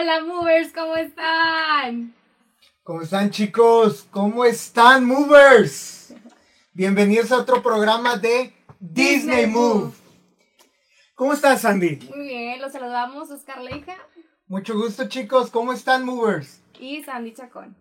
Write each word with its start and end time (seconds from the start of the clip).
Hola 0.00 0.24
movers, 0.24 0.72
¿cómo 0.72 0.96
están? 0.96 2.14
¿Cómo 2.82 3.02
están 3.02 3.30
chicos? 3.30 4.06
¿Cómo 4.10 4.46
están 4.46 5.04
movers? 5.04 6.14
Bienvenidos 6.72 7.30
a 7.32 7.36
otro 7.36 7.62
programa 7.62 8.16
de 8.16 8.54
Disney, 8.78 9.42
Disney 9.42 9.46
Move. 9.48 9.74
Move. 9.74 9.92
¿Cómo 11.14 11.34
estás 11.34 11.60
Sandy? 11.60 11.98
Muy 12.16 12.28
bien, 12.28 12.62
los 12.62 12.72
saludamos 12.72 13.30
Oscar 13.30 13.60
Leija 13.60 13.98
Mucho 14.46 14.74
gusto 14.74 15.06
chicos, 15.06 15.50
¿cómo 15.50 15.74
están 15.74 16.06
movers? 16.06 16.62
y 16.78 17.02
Sandy 17.02 17.34
Chacón. 17.34 17.76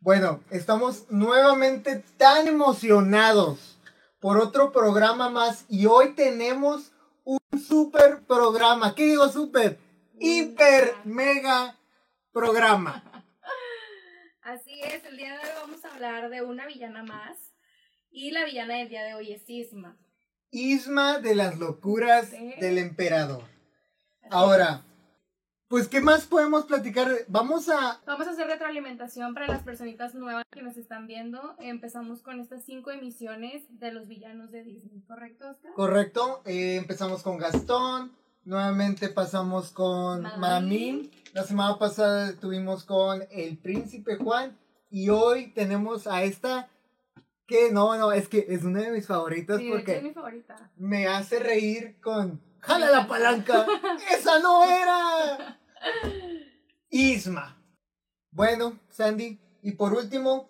Bueno, 0.00 0.40
estamos 0.50 1.06
nuevamente 1.10 2.02
tan 2.16 2.48
emocionados 2.48 3.78
por 4.18 4.36
otro 4.38 4.72
programa 4.72 5.30
más 5.30 5.64
y 5.68 5.86
hoy 5.86 6.14
tenemos 6.14 6.90
un 7.22 7.38
super 7.64 8.20
programa. 8.26 8.96
¿Qué 8.96 9.04
digo 9.04 9.28
super? 9.28 9.78
Hiper 10.24 10.94
mega 11.02 11.76
programa. 12.30 13.02
Así 14.42 14.80
es, 14.80 15.04
el 15.04 15.16
día 15.16 15.32
de 15.32 15.38
hoy 15.38 15.50
vamos 15.60 15.84
a 15.84 15.92
hablar 15.92 16.30
de 16.30 16.42
una 16.42 16.64
villana 16.64 17.02
más. 17.02 17.36
Y 18.12 18.30
la 18.30 18.44
villana 18.44 18.76
del 18.76 18.88
día 18.88 19.02
de 19.02 19.14
hoy 19.14 19.32
es 19.32 19.42
Isma. 19.50 19.96
Isma 20.52 21.18
de 21.18 21.34
las 21.34 21.58
locuras 21.58 22.28
Sí. 22.28 22.54
del 22.60 22.78
emperador. 22.78 23.42
Así 24.20 24.28
Ahora, 24.30 24.84
pues, 25.66 25.88
¿qué 25.88 26.00
más 26.00 26.26
podemos 26.26 26.66
platicar? 26.66 27.08
Vamos 27.26 27.68
a... 27.68 28.00
Vamos 28.06 28.28
a 28.28 28.30
hacer 28.30 28.46
retroalimentación 28.46 29.34
para 29.34 29.48
las 29.48 29.64
personitas 29.64 30.14
nuevas 30.14 30.44
que 30.52 30.62
nos 30.62 30.76
están 30.76 31.08
viendo. 31.08 31.56
Empezamos 31.58 32.22
con 32.22 32.38
estas 32.38 32.64
cinco 32.64 32.92
emisiones 32.92 33.64
de 33.80 33.90
los 33.90 34.06
villanos 34.06 34.52
de 34.52 34.62
Disney, 34.62 35.02
¿correcto, 35.02 35.50
Oscar? 35.50 35.72
Correcto, 35.72 36.42
eh, 36.44 36.76
empezamos 36.76 37.24
con 37.24 37.38
Gastón, 37.38 38.12
nuevamente 38.44 39.08
pasamos 39.08 39.70
con 39.70 40.22
Mamín, 40.38 41.10
la 41.32 41.44
semana 41.44 41.78
pasada 41.78 42.30
estuvimos 42.30 42.84
con 42.84 43.24
el 43.30 43.58
príncipe 43.58 44.16
Juan 44.16 44.58
y 44.90 45.08
hoy 45.08 45.52
tenemos 45.52 46.06
a 46.06 46.22
esta 46.22 46.68
que 47.46 47.70
no, 47.70 47.96
no, 47.96 48.12
es 48.12 48.28
que 48.28 48.46
es 48.48 48.64
una 48.64 48.80
de 48.82 48.90
mis 48.90 49.06
favoritas 49.06 49.58
Sí, 49.58 49.68
porque 49.70 49.96
es 49.96 50.02
mi 50.02 50.12
favorita. 50.12 50.70
me 50.76 51.06
hace 51.06 51.38
reír 51.38 52.00
con 52.00 52.40
¡Jala 52.60 52.90
la 52.90 53.06
palanca! 53.08 53.66
¡Esa 54.16 54.38
no 54.38 54.62
era! 54.64 55.58
Isma. 56.90 57.60
Bueno, 58.30 58.78
Sandy, 58.88 59.40
y 59.62 59.72
por 59.72 59.92
último, 59.94 60.48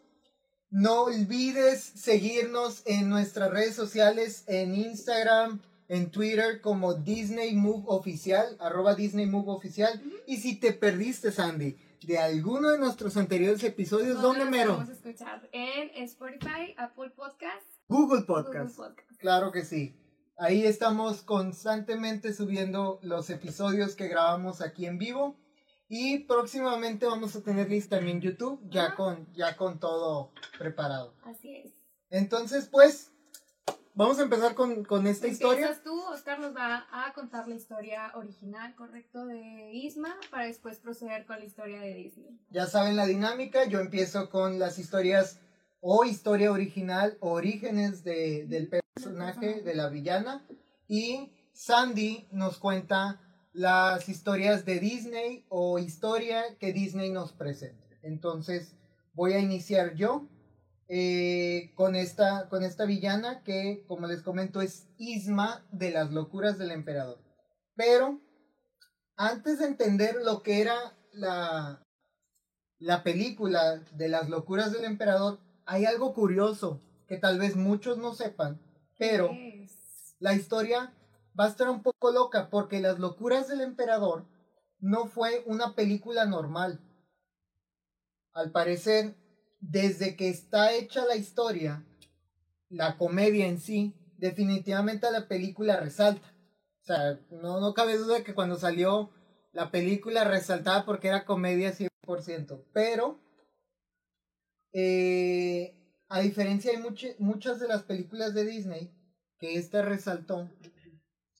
no 0.70 1.04
olvides 1.04 1.82
seguirnos 1.82 2.82
en 2.84 3.08
nuestras 3.08 3.50
redes 3.50 3.74
sociales, 3.74 4.44
en 4.46 4.74
Instagram, 4.74 5.60
en 5.92 6.10
Twitter 6.10 6.62
como 6.62 6.94
Disney 6.94 7.54
Move 7.54 7.84
Oficial, 7.86 8.56
arroba 8.60 8.94
Disney 8.94 9.26
Move 9.26 9.50
Oficial. 9.50 10.02
Y 10.26 10.38
si 10.38 10.58
te 10.58 10.72
perdiste, 10.72 11.30
Sandy, 11.30 11.76
de 12.06 12.18
alguno 12.18 12.70
de 12.70 12.78
nuestros 12.78 13.18
anteriores 13.18 13.62
episodios, 13.62 14.22
¿dónde 14.22 14.46
mero? 14.46 14.72
Vamos 14.78 14.88
a 14.88 14.92
escuchar 14.94 15.46
en 15.52 15.90
Spotify, 16.04 16.74
Apple 16.78 17.10
Podcast, 17.10 17.66
Google 17.88 18.20
Google 18.20 18.42
Podcast. 18.44 18.76
Podcast. 18.76 19.20
Claro 19.20 19.52
que 19.52 19.66
sí. 19.66 19.94
Ahí 20.38 20.64
estamos 20.64 21.20
constantemente 21.20 22.32
subiendo 22.32 22.98
los 23.02 23.28
episodios 23.28 23.94
que 23.94 24.08
grabamos 24.08 24.62
aquí 24.62 24.86
en 24.86 24.96
vivo. 24.96 25.36
Y 25.90 26.20
próximamente 26.20 27.04
vamos 27.04 27.36
a 27.36 27.42
tener 27.42 27.68
lista 27.68 27.96
también 27.96 28.22
YouTube, 28.22 28.62
ya 28.70 28.94
con, 28.94 29.30
ya 29.34 29.58
con 29.58 29.78
todo 29.78 30.32
preparado. 30.58 31.14
Así 31.22 31.54
es. 31.54 31.74
Entonces, 32.08 32.66
pues, 32.66 33.11
vamos 33.94 34.18
a 34.18 34.22
empezar 34.22 34.54
con, 34.54 34.84
con 34.84 35.06
esta 35.06 35.28
historia. 35.28 35.66
Empiezas 35.66 35.84
tú, 35.84 36.00
Oscar 36.12 36.40
nos 36.40 36.54
va 36.54 36.86
a 36.90 37.12
contar 37.12 37.48
la 37.48 37.54
historia 37.54 38.12
original, 38.14 38.74
correcto, 38.74 39.26
de 39.26 39.72
Isma, 39.72 40.16
para 40.30 40.46
después 40.46 40.78
proceder 40.78 41.26
con 41.26 41.38
la 41.38 41.44
historia 41.44 41.80
de 41.80 41.94
Disney. 41.94 42.38
Ya 42.50 42.66
saben 42.66 42.96
la 42.96 43.06
dinámica, 43.06 43.64
yo 43.64 43.80
empiezo 43.80 44.30
con 44.30 44.58
las 44.58 44.78
historias 44.78 45.40
o 45.80 46.04
historia 46.04 46.52
original, 46.52 47.16
orígenes 47.20 48.04
de, 48.04 48.46
del 48.46 48.68
personaje, 48.68 49.62
de 49.62 49.74
la 49.74 49.88
villana. 49.88 50.46
Y 50.86 51.32
Sandy 51.52 52.28
nos 52.30 52.58
cuenta 52.58 53.20
las 53.52 54.08
historias 54.08 54.64
de 54.64 54.78
Disney 54.78 55.44
o 55.48 55.78
historia 55.78 56.56
que 56.58 56.72
Disney 56.72 57.10
nos 57.10 57.32
presenta. 57.32 57.82
Entonces 58.02 58.76
voy 59.14 59.34
a 59.34 59.40
iniciar 59.40 59.94
yo 59.94 60.26
eh, 60.94 61.72
con, 61.74 61.96
esta, 61.96 62.50
con 62.50 62.62
esta 62.62 62.84
villana 62.84 63.42
que, 63.44 63.82
como 63.88 64.06
les 64.06 64.20
comento, 64.20 64.60
es 64.60 64.90
Isma 64.98 65.66
de 65.72 65.90
las 65.90 66.10
locuras 66.10 66.58
del 66.58 66.70
emperador. 66.70 67.18
Pero 67.74 68.20
antes 69.16 69.58
de 69.58 69.68
entender 69.68 70.16
lo 70.22 70.42
que 70.42 70.60
era 70.60 70.76
la, 71.14 71.82
la 72.78 73.02
película 73.02 73.78
de 73.92 74.10
las 74.10 74.28
locuras 74.28 74.70
del 74.70 74.84
emperador, 74.84 75.40
hay 75.64 75.86
algo 75.86 76.12
curioso 76.12 76.82
que 77.08 77.16
tal 77.16 77.38
vez 77.38 77.56
muchos 77.56 77.96
no 77.96 78.12
sepan, 78.12 78.60
pero 78.98 79.30
la 80.18 80.34
historia 80.34 80.92
va 81.40 81.46
a 81.46 81.48
estar 81.48 81.70
un 81.70 81.82
poco 81.82 82.12
loca 82.12 82.50
porque 82.50 82.80
las 82.80 82.98
locuras 82.98 83.48
del 83.48 83.62
emperador 83.62 84.26
no 84.78 85.06
fue 85.06 85.42
una 85.46 85.74
película 85.74 86.26
normal. 86.26 86.80
Al 88.34 88.50
parecer, 88.50 89.16
desde 89.62 90.16
que 90.16 90.28
está 90.28 90.72
hecha 90.72 91.04
la 91.06 91.14
historia, 91.16 91.86
la 92.68 92.98
comedia 92.98 93.46
en 93.46 93.60
sí, 93.60 93.94
definitivamente 94.18 95.10
la 95.10 95.28
película 95.28 95.78
resalta. 95.78 96.28
O 96.82 96.84
sea, 96.84 97.20
no, 97.30 97.60
no 97.60 97.72
cabe 97.72 97.96
duda 97.96 98.24
que 98.24 98.34
cuando 98.34 98.56
salió 98.56 99.10
la 99.52 99.70
película 99.70 100.24
resaltaba 100.24 100.84
porque 100.84 101.08
era 101.08 101.24
comedia 101.24 101.72
100%. 101.72 102.64
Pero, 102.72 103.20
eh, 104.72 105.74
a 106.08 106.20
diferencia 106.20 106.72
de 106.72 106.78
much- 106.82 107.16
muchas 107.18 107.60
de 107.60 107.68
las 107.68 107.84
películas 107.84 108.34
de 108.34 108.44
Disney, 108.44 108.90
que 109.38 109.54
esta 109.56 109.82
resaltó, 109.82 110.50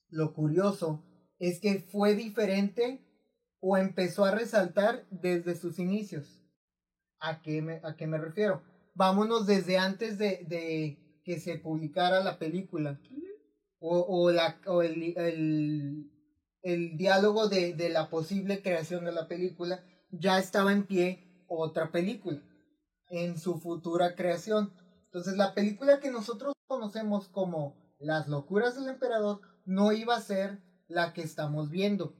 lo 0.09 0.33
curioso 0.33 1.03
es 1.39 1.59
que 1.59 1.79
fue 1.79 2.15
diferente 2.15 3.01
o 3.59 3.77
empezó 3.77 4.23
a 4.23 4.31
resaltar 4.31 5.05
desde 5.09 5.55
sus 5.55 5.77
inicios. 5.77 6.42
¿A 7.29 7.41
qué 7.41 7.61
me, 7.61 7.75
a 7.83 7.95
qué 7.97 8.05
me 8.07 8.17
refiero? 8.17 8.61
Vámonos 8.93 9.47
desde 9.47 9.77
antes 9.77 10.17
de, 10.17 10.45
de 10.47 10.97
que 11.23 11.39
se 11.39 11.57
publicara 11.57 12.23
la 12.23 12.37
película 12.37 12.99
o, 13.79 13.99
o, 14.07 14.31
la, 14.31 14.59
o 14.67 14.81
el, 14.83 15.13
el, 15.17 16.11
el 16.63 16.97
diálogo 16.97 17.47
de, 17.49 17.73
de 17.73 17.89
la 17.89 18.09
posible 18.09 18.61
creación 18.61 19.05
de 19.05 19.11
la 19.13 19.27
película, 19.27 19.83
ya 20.11 20.37
estaba 20.39 20.71
en 20.73 20.83
pie 20.85 21.23
otra 21.47 21.91
película 21.91 22.41
en 23.09 23.37
su 23.39 23.59
futura 23.59 24.15
creación. 24.15 24.73
Entonces 25.05 25.35
la 25.37 25.53
película 25.53 25.99
que 26.01 26.11
nosotros 26.11 26.53
conocemos 26.67 27.29
como 27.29 27.75
Las 27.99 28.27
locuras 28.27 28.75
del 28.75 28.89
emperador 28.89 29.41
no 29.65 29.93
iba 29.93 30.15
a 30.17 30.21
ser 30.21 30.59
la 30.89 31.13
que 31.13 31.21
estamos 31.23 31.69
viendo. 31.69 32.13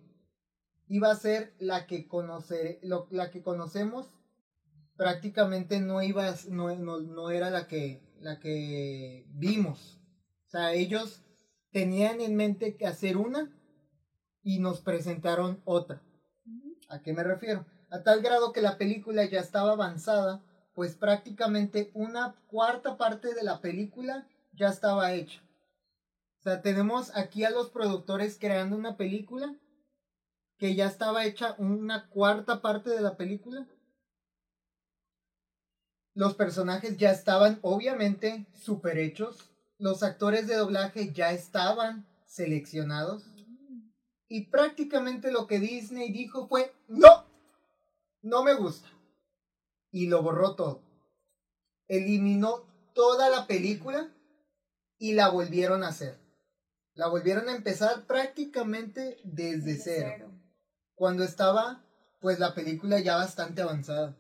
Iba 0.88 1.12
a 1.12 1.16
ser 1.16 1.54
la 1.60 1.88
que 1.88 2.08
conocer, 2.08 2.80
lo- 2.84 3.08
la 3.12 3.32
que 3.32 3.42
conocemos 3.44 4.12
prácticamente 4.96 5.80
no 5.80 6.02
iba 6.02 6.34
no, 6.50 6.76
no, 6.76 7.00
no 7.00 7.32
era 7.32 7.50
la 7.50 7.68
que 7.68 8.02
la 8.20 8.40
que 8.40 9.26
vimos. 9.30 10.00
O 10.48 10.50
sea, 10.50 10.74
ellos 10.74 11.24
tenían 11.72 12.22
en 12.22 12.36
mente 12.36 12.78
que 12.78 12.88
hacer 12.88 13.18
una 13.18 13.52
y 14.42 14.60
nos 14.60 14.82
presentaron 14.82 15.62
otra. 15.66 16.02
¿A 16.90 17.02
qué 17.02 17.14
me 17.14 17.24
refiero? 17.24 17.66
A 17.90 18.04
tal 18.04 18.22
grado 18.22 18.54
que 18.54 18.62
la 18.62 18.78
película 18.78 19.26
ya 19.26 19.40
estaba 19.40 19.74
avanzada, 19.74 20.44
pues 20.74 20.96
prácticamente 20.96 21.92
una 21.94 22.36
cuarta 22.48 22.98
parte 22.98 23.34
de 23.34 23.44
la 23.44 23.62
película 23.62 24.28
ya 24.54 24.70
estaba 24.70 25.14
hecha. 25.14 25.42
O 26.40 26.44
sea, 26.44 26.62
tenemos 26.62 27.16
aquí 27.16 27.46
a 27.46 27.50
los 27.50 27.70
productores 27.70 28.38
creando 28.40 28.76
una 28.76 28.98
película 28.98 29.56
que 30.58 30.76
ya 30.76 30.88
estaba 30.88 31.26
hecha 31.26 31.56
una 31.58 32.10
cuarta 32.10 32.62
parte 32.62 32.90
de 32.90 33.02
la 33.02 33.18
película. 33.18 33.68
Los 36.16 36.36
personajes 36.36 36.98
ya 36.98 37.12
estaban 37.12 37.60
obviamente 37.62 38.46
super 38.54 38.98
hechos. 38.98 39.50
Los 39.78 40.04
actores 40.04 40.48
de 40.48 40.56
doblaje 40.56 41.12
ya 41.12 41.32
estaban 41.32 42.06
seleccionados. 42.26 43.26
Y 44.28 44.48
prácticamente 44.48 45.32
lo 45.32 45.48
que 45.48 45.60
Disney 45.60 46.12
dijo 46.12 46.48
fue, 46.48 46.74
no, 46.88 47.26
no 48.22 48.44
me 48.44 48.54
gusta. 48.54 48.88
Y 49.92 50.08
lo 50.08 50.22
borró 50.24 50.56
todo. 50.56 50.82
Eliminó 51.88 52.66
toda 52.94 53.30
la 53.30 53.48
película 53.48 54.12
y 54.98 55.14
la 55.14 55.30
volvieron 55.30 55.84
a 55.84 55.90
hacer. 55.90 56.18
La 56.96 57.08
volvieron 57.08 57.50
a 57.50 57.56
empezar 57.56 58.06
prácticamente 58.06 59.20
desde 59.24 59.78
cero. 59.78 60.32
Cuando 60.96 61.24
estaba, 61.24 61.84
pues 62.22 62.40
la 62.40 62.54
película 62.54 63.00
ya 63.00 63.16
bastante 63.16 63.62
avanzada. 63.62 64.16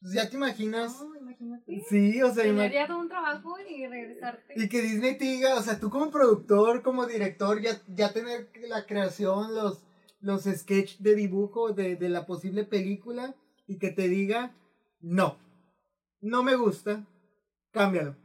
Pues 0.00 0.14
ya 0.14 0.28
te 0.28 0.36
imaginas. 0.36 0.96
Imagínate. 1.40 1.84
Sí, 1.88 2.22
o 2.22 2.32
sea, 2.32 2.44
Tener 2.44 2.70
ima- 2.70 2.74
ya 2.74 2.86
todo 2.86 2.98
un 3.00 3.08
trabajo 3.08 3.56
y 3.60 3.86
regresarte. 3.86 4.54
y 4.56 4.68
que 4.68 4.82
Disney 4.82 5.16
te 5.18 5.24
diga, 5.24 5.54
o 5.56 5.62
sea, 5.62 5.78
tú 5.80 5.90
como 5.90 6.10
productor, 6.10 6.82
como 6.82 7.06
director, 7.06 7.60
ya, 7.60 7.80
ya 7.88 8.12
tener 8.12 8.50
la 8.68 8.86
creación, 8.86 9.54
los, 9.54 9.84
los 10.20 10.44
sketches 10.44 11.02
de 11.02 11.14
dibujo 11.14 11.72
de, 11.72 11.96
de 11.96 12.08
la 12.08 12.26
posible 12.26 12.64
película 12.64 13.34
y 13.66 13.78
que 13.78 13.90
te 13.90 14.08
diga, 14.08 14.54
no, 15.00 15.38
no 16.20 16.42
me 16.42 16.56
gusta, 16.56 17.06
cámbialo. 17.70 18.16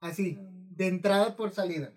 Así, 0.00 0.38
de 0.70 0.86
entrada 0.86 1.36
por 1.36 1.50
salida. 1.50 1.92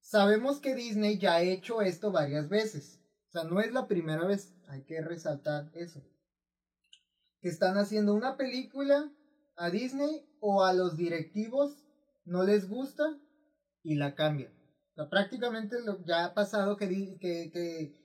Sabemos 0.00 0.60
que 0.60 0.74
Disney 0.74 1.18
ya 1.18 1.34
ha 1.34 1.42
hecho 1.42 1.82
esto 1.82 2.10
varias 2.12 2.48
veces. 2.48 3.00
O 3.28 3.32
sea, 3.32 3.44
no 3.44 3.60
es 3.60 3.72
la 3.72 3.86
primera 3.88 4.24
vez. 4.26 4.54
Hay 4.68 4.82
que 4.82 5.00
resaltar 5.00 5.70
eso. 5.74 6.02
Que 7.44 7.50
están 7.50 7.76
haciendo 7.76 8.14
una 8.14 8.38
película 8.38 9.12
a 9.58 9.68
Disney 9.68 10.26
o 10.40 10.64
a 10.64 10.72
los 10.72 10.96
directivos 10.96 11.84
no 12.24 12.42
les 12.42 12.70
gusta 12.70 13.20
y 13.82 13.96
la 13.96 14.14
cambian. 14.14 14.50
O 14.92 14.94
sea, 14.94 15.10
prácticamente 15.10 15.76
lo, 15.84 16.02
ya 16.06 16.24
ha 16.24 16.32
pasado 16.32 16.78
que, 16.78 16.88
que, 17.20 17.50
que 17.52 18.02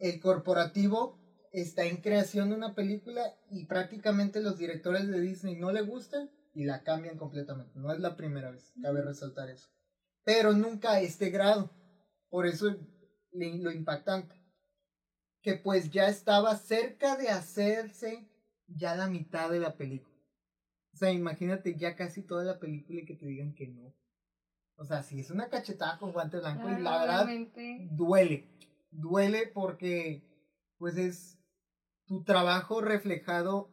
el 0.00 0.18
corporativo 0.18 1.16
está 1.52 1.84
en 1.84 1.98
creación 1.98 2.50
de 2.50 2.56
una 2.56 2.74
película 2.74 3.38
y 3.52 3.66
prácticamente 3.66 4.40
los 4.40 4.58
directores 4.58 5.06
de 5.06 5.20
Disney 5.20 5.54
no 5.54 5.70
le 5.70 5.82
gustan 5.82 6.28
y 6.52 6.64
la 6.64 6.82
cambian 6.82 7.16
completamente. 7.16 7.78
No 7.78 7.92
es 7.92 8.00
la 8.00 8.16
primera 8.16 8.50
vez, 8.50 8.72
cabe 8.82 9.00
resaltar 9.00 9.48
eso. 9.48 9.68
Pero 10.24 10.54
nunca 10.54 10.94
a 10.94 11.00
este 11.00 11.30
grado. 11.30 11.70
Por 12.30 12.48
eso 12.48 12.74
lo 13.30 13.70
impactante. 13.70 14.34
Que 15.40 15.54
pues 15.54 15.92
ya 15.92 16.08
estaba 16.08 16.56
cerca 16.56 17.16
de 17.16 17.28
hacerse 17.28 18.28
ya 18.66 18.94
la 18.94 19.08
mitad 19.08 19.50
de 19.50 19.60
la 19.60 19.76
película. 19.76 20.16
O 20.92 20.96
sea, 20.96 21.12
imagínate 21.12 21.76
ya 21.76 21.94
casi 21.94 22.22
toda 22.22 22.44
la 22.44 22.58
película 22.58 23.00
y 23.00 23.04
que 23.04 23.14
te 23.14 23.26
digan 23.26 23.54
que 23.54 23.68
no. 23.68 23.94
O 24.76 24.84
sea, 24.84 25.02
si 25.02 25.20
es 25.20 25.30
una 25.30 25.48
cachetada 25.48 25.98
con 25.98 26.12
guante 26.12 26.38
blanco 26.38 26.68
y 26.68 26.80
la 26.80 26.98
verdad 26.98 27.28
duele. 27.90 28.48
Duele 28.90 29.46
porque 29.46 30.22
pues 30.78 30.96
es 30.96 31.38
tu 32.06 32.24
trabajo 32.24 32.80
reflejado 32.80 33.70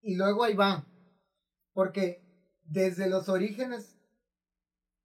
y 0.00 0.16
luego 0.16 0.44
ahí 0.44 0.54
va. 0.54 0.86
Porque 1.72 2.22
desde 2.64 3.08
los 3.08 3.28
orígenes, 3.28 3.96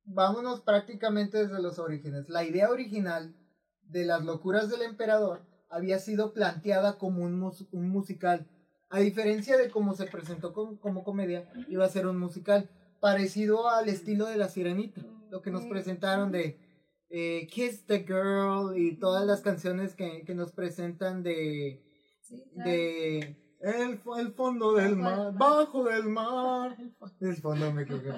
vámonos 0.03 0.61
prácticamente 0.61 1.37
desde 1.37 1.61
los 1.61 1.79
orígenes. 1.79 2.29
La 2.29 2.43
idea 2.43 2.69
original 2.69 3.35
de 3.81 4.05
las 4.05 4.23
locuras 4.23 4.69
del 4.69 4.81
emperador 4.83 5.45
había 5.69 5.99
sido 5.99 6.33
planteada 6.33 6.97
como 6.97 7.23
un, 7.23 7.53
un 7.71 7.89
musical. 7.89 8.47
A 8.89 8.99
diferencia 8.99 9.57
de 9.57 9.69
cómo 9.69 9.93
se 9.93 10.05
presentó 10.05 10.53
como 10.53 11.03
comedia, 11.03 11.49
iba 11.67 11.85
a 11.85 11.89
ser 11.89 12.07
un 12.07 12.17
musical 12.17 12.69
parecido 12.99 13.69
al 13.69 13.89
estilo 13.89 14.27
de 14.27 14.37
La 14.37 14.47
Sirenita. 14.47 15.01
Lo 15.29 15.41
que 15.41 15.51
nos 15.51 15.65
presentaron 15.65 16.31
de 16.31 16.57
eh, 17.09 17.47
Kiss 17.47 17.85
the 17.85 18.05
Girl 18.05 18.77
y 18.77 18.97
todas 18.97 19.25
las 19.25 19.41
canciones 19.41 19.93
que, 19.93 20.23
que 20.25 20.35
nos 20.35 20.53
presentan 20.53 21.21
de... 21.21 21.83
de 22.55 23.37
el, 23.59 23.99
el, 24.19 24.31
fondo 24.33 24.73
del 24.73 24.95
mar, 24.95 25.33
bajo 25.33 25.83
del 25.83 26.03
mar. 26.09 26.77
El 27.19 27.35
fondo 27.35 27.73
me 27.73 27.83
equivoqué, 27.83 28.11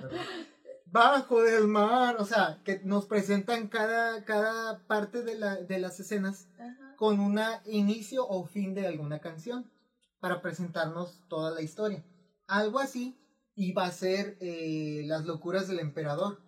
Bajo 0.86 1.42
del 1.42 1.68
mar, 1.68 2.18
o 2.19 2.25
sea, 2.25 2.62
que 2.63 2.81
nos 2.83 3.06
presentan 3.06 3.68
cada, 3.68 4.24
cada 4.25 4.86
parte 4.88 5.24
de, 5.24 5.36
la, 5.36 5.56
de 5.56 5.80
las 5.80 6.00
escenas 6.00 6.48
con 6.98 7.19
un 7.19 7.39
inicio 7.65 8.27
o 8.27 8.45
fin 8.45 8.74
de 8.74 8.88
alguna 8.88 9.19
canción 9.19 9.69
para 10.19 10.42
presentarnos 10.42 11.27
toda 11.27 11.51
la 11.51 11.62
historia. 11.62 12.04
Algo 12.48 12.80
así 12.80 13.18
iba 13.56 13.86
a 13.86 13.92
ser 13.92 14.38
eh, 14.42 15.04
Las 15.06 15.25
locuras 15.25 15.68
del 15.68 15.80
emperador. 15.80 16.42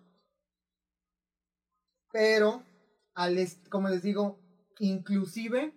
Pero, 2.10 2.62
como 3.70 3.88
les 3.88 4.02
digo, 4.02 4.38
inclusive 4.78 5.74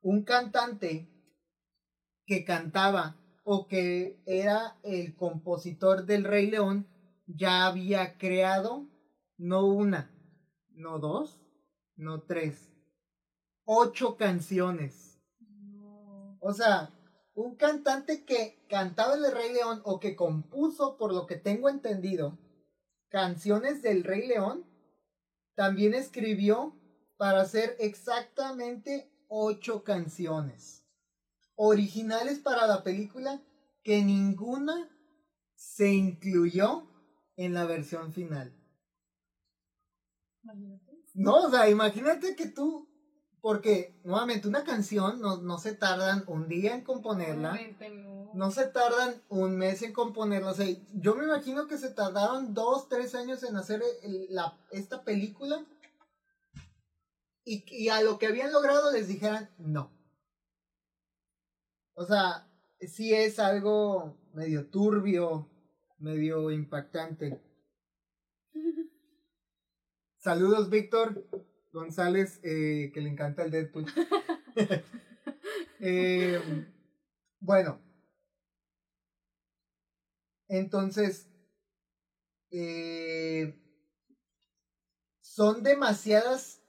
un 0.00 0.24
cantante 0.24 1.08
que 2.26 2.44
cantaba 2.44 3.16
o 3.44 3.66
que 3.66 4.22
era 4.26 4.78
el 4.82 5.14
compositor 5.16 6.06
del 6.06 6.24
Rey 6.24 6.50
León 6.50 6.88
ya 7.26 7.66
había 7.66 8.16
creado 8.18 8.88
no 9.36 9.66
una, 9.66 10.10
no 10.70 10.98
dos, 10.98 11.40
no 11.96 12.22
tres, 12.22 12.72
ocho 13.64 14.16
canciones. 14.16 15.11
O 16.44 16.52
sea, 16.52 16.90
un 17.34 17.54
cantante 17.54 18.24
que 18.24 18.66
cantaba 18.68 19.14
el 19.14 19.30
Rey 19.32 19.52
León 19.52 19.80
o 19.84 20.00
que 20.00 20.16
compuso, 20.16 20.98
por 20.98 21.14
lo 21.14 21.24
que 21.26 21.36
tengo 21.36 21.68
entendido, 21.68 22.36
canciones 23.08 23.80
del 23.80 24.02
Rey 24.02 24.26
León, 24.26 24.66
también 25.54 25.94
escribió 25.94 26.76
para 27.16 27.42
hacer 27.42 27.76
exactamente 27.78 29.08
ocho 29.28 29.84
canciones 29.84 30.84
originales 31.54 32.40
para 32.40 32.66
la 32.66 32.82
película 32.82 33.40
que 33.84 34.02
ninguna 34.02 34.90
se 35.54 35.92
incluyó 35.92 36.88
en 37.36 37.54
la 37.54 37.66
versión 37.66 38.12
final. 38.12 38.52
No, 41.14 41.44
o 41.44 41.50
sea, 41.50 41.70
imagínate 41.70 42.34
que 42.34 42.48
tú 42.48 42.91
porque, 43.42 43.92
nuevamente, 44.04 44.46
una 44.46 44.62
canción 44.62 45.20
no, 45.20 45.38
no 45.38 45.58
se 45.58 45.74
tardan 45.74 46.22
un 46.28 46.46
día 46.46 46.76
en 46.76 46.82
componerla. 46.82 47.58
No. 48.34 48.52
se 48.52 48.66
tardan 48.66 49.20
un 49.28 49.58
mes 49.58 49.82
en 49.82 49.92
componerla. 49.92 50.52
O 50.52 50.54
sea, 50.54 50.66
yo 50.94 51.16
me 51.16 51.24
imagino 51.24 51.66
que 51.66 51.76
se 51.76 51.90
tardaron 51.90 52.54
dos, 52.54 52.88
tres 52.88 53.16
años 53.16 53.42
en 53.42 53.56
hacer 53.56 53.82
la, 54.30 54.56
esta 54.70 55.02
película. 55.02 55.66
Y, 57.44 57.64
y 57.68 57.88
a 57.88 58.00
lo 58.00 58.16
que 58.20 58.28
habían 58.28 58.52
logrado 58.52 58.92
les 58.92 59.08
dijeran 59.08 59.50
no. 59.58 59.90
O 61.94 62.06
sea, 62.06 62.46
sí 62.78 63.12
es 63.12 63.40
algo 63.40 64.16
medio 64.34 64.68
turbio, 64.70 65.50
medio 65.98 66.52
impactante. 66.52 67.42
Saludos, 70.18 70.70
Víctor. 70.70 71.26
González, 71.72 72.38
eh, 72.42 72.90
que 72.92 73.00
le 73.00 73.08
encanta 73.08 73.42
el 73.44 73.50
Deadpool. 73.50 73.86
Eh, 75.84 76.40
bueno. 77.40 77.80
Entonces, 80.46 81.28
eh, 82.52 83.58
son 85.20 85.64
demasiadas, 85.64 86.62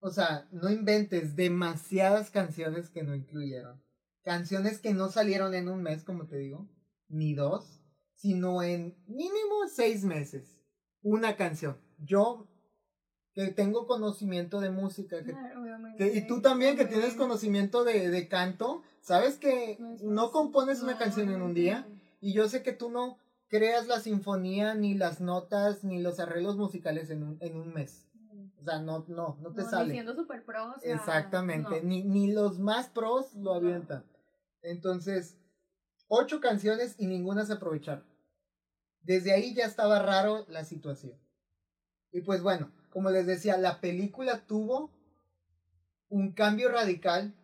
o 0.00 0.10
sea, 0.10 0.48
no 0.50 0.68
inventes, 0.68 1.36
demasiadas 1.36 2.30
canciones 2.32 2.90
que 2.90 3.04
no 3.04 3.14
incluyeron. 3.14 3.80
Canciones 4.24 4.80
que 4.80 4.94
no 4.94 5.10
salieron 5.10 5.54
en 5.54 5.68
un 5.68 5.82
mes, 5.82 6.02
como 6.02 6.26
te 6.26 6.38
digo, 6.38 6.68
ni 7.06 7.34
dos, 7.34 7.80
sino 8.16 8.64
en 8.64 8.96
mínimo 9.06 9.68
seis 9.72 10.02
meses. 10.02 10.58
Una 11.02 11.36
canción. 11.36 11.80
Yo 11.98 12.48
que 13.36 13.48
tengo 13.48 13.86
conocimiento 13.86 14.60
de 14.60 14.70
música. 14.70 15.18
Que, 15.98 16.06
y 16.16 16.26
tú 16.26 16.40
también 16.40 16.74
que 16.74 16.86
tienes 16.86 17.14
conocimiento 17.14 17.84
de, 17.84 18.08
de 18.08 18.28
canto, 18.28 18.82
sabes 19.02 19.36
que 19.36 19.76
no, 20.00 20.30
compones 20.30 20.80
una 20.80 20.96
canción 20.96 21.30
en 21.30 21.42
un 21.42 21.52
día 21.52 21.86
y 22.22 22.32
yo 22.32 22.48
sé 22.48 22.62
que 22.62 22.72
tú 22.72 22.90
no 22.90 23.18
creas 23.48 23.88
la 23.88 24.00
sinfonía, 24.00 24.74
ni 24.74 24.94
las 24.94 25.20
notas, 25.20 25.84
ni 25.84 26.00
los 26.00 26.18
arreglos 26.18 26.56
musicales 26.56 27.10
en 27.10 27.22
un, 27.22 27.36
en 27.40 27.56
un 27.56 27.74
mes. 27.74 28.06
O 28.58 28.64
sea, 28.64 28.80
no, 28.80 29.04
no, 29.06 29.36
no 29.42 29.52
te 29.52 29.64
sale. 29.64 29.92
Siendo 29.92 30.14
super 30.14 30.42
pro, 30.42 30.74
Exactamente, 30.82 31.82
ni, 31.82 32.04
ni 32.04 32.32
los 32.32 32.58
más 32.58 32.88
pros 32.88 33.34
lo 33.34 33.52
avientan. 33.52 34.02
Entonces, 34.62 35.36
ocho 36.08 36.40
canciones 36.40 36.94
y 36.98 37.06
ninguna 37.06 37.44
se 37.44 37.52
aprovecharon. 37.52 38.04
Desde 39.02 39.34
ahí 39.34 39.54
ya 39.54 39.66
estaba 39.66 39.98
raro 40.00 40.46
la 40.48 40.64
situación. 40.64 41.18
Y 42.12 42.22
pues 42.22 42.42
bueno, 42.42 42.72
como 42.96 43.10
les 43.10 43.26
decía, 43.26 43.58
la 43.58 43.82
película 43.82 44.46
tuvo 44.46 44.90
un 46.08 46.32
cambio 46.32 46.70
radical, 46.70 47.34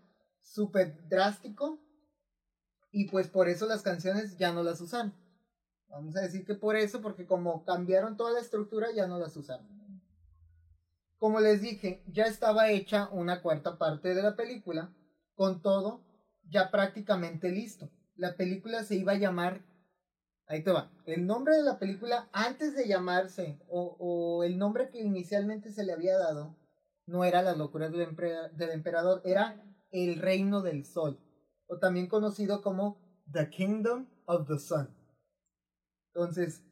súper 0.40 1.06
drástico, 1.10 1.78
y 2.90 3.10
pues 3.10 3.28
por 3.28 3.50
eso 3.50 3.66
las 3.66 3.82
canciones 3.82 4.38
ya 4.38 4.54
no 4.54 4.62
las 4.62 4.80
usan. 4.80 5.12
Vamos 5.90 6.16
a 6.16 6.22
decir 6.22 6.46
que 6.46 6.54
por 6.54 6.74
eso, 6.76 7.02
porque 7.02 7.26
como 7.26 7.66
cambiaron 7.66 8.16
toda 8.16 8.32
la 8.32 8.40
estructura, 8.40 8.92
ya 8.94 9.06
no 9.06 9.18
las 9.18 9.36
usaron. 9.36 9.66
Como 11.18 11.38
les 11.38 11.60
dije, 11.60 12.02
ya 12.06 12.24
estaba 12.24 12.70
hecha 12.70 13.10
una 13.12 13.42
cuarta 13.42 13.76
parte 13.76 14.14
de 14.14 14.22
la 14.22 14.34
película, 14.34 14.90
con 15.34 15.60
todo 15.60 16.00
ya 16.48 16.70
prácticamente 16.70 17.50
listo. 17.50 17.90
La 18.16 18.36
película 18.36 18.84
se 18.84 18.94
iba 18.94 19.12
a 19.12 19.18
llamar 19.18 19.60
Ahí 20.46 20.62
te 20.62 20.70
va. 20.70 20.90
El 21.06 21.26
nombre 21.26 21.56
de 21.56 21.62
la 21.62 21.78
película, 21.78 22.28
antes 22.32 22.74
de 22.74 22.86
llamarse, 22.86 23.60
o, 23.68 24.42
el 24.44 24.58
nombre 24.58 24.90
que 24.90 25.00
inicialmente 25.00 25.72
se 25.72 25.84
le 25.84 25.92
había 25.92 26.18
dado, 26.18 26.56
no 27.06 27.24
era 27.24 27.42
Las 27.42 27.56
locuras 27.56 27.92
del, 27.92 28.16
del 28.16 28.70
emperador, 28.70 29.22
era 29.24 29.62
El 29.90 30.18
reino 30.18 30.62
del 30.62 30.84
sol, 30.84 31.18
o 31.66 31.78
también 31.78 32.08
conocido 32.08 32.62
como 32.62 32.98
The 33.30 33.50
Kingdom 33.50 34.06
of 34.26 34.46
the 34.48 34.58
Sun. 34.58 34.88
Entonces, 36.14 36.62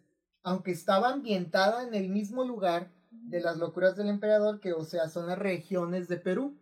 aunque 0.42 0.70
estaba 0.70 1.10
ambientada 1.10 1.82
en 1.82 1.94
el 1.94 2.08
mismo 2.08 2.44
lugar, 2.44 2.90
de 3.10 3.40
las 3.40 3.58
locuras 3.58 3.96
del 3.96 4.08
emperador, 4.08 4.60
que 4.60 4.72
o 4.72 4.84
sea, 4.84 5.08
son 5.08 5.26
las 5.26 5.38
regiones 5.38 6.08
de 6.08 6.16
Perú. 6.16 6.56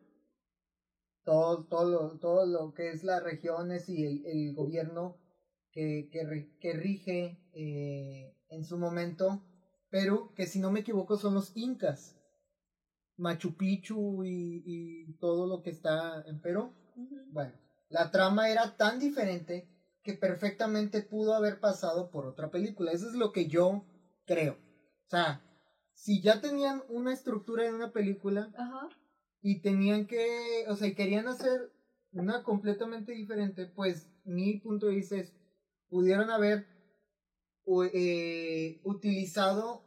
Todo, 1.25 1.65
todo, 1.67 1.91
lo, 1.91 2.19
todo 2.19 2.47
lo 2.47 2.73
que 2.73 2.91
es 2.91 3.05
las 3.05 3.23
regiones 3.23 3.89
y 3.89 4.05
el, 4.05 4.25
el 4.25 4.55
gobierno 4.55 5.19
que, 5.73 6.09
que, 6.11 6.51
que 6.61 6.73
rige 6.73 7.39
eh, 7.53 8.35
en 8.49 8.65
su 8.65 8.79
momento 8.79 9.43
Perú, 9.91 10.33
que 10.35 10.47
si 10.47 10.59
no 10.59 10.71
me 10.71 10.81
equivoco 10.81 11.17
son 11.17 11.35
los 11.35 11.57
incas. 11.57 12.15
Machu 13.17 13.57
Picchu 13.57 14.23
y, 14.25 14.63
y 14.65 15.13
todo 15.15 15.47
lo 15.47 15.63
que 15.63 15.71
está 15.71 16.23
en 16.27 16.41
Perú. 16.41 16.73
Bueno, 17.33 17.53
la 17.89 18.11
trama 18.11 18.49
era 18.49 18.77
tan 18.77 18.99
diferente 18.99 19.69
que 20.03 20.15
perfectamente 20.15 21.03
pudo 21.03 21.35
haber 21.35 21.59
pasado 21.59 22.11
por 22.11 22.27
otra 22.27 22.51
película. 22.51 22.93
Eso 22.93 23.09
es 23.09 23.15
lo 23.15 23.33
que 23.33 23.47
yo 23.47 23.85
creo. 24.25 24.55
O 24.55 25.11
sea, 25.11 25.43
si 25.93 26.23
ya 26.23 26.41
tenían 26.41 26.83
una 26.89 27.13
estructura 27.13 27.67
en 27.67 27.75
una 27.75 27.93
película 27.93 28.53
y 29.41 29.61
tenían 29.61 30.07
que, 30.07 30.65
o 30.69 30.77
sea, 30.77 30.89
y 30.89 30.95
querían 30.95 31.27
hacer 31.27 31.73
una 32.13 32.43
completamente 32.43 33.13
diferente, 33.13 33.67
pues 33.67 34.09
mi 34.25 34.59
punto 34.61 34.87
de 34.87 34.95
vista 34.95 35.17
es, 35.17 35.35
pudieron 35.89 36.31
haber 36.31 36.67
eh, 37.93 38.81
utilizado 38.85 39.85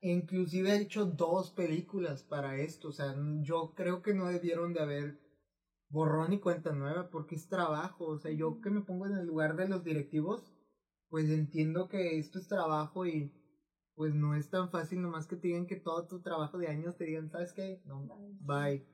inclusive 0.00 0.76
hecho 0.76 1.06
dos 1.06 1.50
películas 1.50 2.22
para 2.22 2.56
esto, 2.56 2.88
o 2.88 2.92
sea, 2.92 3.14
yo 3.40 3.72
creo 3.74 4.02
que 4.02 4.14
no 4.14 4.26
debieron 4.26 4.72
de 4.72 4.80
haber 4.80 5.18
borrón 5.88 6.32
y 6.32 6.40
cuenta 6.40 6.72
nueva 6.72 7.08
porque 7.10 7.34
es 7.34 7.48
trabajo, 7.48 8.06
o 8.06 8.18
sea, 8.18 8.30
yo 8.32 8.60
que 8.60 8.70
me 8.70 8.82
pongo 8.82 9.06
en 9.06 9.16
el 9.16 9.26
lugar 9.26 9.56
de 9.56 9.68
los 9.68 9.82
directivos, 9.82 10.52
pues 11.08 11.30
entiendo 11.30 11.88
que 11.88 12.18
esto 12.18 12.38
es 12.38 12.48
trabajo 12.48 13.06
y 13.06 13.32
pues 13.94 14.14
no 14.14 14.34
es 14.34 14.48
tan 14.50 14.70
fácil 14.70 15.02
nomás 15.02 15.26
que 15.26 15.36
te 15.36 15.48
digan 15.48 15.66
que 15.66 15.76
todo 15.76 16.06
tu 16.06 16.20
trabajo 16.20 16.58
de 16.58 16.68
años 16.68 16.96
te 16.96 17.04
digan, 17.04 17.30
¿sabes 17.30 17.52
qué? 17.52 17.82
No, 17.84 18.06
bye. 18.40 18.86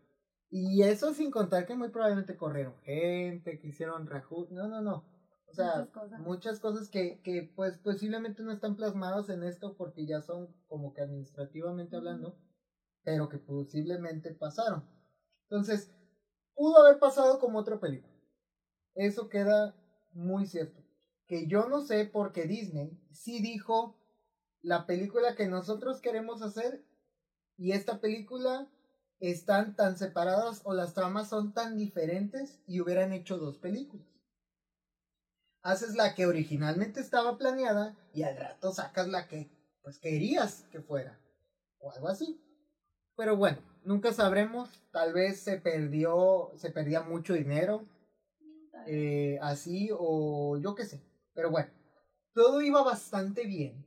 Y 0.50 0.82
eso 0.82 1.12
sin 1.12 1.30
contar 1.30 1.66
que 1.66 1.74
muy 1.74 1.88
probablemente 1.90 2.36
corrieron 2.36 2.80
gente, 2.82 3.58
que 3.58 3.68
hicieron 3.68 4.06
reajuste, 4.06 4.54
no, 4.54 4.68
no, 4.68 4.80
no. 4.80 5.13
O 5.54 5.56
sea, 5.56 5.88
muchas 6.18 6.58
cosas, 6.58 6.88
que, 6.88 7.20
que 7.22 7.48
pues 7.54 7.78
posiblemente 7.78 8.42
no 8.42 8.50
están 8.50 8.74
plasmadas 8.74 9.28
en 9.28 9.44
esto 9.44 9.76
porque 9.76 10.04
ya 10.04 10.20
son 10.20 10.52
como 10.66 10.92
que 10.92 11.02
administrativamente 11.02 11.94
hablando, 11.94 12.36
pero 13.04 13.28
que 13.28 13.38
posiblemente 13.38 14.34
pasaron. 14.34 14.84
Entonces, 15.44 15.94
pudo 16.56 16.84
haber 16.84 16.98
pasado 16.98 17.38
como 17.38 17.60
otra 17.60 17.78
película. 17.78 18.12
Eso 18.96 19.28
queda 19.28 19.76
muy 20.12 20.46
cierto. 20.46 20.82
Que 21.28 21.46
yo 21.46 21.68
no 21.68 21.82
sé 21.82 22.04
porque 22.04 22.48
Disney 22.48 23.00
sí 23.12 23.40
dijo 23.40 23.96
la 24.60 24.86
película 24.86 25.36
que 25.36 25.46
nosotros 25.46 26.00
queremos 26.00 26.42
hacer 26.42 26.84
y 27.56 27.72
esta 27.72 28.00
película 28.00 28.68
están 29.20 29.76
tan 29.76 29.96
separadas 29.96 30.62
o 30.64 30.74
las 30.74 30.94
tramas 30.94 31.28
son 31.28 31.54
tan 31.54 31.76
diferentes 31.76 32.60
y 32.66 32.80
hubieran 32.80 33.12
hecho 33.12 33.38
dos 33.38 33.58
películas 33.58 34.13
haces 35.64 35.96
la 35.96 36.14
que 36.14 36.26
originalmente 36.26 37.00
estaba 37.00 37.38
planeada 37.38 37.96
y 38.12 38.22
al 38.22 38.36
rato 38.36 38.70
sacas 38.70 39.08
la 39.08 39.26
que 39.26 39.50
pues 39.82 39.98
querías 39.98 40.66
que 40.70 40.80
fuera 40.80 41.18
o 41.78 41.90
algo 41.90 42.08
así. 42.08 42.40
Pero 43.16 43.36
bueno, 43.36 43.58
nunca 43.82 44.12
sabremos, 44.12 44.68
tal 44.92 45.14
vez 45.14 45.40
se 45.40 45.58
perdió, 45.58 46.52
se 46.56 46.70
perdía 46.70 47.00
mucho 47.02 47.32
dinero, 47.32 47.86
eh, 48.86 49.38
así 49.40 49.88
o 49.92 50.58
yo 50.58 50.74
qué 50.74 50.84
sé. 50.84 51.02
Pero 51.32 51.50
bueno, 51.50 51.70
todo 52.34 52.60
iba 52.60 52.82
bastante 52.82 53.46
bien. 53.46 53.86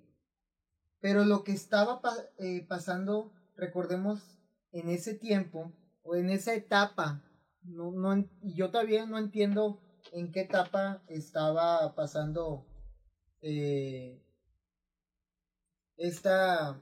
Pero 0.99 1.25
lo 1.25 1.43
que 1.43 1.51
estaba 1.51 2.01
eh, 2.39 2.65
pasando, 2.67 3.31
recordemos, 3.55 4.39
en 4.71 4.89
ese 4.89 5.13
tiempo 5.13 5.71
o 6.01 6.15
en 6.15 6.31
esa 6.31 6.55
etapa, 6.55 7.23
no, 7.61 7.91
no, 7.91 8.27
yo 8.41 8.71
todavía 8.71 9.05
no 9.05 9.19
entiendo 9.19 9.79
en 10.11 10.31
qué 10.31 10.41
etapa 10.41 11.03
estaba 11.07 11.93
pasando 11.95 12.67
eh, 13.41 14.21
esta... 15.97 16.81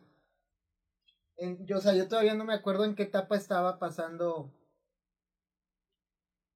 yo, 1.65 1.77
o 1.77 1.79
sea, 1.81 1.93
yo 1.95 2.07
todavía 2.07 2.33
no 2.35 2.43
me 2.45 2.53
acuerdo 2.53 2.83
en 2.85 2.93
qué 2.95 3.03
etapa 3.03 3.35
estaba 3.37 3.79
pasando 3.79 4.53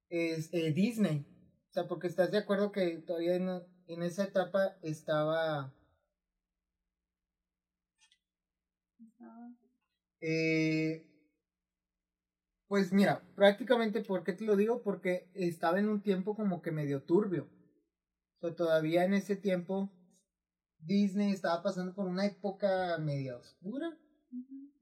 es, 0.10 0.50
eh, 0.54 0.72
Disney. 0.72 1.28
O 1.70 1.72
sea, 1.74 1.88
porque 1.88 2.08
estás 2.08 2.32
de 2.32 2.38
acuerdo 2.40 2.72
que 2.72 2.98
todavía 3.00 3.36
en, 3.36 3.50
en 3.88 4.04
esa 4.04 4.24
etapa 4.24 4.78
estaba... 4.82 5.76
Eh, 10.22 11.09
pues 12.70 12.94
mira, 12.94 13.26
prácticamente, 13.36 14.02
¿por 14.02 14.24
qué 14.24 14.32
te 14.32 14.46
lo 14.46 14.56
digo? 14.56 14.84
Porque 14.84 15.28
estaba 15.34 15.80
en 15.80 15.90
un 15.90 16.04
tiempo 16.04 16.36
como 16.36 16.62
que 16.62 16.72
medio 16.72 17.02
turbio. 17.02 17.50
O 18.38 18.40
sea, 18.42 18.56
todavía 18.56 19.04
en 19.04 19.16
ese 19.16 19.36
tiempo 19.36 19.90
Disney 20.78 21.32
estaba 21.32 21.64
pasando 21.64 21.96
por 21.96 22.06
una 22.06 22.28
época 22.28 22.96
media 23.00 23.36
oscura. 23.36 23.98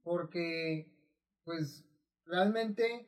Porque, 0.04 0.86
pues, 1.46 1.86
realmente 2.26 3.08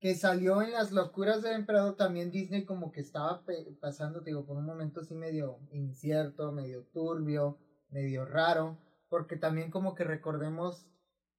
que 0.00 0.14
salió 0.14 0.62
en 0.62 0.72
las 0.72 0.90
locuras 0.90 1.42
del 1.42 1.54
emperador 1.54 1.94
también 1.94 2.30
Disney 2.30 2.64
como 2.64 2.92
que 2.92 3.02
estaba 3.02 3.44
pasando, 3.78 4.22
digo, 4.22 4.46
por 4.46 4.56
un 4.56 4.64
momento 4.64 5.00
así 5.00 5.14
medio 5.14 5.60
incierto, 5.70 6.50
medio 6.50 6.84
turbio, 6.94 7.58
medio 7.90 8.24
raro. 8.24 8.78
Porque 9.10 9.36
también 9.36 9.70
como 9.70 9.94
que 9.94 10.04
recordemos 10.04 10.88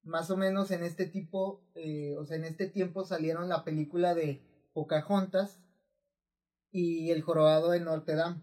más 0.03 0.29
o 0.29 0.37
menos 0.37 0.71
en 0.71 0.83
este 0.83 1.05
tipo, 1.05 1.61
eh, 1.75 2.15
o 2.17 2.25
sea, 2.25 2.37
en 2.37 2.45
este 2.45 2.67
tiempo 2.67 3.05
salieron 3.05 3.49
la 3.49 3.63
película 3.63 4.13
de 4.13 4.41
Pocahontas 4.73 5.59
y 6.71 7.11
El 7.11 7.21
Jorobado 7.21 7.71
de 7.71 7.79
Notre 7.79 8.15
Dame. 8.15 8.41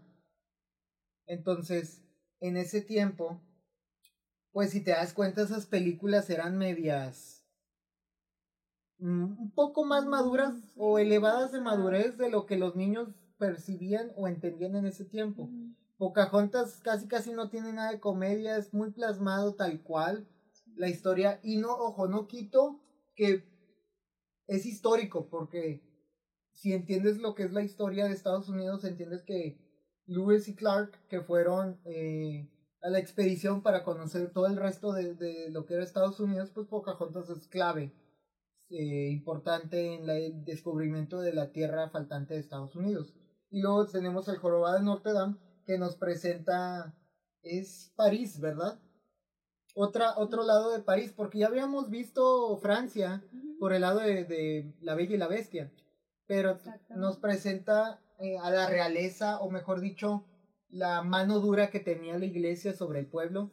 Entonces, 1.27 2.01
en 2.39 2.57
ese 2.57 2.81
tiempo, 2.81 3.39
pues 4.51 4.71
si 4.71 4.81
te 4.83 4.91
das 4.91 5.13
cuenta, 5.13 5.43
esas 5.43 5.65
películas 5.65 6.29
eran 6.29 6.57
medias 6.57 7.45
mm, 8.97 9.39
un 9.39 9.51
poco 9.51 9.85
más 9.85 10.05
maduras 10.05 10.55
o 10.75 10.97
elevadas 10.99 11.51
de 11.51 11.61
madurez 11.61 12.17
de 12.17 12.29
lo 12.29 12.45
que 12.45 12.57
los 12.57 12.75
niños 12.75 13.09
percibían 13.37 14.11
o 14.15 14.27
entendían 14.27 14.75
en 14.75 14.87
ese 14.87 15.05
tiempo. 15.05 15.49
Pocahontas 15.97 16.79
casi 16.81 17.07
casi 17.07 17.31
no 17.31 17.49
tiene 17.49 17.73
nada 17.73 17.91
de 17.91 17.99
comedia, 17.99 18.57
es 18.57 18.73
muy 18.73 18.91
plasmado 18.91 19.53
tal 19.53 19.81
cual 19.81 20.27
la 20.75 20.89
historia. 20.89 21.39
Y 21.43 21.57
no, 21.57 21.73
ojo, 21.73 22.07
no 22.07 22.27
quito 22.27 22.81
que 23.15 23.43
es 24.47 24.65
histórico, 24.65 25.29
porque 25.29 25.81
si 26.51 26.73
entiendes 26.73 27.17
lo 27.17 27.35
que 27.35 27.43
es 27.43 27.53
la 27.53 27.63
historia 27.63 28.05
de 28.05 28.13
Estados 28.13 28.49
Unidos, 28.49 28.83
entiendes 28.83 29.23
que 29.23 29.57
Lewis 30.05 30.47
y 30.47 30.55
Clark, 30.55 31.07
que 31.07 31.21
fueron 31.21 31.79
eh, 31.85 32.49
a 32.81 32.89
la 32.89 32.99
expedición 32.99 33.61
para 33.61 33.83
conocer 33.83 34.31
todo 34.31 34.47
el 34.47 34.57
resto 34.57 34.91
de, 34.91 35.15
de, 35.15 35.49
lo 35.51 35.65
que 35.65 35.75
era 35.75 35.83
Estados 35.83 36.19
Unidos, 36.19 36.51
pues 36.53 36.67
Pocahontas 36.67 37.29
es 37.29 37.47
clave, 37.47 37.93
eh, 38.69 39.09
importante 39.11 39.95
en 39.95 40.09
el 40.09 40.45
descubrimiento 40.45 41.19
de 41.19 41.33
la 41.33 41.51
tierra 41.51 41.89
faltante 41.89 42.33
de 42.33 42.39
Estados 42.39 42.75
Unidos. 42.75 43.13
Y 43.49 43.61
luego 43.61 43.85
tenemos 43.85 44.27
el 44.29 44.37
jorobado 44.37 44.77
de 44.77 44.83
Notre 44.83 45.13
Dame, 45.13 45.35
que 45.65 45.77
nos 45.77 45.97
presenta, 45.97 46.95
es 47.41 47.91
París, 47.95 48.39
¿verdad? 48.39 48.79
Otra, 49.75 50.17
otro 50.17 50.43
lado 50.43 50.71
de 50.71 50.83
París, 50.83 51.13
porque 51.15 51.39
ya 51.39 51.47
habíamos 51.47 51.89
visto 51.89 52.57
Francia 52.57 53.23
por 53.59 53.73
el 53.73 53.81
lado 53.81 53.99
de, 53.99 54.73
La 54.81 54.95
Bella 54.95 55.15
y 55.15 55.17
la 55.17 55.27
Bestia, 55.27 55.71
pero 56.27 56.57
nos 56.89 57.17
presenta 57.17 58.01
eh, 58.19 58.37
a 58.37 58.49
la 58.49 58.67
realeza, 58.67 59.39
o 59.39 59.49
mejor 59.49 59.81
dicho, 59.81 60.25
la 60.69 61.01
mano 61.03 61.39
dura 61.39 61.69
que 61.69 61.79
tenía 61.79 62.17
la 62.17 62.25
iglesia 62.25 62.73
sobre 62.73 62.99
el 62.99 63.07
pueblo 63.07 63.51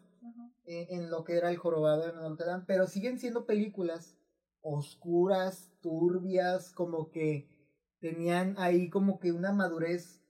eh, 0.67 0.87
en 0.91 1.11
lo 1.11 1.25
que 1.25 1.37
era 1.37 1.51
el 1.51 1.57
jorobado 1.57 2.07
de 2.07 2.13
Notre 2.13 2.47
Dame, 2.47 2.65
pero 2.67 2.87
siguen 2.87 3.19
siendo 3.19 3.47
películas 3.47 4.17
oscuras, 4.61 5.73
turbias, 5.81 6.73
como 6.73 7.11
que 7.11 7.49
tenían 8.01 8.55
ahí 8.59 8.91
como 8.91 9.19
que 9.19 9.33
una 9.33 9.53
madurez 9.53 10.23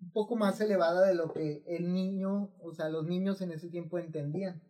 un 0.00 0.12
poco 0.12 0.36
más 0.36 0.60
elevada 0.60 1.06
de 1.06 1.14
lo 1.14 1.32
que 1.32 1.62
el 1.66 1.92
niño, 1.92 2.54
o 2.60 2.72
sea, 2.72 2.88
los 2.88 3.06
niños 3.06 3.42
en 3.42 3.52
ese 3.52 3.68
tiempo 3.68 3.98
entendían 3.98 4.62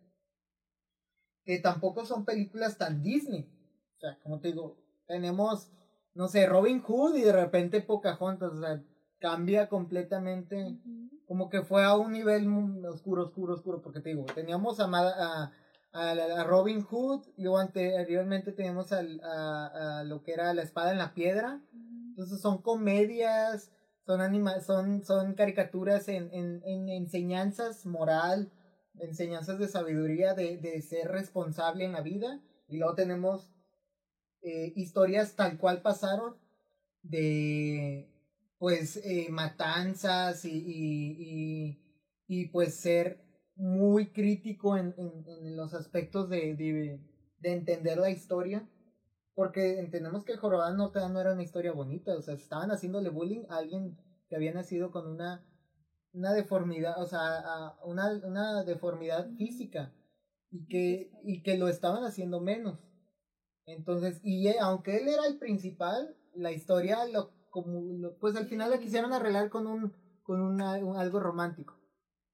que 1.43 1.59
tampoco 1.59 2.05
son 2.05 2.25
películas 2.25 2.77
tan 2.77 3.01
Disney. 3.01 3.49
O 3.97 3.99
sea, 3.99 4.17
como 4.23 4.39
te 4.39 4.49
digo, 4.49 4.77
tenemos, 5.07 5.69
no 6.13 6.27
sé, 6.27 6.45
Robin 6.45 6.81
Hood 6.81 7.15
y 7.15 7.21
de 7.21 7.33
repente 7.33 7.81
Pocahontas, 7.81 8.53
o 8.53 8.59
sea, 8.59 8.81
cambia 9.19 9.69
completamente, 9.69 10.79
como 11.27 11.49
que 11.49 11.61
fue 11.61 11.83
a 11.83 11.95
un 11.95 12.11
nivel 12.11 12.47
oscuro, 12.85 13.25
oscuro, 13.25 13.53
oscuro, 13.53 13.81
porque 13.81 14.01
te 14.01 14.09
digo, 14.09 14.25
teníamos 14.25 14.79
a, 14.79 14.85
a, 14.85 15.51
a, 15.93 16.43
Robin 16.43 16.81
Hood, 16.81 17.27
y 17.37 17.43
luego 17.43 17.59
anteriormente 17.59 18.51
teníamos 18.51 18.91
a, 18.91 19.99
a, 19.99 20.03
lo 20.03 20.23
que 20.23 20.33
era 20.33 20.53
La 20.53 20.63
Espada 20.63 20.91
en 20.91 20.97
la 20.97 21.13
Piedra, 21.13 21.61
entonces 22.09 22.41
son 22.41 22.61
comedias, 22.61 23.71
son, 24.05 24.21
anima 24.21 24.59
son, 24.61 25.05
son 25.05 25.35
caricaturas 25.35 26.07
en, 26.07 26.33
en, 26.33 26.61
en 26.65 26.89
enseñanzas 26.89 27.85
moral, 27.85 28.51
enseñanzas 29.01 29.59
de 29.59 29.67
sabiduría 29.67 30.33
de, 30.33 30.57
de 30.57 30.81
ser 30.81 31.09
responsable 31.09 31.85
en 31.85 31.93
la 31.93 32.01
vida. 32.01 32.41
Y 32.67 32.77
luego 32.77 32.95
tenemos 32.95 33.51
eh, 34.41 34.73
historias 34.75 35.35
tal 35.35 35.57
cual 35.57 35.81
pasaron 35.81 36.35
de 37.03 38.07
pues 38.57 38.97
eh, 38.97 39.27
matanzas 39.29 40.45
y, 40.45 40.51
y, 40.51 41.81
y, 42.27 42.45
pues 42.49 42.75
ser 42.75 43.23
muy 43.55 44.11
crítico 44.11 44.77
en, 44.77 44.93
en, 44.97 45.57
los 45.57 45.73
aspectos 45.73 46.29
de, 46.29 46.55
de, 46.55 46.99
de, 47.39 47.51
entender 47.51 47.97
la 47.97 48.11
historia. 48.11 48.69
Porque 49.33 49.79
entendemos 49.79 50.23
que 50.23 50.33
el 50.33 50.37
jorobado 50.37 50.75
no, 50.75 50.91
no 51.09 51.21
era 51.21 51.33
una 51.33 51.41
historia 51.41 51.71
bonita, 51.71 52.15
o 52.15 52.21
sea, 52.21 52.35
estaban 52.35 52.69
haciéndole 52.69 53.09
bullying 53.09 53.45
a 53.49 53.57
alguien 53.57 53.97
que 54.29 54.35
había 54.35 54.53
nacido 54.53 54.91
con 54.91 55.07
una, 55.07 55.43
una 56.13 56.33
deformidad, 56.33 57.01
o 57.01 57.05
sea, 57.05 57.75
una, 57.83 58.11
una 58.23 58.63
deformidad 58.63 59.29
física 59.37 59.93
y 60.49 60.67
que, 60.67 61.11
y 61.23 61.41
que 61.43 61.57
lo 61.57 61.67
estaban 61.67 62.03
haciendo 62.03 62.41
menos. 62.41 62.79
Entonces, 63.65 64.19
y 64.23 64.47
aunque 64.57 64.97
él 64.97 65.07
era 65.07 65.25
el 65.25 65.37
principal, 65.37 66.17
la 66.35 66.51
historia 66.51 67.05
lo, 67.05 67.31
como, 67.49 68.11
pues 68.19 68.35
al 68.35 68.47
final 68.47 68.71
la 68.71 68.79
quisieron 68.79 69.13
arreglar 69.13 69.49
con 69.49 69.67
un, 69.67 69.93
con 70.23 70.41
una, 70.41 70.73
algo 70.99 71.19
romántico. 71.19 71.77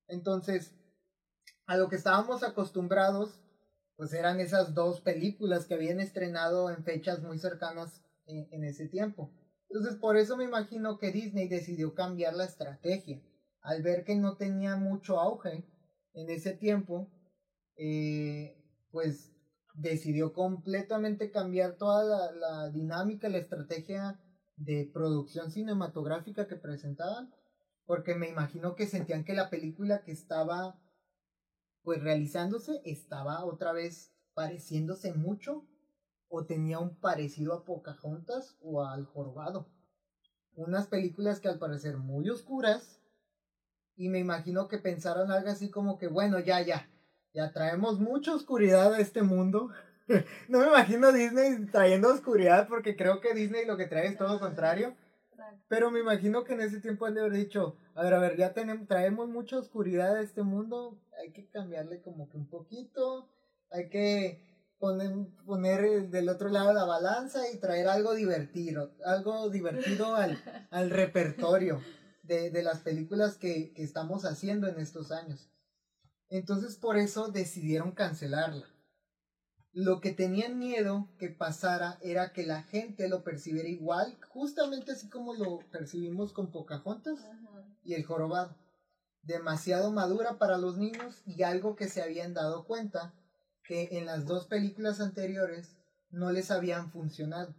Entonces, 0.07 0.73
a 1.65 1.77
lo 1.77 1.89
que 1.89 1.97
estábamos 1.97 2.43
acostumbrados, 2.43 3.41
pues 3.95 4.13
eran 4.13 4.39
esas 4.39 4.73
dos 4.73 5.01
películas 5.01 5.65
que 5.65 5.73
habían 5.73 5.99
estrenado 5.99 6.69
en 6.69 6.83
fechas 6.83 7.21
muy 7.21 7.39
cercanas 7.39 8.03
en, 8.25 8.47
en 8.51 8.63
ese 8.63 8.87
tiempo. 8.87 9.31
Entonces, 9.69 9.95
por 9.99 10.17
eso 10.17 10.37
me 10.37 10.45
imagino 10.45 10.97
que 10.97 11.11
Disney 11.11 11.47
decidió 11.47 11.93
cambiar 11.93 12.35
la 12.35 12.45
estrategia. 12.45 13.21
Al 13.67 13.83
ver 13.83 14.05
que 14.05 14.15
no 14.15 14.37
tenía 14.37 14.77
mucho 14.77 15.19
auge 15.19 15.67
en 16.13 16.29
ese 16.29 16.53
tiempo, 16.53 17.11
eh, 17.75 18.63
pues 18.91 19.35
decidió 19.73 20.31
completamente 20.31 21.31
cambiar 21.31 21.75
toda 21.75 22.31
la, 22.31 22.69
dinámica, 22.69 23.27
la 23.27 23.39
estrategia 23.39 24.21
de 24.55 24.89
producción 24.93 25.51
cinematográfica 25.51 26.47
que 26.47 26.55
presentaban, 26.55 27.35
porque 27.85 28.15
me 28.15 28.29
imagino 28.29 28.73
que 28.73 28.87
sentían 28.87 29.25
que 29.25 29.33
la 29.33 29.49
película 29.49 30.01
que 30.05 30.13
estaba 30.13 30.79
pues 31.83 32.01
realizándose 32.01 32.81
estaba 32.85 33.43
otra 33.43 33.73
vez 33.73 34.13
pareciéndose 34.33 35.13
mucho 35.13 35.67
o 36.29 36.45
tenía 36.45 36.79
un 36.79 36.97
parecido 37.01 37.53
a 37.53 37.65
Pocahontas 37.65 38.57
o 38.61 38.85
al 38.85 39.03
Jorobado. 39.07 39.67
Unas 40.53 40.87
películas 40.87 41.41
que 41.41 41.49
al 41.49 41.59
parecer 41.59 41.97
muy 41.97 42.29
oscuras 42.29 42.97
y 43.97 44.09
me 44.09 44.19
imagino 44.19 44.67
que 44.67 44.77
pensaron 44.77 45.31
algo 45.31 45.49
así 45.49 45.69
como 45.69 45.97
que 45.97 46.07
bueno, 46.07 46.39
ya, 46.39 46.61
ya, 46.61 46.87
ya 47.33 47.51
traemos 47.51 47.99
mucha 47.99 48.33
oscuridad 48.33 48.93
a 48.93 48.99
este 48.99 49.23
mundo. 49.23 49.71
no 50.47 50.59
me 50.59 50.67
imagino 50.67 51.11
Disney 51.11 51.65
trayendo 51.65 52.13
oscuridad 52.13 52.67
porque 52.67 52.95
creo 52.95 53.19
que 53.19 53.33
Disney 53.33 53.65
lo 53.65 53.75
que 53.75 53.87
trae 53.87 54.07
es 54.07 54.17
todo 54.17 54.33
lo 54.33 54.39
contrario. 54.39 54.95
Pero 55.67 55.91
me 55.91 55.99
imagino 55.99 56.43
que 56.43 56.53
en 56.53 56.61
ese 56.61 56.79
tiempo 56.79 57.05
han 57.05 57.15
de 57.15 57.21
haber 57.21 57.33
dicho, 57.33 57.77
a 57.95 58.03
ver, 58.03 58.13
a 58.13 58.19
ver, 58.19 58.37
ya 58.37 58.53
tenemos, 58.53 58.87
traemos 58.87 59.27
mucha 59.27 59.57
oscuridad 59.57 60.15
a 60.15 60.21
este 60.21 60.43
mundo, 60.43 60.99
hay 61.19 61.31
que 61.31 61.49
cambiarle 61.49 62.01
como 62.01 62.29
que 62.29 62.37
un 62.37 62.49
poquito, 62.49 63.29
hay 63.71 63.89
que 63.89 64.41
poner, 64.77 65.11
poner 65.45 66.09
del 66.09 66.29
otro 66.29 66.49
lado 66.49 66.73
la 66.73 66.85
balanza 66.85 67.49
y 67.51 67.59
traer 67.59 67.87
algo 67.87 68.13
divertido, 68.13 68.91
algo 69.05 69.49
divertido 69.49 70.15
al, 70.15 70.37
al 70.69 70.89
repertorio 70.89 71.81
de, 72.27 72.61
las 72.61 72.79
películas 72.79 73.37
que, 73.37 73.73
que 73.73 73.83
estamos 73.83 74.25
haciendo 74.25 74.67
en 74.67 74.79
estos 74.79 75.11
años. 75.11 75.49
Entonces 76.29 76.75
por 76.75 76.97
eso 76.97 77.29
decidieron 77.29 77.91
cancelarla. 77.91 78.67
Lo 79.71 80.01
que 80.01 80.11
tenían 80.11 80.57
miedo 80.57 81.07
que 81.19 81.29
pasara 81.29 81.99
era 82.01 82.33
que 82.33 82.45
la 82.45 82.63
gente 82.63 83.07
lo 83.07 83.23
percibiera 83.23 83.69
igual, 83.69 84.17
justamente 84.29 84.91
así 84.91 85.07
como 85.07 85.35
lo 85.35 85.59
percibimos 85.71 86.33
con 86.33 86.51
Pocahontas 86.51 87.19
y 87.83 87.93
el 87.93 88.03
jorobado. 88.03 88.55
Demasiado 89.21 89.91
madura 89.91 90.39
para 90.39 90.57
los 90.57 90.77
niños 90.77 91.21
y 91.25 91.43
algo 91.43 91.75
que 91.75 91.89
se 91.89 92.01
habían 92.01 92.33
dado 92.33 92.65
cuenta 92.65 93.13
que 93.63 93.89
en 93.91 94.05
las 94.05 94.25
dos 94.25 94.47
películas 94.47 94.99
anteriores 94.99 95.77
no 96.09 96.31
les 96.31 96.49
habían 96.49 96.89
funcionado. 96.91 97.53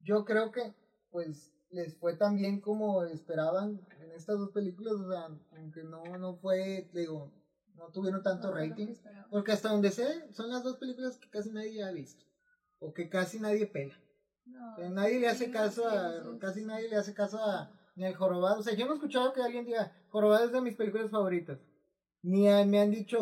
Yo 0.00 0.24
creo 0.24 0.52
que 0.52 0.74
pues 1.10 1.52
les 1.72 1.96
fue 1.96 2.14
tan 2.14 2.36
bien 2.36 2.60
como 2.60 3.02
esperaban 3.04 3.80
en 4.00 4.12
estas 4.12 4.38
dos 4.38 4.50
películas, 4.50 4.94
o 4.94 5.10
sea, 5.10 5.28
aunque 5.56 5.82
no, 5.82 6.02
no 6.18 6.36
fue, 6.36 6.88
digo, 6.92 7.32
no 7.76 7.88
tuvieron 7.88 8.22
tanto 8.22 8.52
rating. 8.52 8.94
Porque 9.30 9.52
hasta 9.52 9.70
donde 9.70 9.90
sé, 9.90 10.32
son 10.32 10.50
las 10.50 10.62
dos 10.62 10.76
películas 10.76 11.16
que 11.16 11.30
casi 11.30 11.50
nadie 11.50 11.82
ha 11.82 11.90
visto. 11.90 12.24
O 12.78 12.92
que 12.92 13.08
casi 13.08 13.40
nadie 13.40 13.66
pela. 13.66 13.94
nadie 14.90 15.18
le 15.18 15.28
hace 15.28 15.50
caso 15.50 15.88
a, 15.88 16.38
casi 16.38 16.64
nadie 16.64 16.88
le 16.88 16.96
hace 16.96 17.14
caso 17.14 17.38
a 17.38 17.70
ni 17.94 18.04
al 18.04 18.14
jorobado. 18.14 18.60
O 18.60 18.62
sea, 18.62 18.74
yo 18.74 18.86
no 18.86 18.92
he 18.92 18.94
escuchado 18.96 19.32
que 19.32 19.42
alguien 19.42 19.64
diga, 19.64 19.92
jorobado 20.08 20.44
es 20.44 20.52
de 20.52 20.60
mis 20.60 20.76
películas 20.76 21.10
favoritas. 21.10 21.58
Ni 22.22 22.42
me 22.66 22.80
han 22.80 22.90
dicho, 22.90 23.18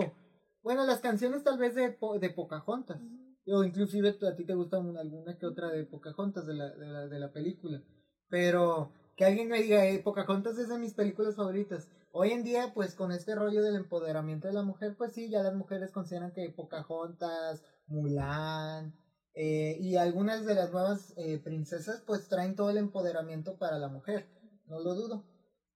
bueno, 0.62 0.84
las 0.84 1.00
canciones 1.00 1.44
tal 1.44 1.58
vez 1.58 1.74
de, 1.74 1.96
de 2.20 2.30
Pocahontas. 2.30 3.00
O 3.46 3.64
inclusive 3.64 4.16
a 4.28 4.36
ti 4.36 4.44
te 4.44 4.54
gusta 4.54 4.76
alguna 4.76 5.38
que 5.38 5.46
otra 5.46 5.70
de 5.70 5.84
Pocahontas 5.84 6.46
de 6.46 6.54
la, 6.54 6.70
de 6.70 6.86
la, 6.86 7.06
de 7.06 7.18
la 7.18 7.32
película. 7.32 7.82
Pero 8.30 8.92
que 9.16 9.24
alguien 9.26 9.48
me 9.48 9.60
diga, 9.62 9.86
eh, 9.86 9.98
Pocahontas 10.00 10.58
es 10.58 10.68
de 10.68 10.78
mis 10.78 10.94
películas 10.94 11.36
favoritas. 11.36 11.90
Hoy 12.12 12.32
en 12.32 12.44
día, 12.44 12.72
pues 12.74 12.94
con 12.94 13.12
este 13.12 13.34
rollo 13.34 13.62
del 13.62 13.76
empoderamiento 13.76 14.48
de 14.48 14.54
la 14.54 14.62
mujer, 14.62 14.96
pues 14.96 15.12
sí, 15.12 15.28
ya 15.30 15.42
las 15.42 15.54
mujeres 15.54 15.92
consideran 15.92 16.32
que 16.32 16.50
Pocahontas, 16.50 17.62
Mulan 17.86 18.94
eh, 19.34 19.76
y 19.80 19.96
algunas 19.96 20.44
de 20.46 20.54
las 20.54 20.70
nuevas 20.72 21.12
eh, 21.16 21.38
princesas, 21.38 22.02
pues 22.06 22.28
traen 22.28 22.56
todo 22.56 22.70
el 22.70 22.78
empoderamiento 22.78 23.56
para 23.58 23.78
la 23.78 23.88
mujer, 23.88 24.30
no 24.66 24.80
lo 24.80 24.94
dudo. 24.94 25.26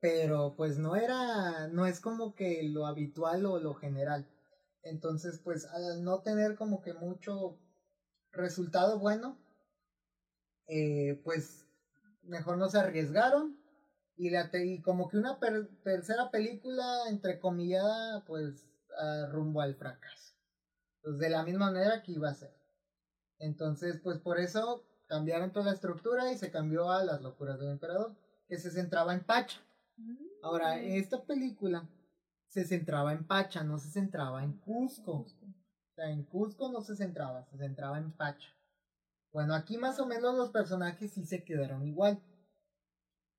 Pero 0.01 0.55
pues 0.57 0.79
no 0.79 0.97
era, 0.97 1.67
no 1.69 1.87
es 1.87 2.01
como 2.01 2.35
que 2.35 2.63
lo 2.63 2.87
habitual 2.87 3.47
o 3.47 3.59
lo 3.59 3.75
general. 3.75 4.29
Entonces, 4.83 5.41
pues 5.43 5.67
al 5.67 6.05
no 6.05 6.21
tener 6.21 6.57
como 6.57 6.83
que 6.83 6.93
mucho 6.93 7.59
resultado 8.33 8.99
bueno, 8.99 9.41
eh, 10.67 11.21
pues 11.25 11.64
mejor 12.27 12.59
no 12.59 12.69
se 12.69 12.79
arriesgaron 12.79 13.59
y, 14.17 14.31
la 14.31 14.51
y 14.53 14.81
como 14.81 15.09
que 15.09 15.19
una 15.19 15.39
tercera 15.83 16.31
película, 16.31 17.09
entre 17.09 17.39
comillas, 17.39 18.23
pues 18.27 18.67
rumbo 19.31 19.61
al 19.61 19.75
fracaso. 19.75 20.35
Pues 21.03 21.19
de 21.19 21.31
la 21.31 21.45
misma 21.45 21.67
manera 21.67 22.03
que 22.03 22.13
iba 22.13 22.31
a 22.31 22.35
ser. 22.35 22.55
Entonces, 23.39 24.01
pues 24.03 24.19
por 24.19 24.39
eso 24.39 24.87
cambiaron 25.07 25.53
toda 25.53 25.67
la 25.67 25.73
estructura 25.73 26.33
y 26.33 26.39
se 26.39 26.51
cambió 26.51 26.91
a 26.91 27.05
Las 27.05 27.21
locuras 27.21 27.59
del 27.59 27.71
emperador, 27.71 28.17
que 28.49 28.59
se 28.59 28.71
centraba 28.71 29.13
en 29.15 29.25
Pacha. 29.25 29.61
Ahora, 30.43 30.77
mm. 30.77 30.81
esta 30.83 31.25
película 31.25 31.89
se 32.49 32.65
centraba 32.65 33.13
en 33.13 33.27
Pacha, 33.27 33.65
no 33.65 33.79
se 33.79 33.91
centraba 33.91 34.43
en 34.45 34.59
Cusco. 34.59 35.13
O 35.13 35.95
sea, 35.95 36.11
en 36.11 36.25
Cusco 36.25 36.71
no 36.71 36.81
se 36.81 36.97
centraba, 36.97 37.45
se 37.45 37.59
centraba 37.59 37.99
en 37.99 38.13
Pacha. 38.13 38.49
Bueno, 39.35 39.57
aquí 39.57 39.79
más 39.79 39.99
o 39.99 40.07
menos 40.07 40.37
los 40.37 40.51
personajes 40.51 41.11
sí 41.11 41.27
se 41.27 41.43
quedaron 41.43 41.85
igual. 41.85 42.23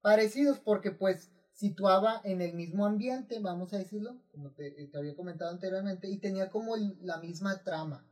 Parecidos 0.02 0.60
porque 0.60 0.92
pues 0.92 1.32
situaba 1.54 2.20
en 2.26 2.42
el 2.42 2.54
mismo 2.54 2.86
ambiente, 2.86 3.40
vamos 3.40 3.72
a 3.72 3.78
decirlo, 3.78 4.22
como 4.30 4.52
te, 4.52 4.92
había 4.94 5.16
comentado 5.16 5.52
anteriormente, 5.52 6.10
y 6.10 6.18
tenía 6.18 6.50
como 6.50 6.76
la 7.00 7.18
misma 7.20 7.64
trama, 7.64 8.06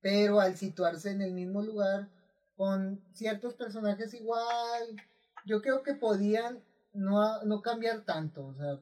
pero 0.00 0.38
al 0.38 0.56
situarse 0.56 1.10
en 1.10 1.20
el 1.20 1.32
mismo 1.32 1.62
lugar, 1.62 2.08
con 2.54 3.02
ciertos 3.12 3.54
personajes 3.54 4.14
igual, 4.14 4.96
yo 5.44 5.62
creo 5.62 5.82
que 5.82 5.94
podían 5.94 6.62
no, 6.92 7.42
no 7.42 7.60
cambiar 7.60 8.04
tanto, 8.04 8.46
o 8.46 8.54
sea, 8.54 8.80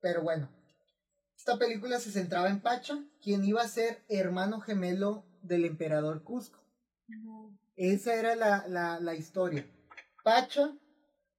pero 0.00 0.22
bueno, 0.22 0.48
esta 1.36 1.58
película 1.58 1.98
se 1.98 2.12
centraba 2.12 2.50
en 2.50 2.60
Pacha, 2.60 3.02
quien 3.20 3.44
iba 3.44 3.62
a 3.62 3.68
ser 3.68 4.00
hermano 4.08 4.60
gemelo 4.60 5.24
del 5.42 5.64
emperador 5.64 6.22
Cusco. 6.22 6.61
Esa 7.76 8.14
era 8.14 8.36
la, 8.36 8.66
la, 8.68 9.00
la 9.00 9.14
historia. 9.14 9.66
Pacha 10.24 10.76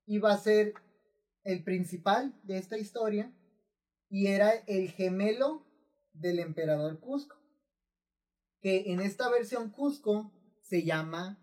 iba 0.06 0.32
a 0.32 0.38
ser 0.38 0.73
el 1.43 1.63
principal 1.63 2.39
de 2.43 2.58
esta 2.58 2.78
historia 2.78 3.34
y 4.10 4.28
era 4.28 4.52
el 4.67 4.89
gemelo 4.91 5.65
del 6.13 6.39
emperador 6.39 6.99
Cusco. 6.99 7.36
Que 8.62 8.91
en 8.91 9.02
esta 9.02 9.30
versión 9.30 9.71
Cusco 9.71 10.32
se 10.62 10.84
llama, 10.84 11.39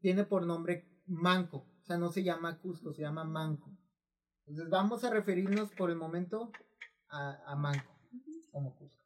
tiene 0.00 0.24
por 0.24 0.44
nombre 0.46 0.88
Manco, 1.06 1.58
o 1.80 1.84
sea, 1.84 1.96
no 1.96 2.10
se 2.10 2.22
llama 2.22 2.60
Cusco, 2.60 2.92
se 2.92 3.02
llama 3.02 3.24
Manco. 3.24 3.70
Entonces 4.46 4.70
vamos 4.70 5.04
a 5.04 5.10
referirnos 5.10 5.70
por 5.72 5.90
el 5.90 5.96
momento 5.96 6.50
a, 7.08 7.54
Manco 7.56 7.98
como 8.50 8.76
Cusco. 8.76 8.98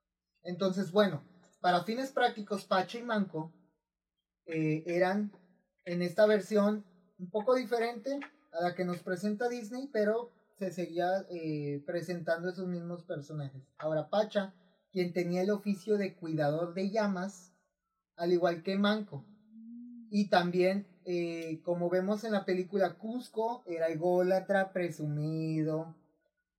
Entonces, 0.43 0.91
bueno, 0.91 1.23
para 1.61 1.85
fines 1.85 2.11
prácticos, 2.11 2.65
Pacha 2.65 2.99
y 2.99 3.03
Manco 3.03 3.53
eh, 4.46 4.83
eran 4.87 5.33
en 5.85 6.02
esta 6.02 6.26
versión 6.26 6.85
un 7.18 7.31
poco 7.31 7.55
diferente, 7.55 8.18
a 8.52 8.62
la 8.62 8.74
que 8.74 8.85
nos 8.85 8.98
presenta 9.02 9.48
Disney, 9.48 9.88
pero 9.92 10.31
se 10.59 10.70
seguía 10.70 11.24
eh, 11.31 11.83
presentando 11.87 12.50
esos 12.50 12.68
mismos 12.68 13.02
personajes. 13.05 13.62
Ahora 13.78 14.09
Pacha 14.09 14.55
quien 14.92 15.12
tenía 15.12 15.40
el 15.40 15.50
oficio 15.50 15.96
de 15.96 16.14
cuidador 16.14 16.74
de 16.74 16.90
llamas, 16.90 17.52
al 18.16 18.33
igual 18.33 18.62
que 18.62 18.76
Manco. 18.76 19.24
Y 20.11 20.28
también, 20.28 20.87
eh, 21.07 21.61
como 21.64 21.88
vemos 21.88 22.24
en 22.24 22.33
la 22.33 22.44
película, 22.44 22.98
Cusco 22.98 23.64
era 23.66 23.88
ególatra, 23.88 24.70
presumido, 24.70 25.96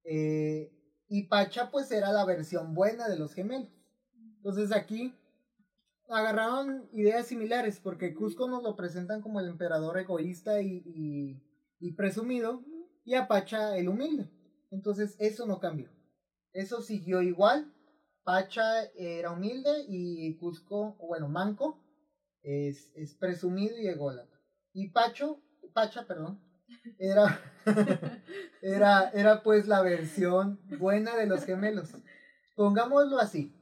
eh, 0.03 0.73
y 1.07 1.27
Pacha 1.27 1.69
pues 1.69 1.91
era 1.91 2.11
la 2.11 2.25
versión 2.25 2.73
buena 2.73 3.07
de 3.07 3.19
los 3.19 3.33
gemelos. 3.33 3.69
Entonces 4.37 4.71
aquí 4.71 5.13
agarraron 6.15 6.89
ideas 6.91 7.27
similares, 7.27 7.79
porque 7.79 8.13
Cusco 8.13 8.47
nos 8.47 8.63
lo 8.63 8.75
presentan 8.75 9.21
como 9.21 9.39
el 9.39 9.47
emperador 9.47 9.97
egoísta 9.97 10.61
y, 10.61 10.83
y, 11.79 11.91
presumido, 11.93 12.63
y 13.03 13.15
a 13.15 13.27
Pacha 13.27 13.77
el 13.77 13.89
humilde. 13.89 14.29
Entonces 14.71 15.15
eso 15.19 15.45
no 15.45 15.59
cambió. 15.59 15.89
Eso 16.51 16.81
siguió 16.81 17.21
igual. 17.21 17.73
Pacha 18.23 18.83
era 18.95 19.31
humilde 19.31 19.85
y 19.87 20.37
Cusco, 20.37 20.95
bueno, 20.99 21.27
Manco, 21.27 21.83
es, 22.41 22.91
es 22.95 23.15
presumido 23.15 23.77
y 23.77 23.87
ególatra. 23.87 24.39
Y 24.73 24.89
Pacho, 24.89 25.41
Pacha, 25.73 26.05
perdón, 26.07 26.39
era, 26.97 27.39
era, 28.61 29.09
era 29.09 29.43
pues 29.43 29.67
la 29.67 29.81
versión 29.81 30.59
buena 30.79 31.15
de 31.15 31.27
los 31.27 31.45
gemelos. 31.45 31.91
Pongámoslo 32.55 33.19
así. 33.19 33.53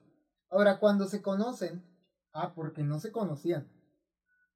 Ahora, 0.50 0.80
cuando 0.80 1.06
se 1.08 1.22
conocen, 1.22 1.84
ah, 2.34 2.54
porque 2.54 2.84
no 2.84 3.00
se 3.00 3.12
conocían. 3.12 3.68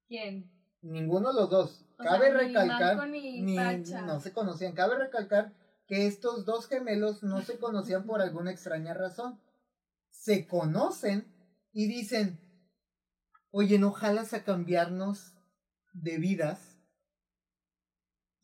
¿Quién? 0.08 0.50
Ninguno 0.82 1.32
de 1.32 1.40
los 1.40 1.50
dos. 1.50 1.84
Cabe 1.98 2.30
recalcar, 2.32 3.08
ni, 3.08 3.40
no 3.40 4.20
se 4.20 4.32
conocían. 4.32 4.74
Cabe 4.74 4.98
recalcar 4.98 5.52
que 5.86 6.06
estos 6.06 6.44
dos 6.44 6.68
gemelos 6.68 7.22
no 7.22 7.42
se 7.42 7.58
conocían 7.58 8.04
por 8.04 8.20
alguna 8.20 8.50
extraña 8.50 8.94
razón. 8.94 9.40
Se 10.10 10.46
conocen 10.46 11.26
y 11.72 11.88
dicen, 11.88 12.38
oye, 13.50 13.78
no 13.78 13.92
jalas 13.92 14.34
a 14.34 14.44
cambiarnos 14.44 15.34
de 15.92 16.18
vidas 16.18 16.76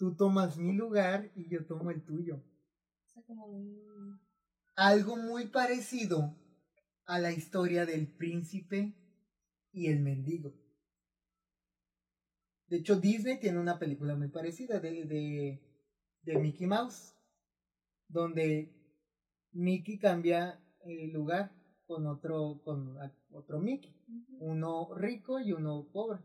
tú 0.02 0.16
tomas 0.16 0.58
mi 0.58 0.72
lugar 0.72 1.30
y 1.36 1.48
yo 1.48 1.64
tomo 1.64 1.92
el 1.92 2.02
tuyo. 2.02 2.42
Algo 4.74 5.14
muy 5.14 5.46
parecido 5.46 6.36
a 7.06 7.20
la 7.20 7.30
historia 7.30 7.86
del 7.86 8.08
príncipe 8.08 8.96
y 9.72 9.88
el 9.88 10.00
mendigo. 10.00 10.52
De 12.68 12.78
hecho, 12.78 12.96
Disney 12.96 13.38
tiene 13.38 13.58
una 13.58 13.78
película 13.78 14.14
muy 14.14 14.28
parecida 14.28 14.80
de, 14.80 15.04
de, 15.04 15.60
de 16.22 16.38
Mickey 16.38 16.66
Mouse, 16.66 17.14
donde 18.08 18.72
Mickey 19.52 19.98
cambia 19.98 20.58
el 20.84 21.12
lugar 21.12 21.52
con 21.86 22.06
otro, 22.06 22.60
con 22.64 22.96
otro 23.30 23.58
Mickey, 23.60 23.92
uno 24.40 24.94
rico 24.94 25.38
y 25.38 25.52
uno 25.52 25.88
pobre. 25.92 26.20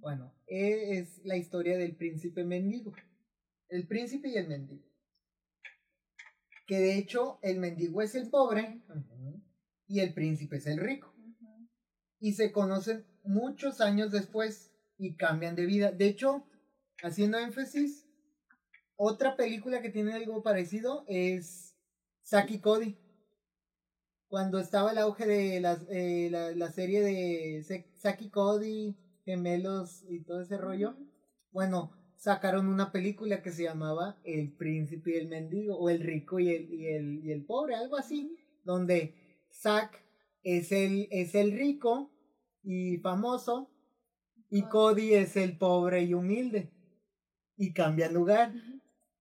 Bueno, 0.00 0.32
es 0.46 1.24
la 1.24 1.36
historia 1.36 1.76
del 1.76 1.96
príncipe 1.96 2.44
mendigo. 2.44 2.92
El 3.68 3.88
príncipe 3.88 4.28
y 4.28 4.36
el 4.36 4.46
mendigo. 4.46 4.86
Que 6.66 6.78
de 6.78 6.98
hecho 6.98 7.38
el 7.42 7.58
mendigo 7.58 8.02
es 8.02 8.14
el 8.14 8.30
pobre 8.30 8.80
y 9.88 10.00
el 10.00 10.14
príncipe 10.14 10.56
es 10.56 10.66
el 10.66 10.78
rico. 10.78 11.15
Y 12.26 12.32
se 12.32 12.50
conocen 12.50 13.06
muchos 13.22 13.80
años 13.80 14.10
después 14.10 14.72
y 14.98 15.14
cambian 15.14 15.54
de 15.54 15.64
vida. 15.64 15.92
De 15.92 16.08
hecho, 16.08 16.44
haciendo 17.00 17.38
énfasis, 17.38 18.04
otra 18.96 19.36
película 19.36 19.80
que 19.80 19.90
tiene 19.90 20.12
algo 20.12 20.42
parecido 20.42 21.04
es 21.06 21.76
Saki 22.22 22.58
Cody. 22.58 22.98
Cuando 24.26 24.58
estaba 24.58 24.90
el 24.90 24.98
auge 24.98 25.24
de 25.24 25.58
eh, 25.58 26.30
la, 26.32 26.50
la 26.50 26.72
serie 26.72 27.00
de 27.00 27.84
Saki 27.94 28.28
Cody, 28.30 28.96
gemelos 29.24 30.02
y 30.08 30.24
todo 30.24 30.40
ese 30.40 30.58
rollo, 30.58 30.96
bueno, 31.52 31.92
sacaron 32.16 32.66
una 32.66 32.90
película 32.90 33.40
que 33.40 33.52
se 33.52 33.62
llamaba 33.62 34.18
El 34.24 34.50
príncipe 34.50 35.12
y 35.12 35.18
el 35.18 35.28
mendigo, 35.28 35.76
o 35.78 35.90
El 35.90 36.00
rico 36.00 36.40
y 36.40 36.48
el, 36.48 36.74
y 36.74 36.86
el, 36.88 37.24
y 37.24 37.30
el 37.30 37.44
pobre, 37.44 37.76
algo 37.76 37.96
así, 37.96 38.36
donde 38.64 39.14
Zack 39.52 40.02
es 40.42 40.72
el, 40.72 41.06
es 41.12 41.36
el 41.36 41.52
rico 41.52 42.10
y 42.66 42.98
famoso, 42.98 43.70
y 44.50 44.62
Cody 44.62 45.14
es 45.14 45.36
el 45.36 45.56
pobre 45.56 46.02
y 46.02 46.14
humilde, 46.14 46.72
y 47.56 47.72
cambian 47.72 48.12
lugar. 48.12 48.52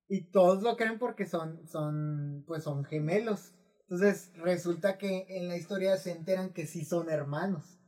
Y 0.08 0.32
todos 0.32 0.64
lo 0.64 0.76
creen 0.76 0.98
porque 0.98 1.28
son, 1.28 1.68
son, 1.68 2.44
pues 2.48 2.64
son 2.64 2.84
gemelos. 2.86 3.54
Entonces 3.82 4.32
resulta 4.36 4.98
que 4.98 5.26
en 5.30 5.48
la 5.48 5.58
historia 5.58 5.96
se 5.98 6.12
enteran 6.12 6.54
que 6.54 6.66
sí 6.66 6.86
son 6.86 7.10
hermanos. 7.10 7.80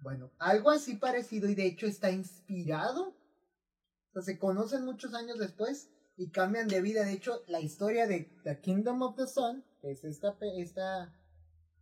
Bueno, 0.00 0.32
algo 0.38 0.70
así 0.70 0.96
parecido 0.96 1.48
y 1.48 1.54
de 1.54 1.66
hecho 1.66 1.86
está 1.86 2.10
inspirado. 2.10 3.08
O 3.08 4.12
sea, 4.12 4.22
se 4.22 4.38
conocen 4.38 4.84
muchos 4.84 5.14
años 5.14 5.38
después 5.38 5.90
y 6.16 6.30
cambian 6.30 6.68
de 6.68 6.82
vida. 6.82 7.04
De 7.04 7.12
hecho, 7.12 7.42
la 7.46 7.60
historia 7.60 8.06
de 8.06 8.30
The 8.44 8.60
Kingdom 8.60 9.00
of 9.00 9.16
the 9.16 9.26
Sun, 9.26 9.64
que 9.80 9.92
es 9.92 10.04
esta, 10.04 10.36
esta 10.58 11.14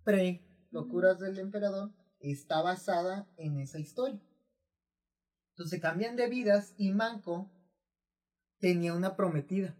pre-locuras 0.04 1.18
del 1.18 1.38
emperador, 1.40 1.92
está 2.22 2.62
basada 2.62 3.28
en 3.36 3.58
esa 3.58 3.78
historia. 3.78 4.20
Entonces 5.50 5.80
cambian 5.80 6.16
de 6.16 6.28
vidas 6.28 6.74
y 6.78 6.90
Manco 6.90 7.50
tenía 8.58 8.94
una 8.94 9.16
prometida. 9.16 9.76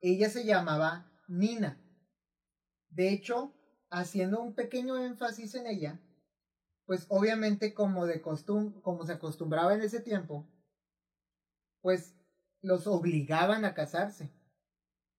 Ella 0.00 0.28
se 0.28 0.44
llamaba 0.44 1.10
Nina. 1.26 1.80
De 2.90 3.12
hecho, 3.12 3.54
haciendo 3.90 4.40
un 4.40 4.54
pequeño 4.54 4.98
énfasis 4.98 5.54
en 5.54 5.66
ella, 5.66 6.00
pues 6.84 7.06
obviamente 7.08 7.74
como 7.74 8.06
de 8.06 8.20
costum 8.20 8.80
como 8.82 9.04
se 9.04 9.12
acostumbraba 9.12 9.74
en 9.74 9.82
ese 9.82 10.00
tiempo, 10.00 10.46
pues 11.80 12.14
los 12.62 12.86
obligaban 12.86 13.64
a 13.64 13.74
casarse. 13.74 14.32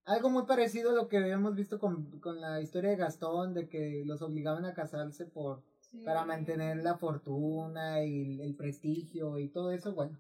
Algo 0.06 0.30
muy 0.30 0.46
parecido 0.46 0.92
a 0.92 0.96
lo 0.96 1.10
que 1.10 1.18
habíamos 1.18 1.56
visto 1.56 1.80
con, 1.80 2.20
con 2.22 2.40
la 2.40 2.62
historia 2.62 2.92
de 2.92 2.96
Gastón, 2.96 3.54
de 3.54 3.68
que 3.68 4.04
los 4.06 4.22
obligaban 4.22 4.64
a 4.64 4.74
casarse 4.74 5.26
por 5.26 5.66
para 6.06 6.26
mantener 6.26 6.78
la 6.78 6.96
fortuna 6.96 8.04
y 8.04 8.42
el, 8.42 8.56
prestigio 8.56 9.40
y 9.40 9.50
todo 9.50 9.72
eso, 9.72 9.94
bueno. 9.94 10.18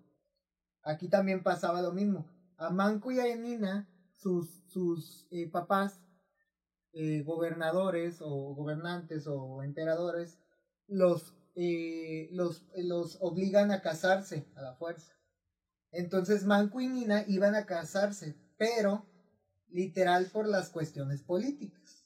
Aquí 0.83 1.07
también 1.09 1.43
pasaba 1.43 1.81
lo 1.81 1.91
mismo. 1.91 2.25
A 2.57 2.69
Manco 2.69 3.11
y 3.11 3.19
a 3.19 3.35
Nina, 3.35 3.87
sus, 4.15 4.63
sus 4.67 5.27
eh, 5.31 5.47
papás, 5.49 5.99
eh, 6.93 7.23
gobernadores 7.23 8.21
o 8.21 8.55
gobernantes 8.55 9.27
o 9.27 9.61
emperadores, 9.63 10.39
los 10.87 11.33
eh, 11.59 12.29
los, 12.33 12.63
los 12.75 13.17
obligan 13.19 13.71
a 13.71 13.81
casarse 13.81 14.45
a 14.55 14.61
la 14.61 14.75
fuerza. 14.75 15.11
Entonces 15.91 16.45
Manco 16.45 16.79
y 16.79 16.87
Nina 16.87 17.23
iban 17.27 17.55
a 17.55 17.65
casarse, 17.65 18.35
pero 18.57 19.07
literal 19.69 20.27
por 20.27 20.47
las 20.47 20.69
cuestiones 20.69 21.23
políticas. 21.23 22.05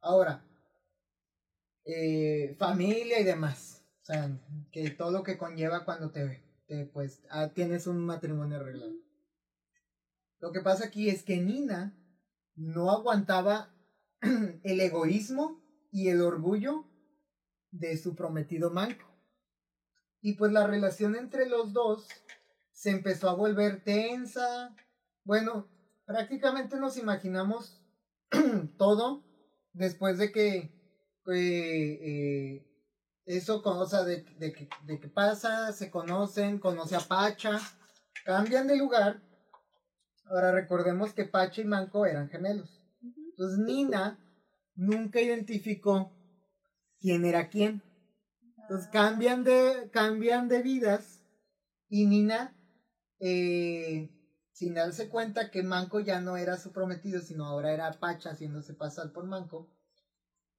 Ahora, 0.00 0.42
eh, 1.86 2.54
familia 2.58 3.20
y 3.20 3.24
demás. 3.24 3.84
O 4.02 4.04
sea, 4.04 4.30
que 4.72 4.90
todo 4.90 5.10
lo 5.12 5.22
que 5.22 5.38
conlleva 5.38 5.84
cuando 5.84 6.10
te, 6.10 6.42
te 6.66 6.84
pues, 6.86 7.22
ah, 7.30 7.48
tienes 7.54 7.86
un 7.86 8.04
matrimonio 8.04 8.58
arreglado. 8.58 8.92
Lo 10.40 10.52
que 10.52 10.60
pasa 10.60 10.86
aquí 10.86 11.08
es 11.08 11.22
que 11.22 11.38
Nina 11.38 11.96
no 12.56 12.90
aguantaba 12.90 13.74
el 14.20 14.80
egoísmo 14.80 15.62
y 15.90 16.08
el 16.08 16.20
orgullo 16.20 16.84
de 17.70 17.96
su 17.96 18.14
prometido 18.14 18.70
Manco. 18.70 19.06
Y 20.20 20.34
pues 20.34 20.52
la 20.52 20.66
relación 20.66 21.14
entre 21.14 21.48
los 21.48 21.72
dos 21.72 22.08
se 22.72 22.90
empezó 22.90 23.30
a 23.30 23.34
volver 23.34 23.84
tensa. 23.84 24.74
Bueno, 25.24 25.68
prácticamente 26.04 26.76
nos 26.78 26.96
imaginamos 26.96 27.80
todo 28.76 29.24
después 29.72 30.18
de 30.18 30.32
que 30.32 30.75
eh, 31.34 32.66
eso, 33.24 33.62
cosa 33.62 34.04
de, 34.04 34.24
de, 34.38 34.52
que, 34.52 34.68
de 34.84 35.00
que 35.00 35.08
pasa, 35.08 35.72
se 35.72 35.90
conocen, 35.90 36.58
conoce 36.58 36.94
a 36.94 37.00
Pacha, 37.00 37.60
cambian 38.24 38.66
de 38.66 38.76
lugar. 38.76 39.20
Ahora 40.26 40.52
recordemos 40.52 41.12
que 41.12 41.24
Pacha 41.24 41.60
y 41.60 41.64
Manco 41.64 42.06
eran 42.06 42.28
gemelos. 42.28 42.82
Entonces 43.30 43.58
Nina 43.58 44.18
nunca 44.74 45.20
identificó 45.20 46.12
quién 47.00 47.24
era 47.24 47.48
quién. 47.48 47.82
Entonces 48.62 48.88
cambian 48.90 49.44
de, 49.44 49.90
cambian 49.92 50.48
de 50.48 50.62
vidas 50.62 51.20
y 51.88 52.06
Nina, 52.06 52.56
eh, 53.20 54.10
sin 54.52 54.74
darse 54.74 55.08
cuenta 55.08 55.50
que 55.50 55.62
Manco 55.62 56.00
ya 56.00 56.20
no 56.20 56.36
era 56.36 56.56
su 56.56 56.72
prometido, 56.72 57.20
sino 57.20 57.46
ahora 57.46 57.72
era 57.72 57.92
Pacha 57.92 58.30
haciéndose 58.30 58.74
pasar 58.74 59.12
por 59.12 59.26
Manco, 59.26 59.68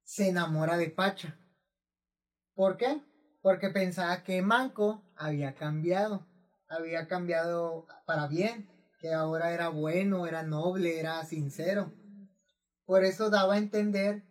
se 0.08 0.28
enamora 0.28 0.78
de 0.78 0.88
Pacha. 0.88 1.38
¿Por 2.54 2.78
qué? 2.78 3.02
Porque 3.42 3.68
pensaba 3.68 4.24
que 4.24 4.40
Manco 4.40 5.04
había 5.14 5.54
cambiado, 5.54 6.26
había 6.66 7.06
cambiado 7.06 7.86
para 8.06 8.26
bien, 8.26 8.66
que 9.00 9.12
ahora 9.12 9.52
era 9.52 9.68
bueno, 9.68 10.26
era 10.26 10.42
noble, 10.42 10.98
era 10.98 11.22
sincero. 11.26 11.92
Por 12.86 13.04
eso 13.04 13.28
daba 13.28 13.54
a 13.54 13.58
entender 13.58 14.24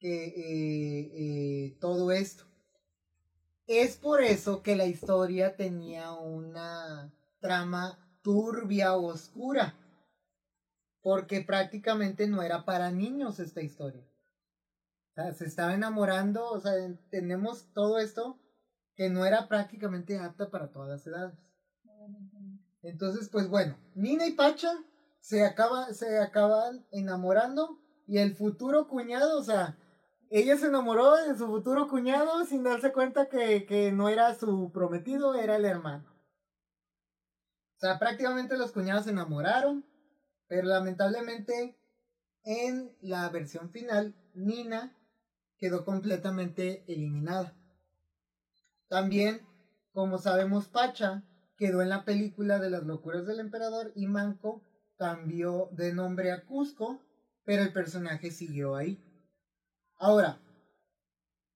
que 0.00 0.24
eh, 0.24 1.10
eh, 1.14 1.76
todo 1.80 2.10
esto. 2.10 2.44
Es 3.68 3.94
por 3.94 4.22
eso 4.22 4.60
que 4.60 4.74
la 4.74 4.86
historia 4.86 5.54
tenía 5.54 6.10
una 6.14 7.14
trama 7.38 7.96
turbia, 8.22 8.96
oscura, 8.96 9.78
porque 11.00 11.42
prácticamente 11.42 12.26
no 12.26 12.42
era 12.42 12.64
para 12.64 12.90
niños 12.90 13.38
esta 13.38 13.62
historia. 13.62 14.11
O 15.12 15.14
sea, 15.14 15.32
se 15.34 15.44
estaba 15.44 15.74
enamorando, 15.74 16.50
o 16.50 16.58
sea, 16.58 16.72
tenemos 17.10 17.70
todo 17.74 17.98
esto 17.98 18.38
que 18.94 19.10
no 19.10 19.26
era 19.26 19.46
prácticamente 19.46 20.18
apta 20.18 20.50
para 20.50 20.70
todas 20.70 20.88
las 20.88 21.06
edades. 21.06 21.38
Entonces, 22.82 23.28
pues 23.28 23.48
bueno, 23.48 23.78
Nina 23.94 24.26
y 24.26 24.32
Pacha 24.32 24.72
se, 25.20 25.44
acaba, 25.44 25.92
se 25.92 26.18
acaban 26.18 26.86
enamorando 26.90 27.78
y 28.06 28.18
el 28.18 28.34
futuro 28.34 28.88
cuñado, 28.88 29.38
o 29.38 29.42
sea, 29.42 29.76
ella 30.30 30.56
se 30.56 30.66
enamoró 30.66 31.14
de 31.16 31.36
su 31.36 31.46
futuro 31.46 31.88
cuñado 31.88 32.46
sin 32.46 32.62
darse 32.62 32.90
cuenta 32.90 33.28
que, 33.28 33.66
que 33.66 33.92
no 33.92 34.08
era 34.08 34.34
su 34.34 34.70
prometido, 34.72 35.34
era 35.34 35.56
el 35.56 35.66
hermano. 35.66 36.10
O 37.76 37.80
sea, 37.80 37.98
prácticamente 37.98 38.56
los 38.56 38.72
cuñados 38.72 39.04
se 39.04 39.10
enamoraron, 39.10 39.84
pero 40.48 40.68
lamentablemente 40.68 41.76
en 42.44 42.96
la 43.02 43.28
versión 43.28 43.70
final, 43.70 44.14
Nina 44.34 44.96
quedó 45.62 45.84
completamente 45.84 46.82
eliminada. 46.88 47.56
También, 48.88 49.46
como 49.92 50.18
sabemos, 50.18 50.66
Pacha 50.66 51.22
quedó 51.56 51.82
en 51.82 51.88
la 51.88 52.04
película 52.04 52.58
de 52.58 52.68
las 52.68 52.82
locuras 52.82 53.26
del 53.26 53.38
emperador 53.38 53.92
y 53.94 54.08
Manco 54.08 54.60
cambió 54.96 55.68
de 55.70 55.92
nombre 55.92 56.32
a 56.32 56.44
Cusco, 56.44 56.98
pero 57.44 57.62
el 57.62 57.72
personaje 57.72 58.32
siguió 58.32 58.74
ahí. 58.74 59.00
Ahora, 60.00 60.40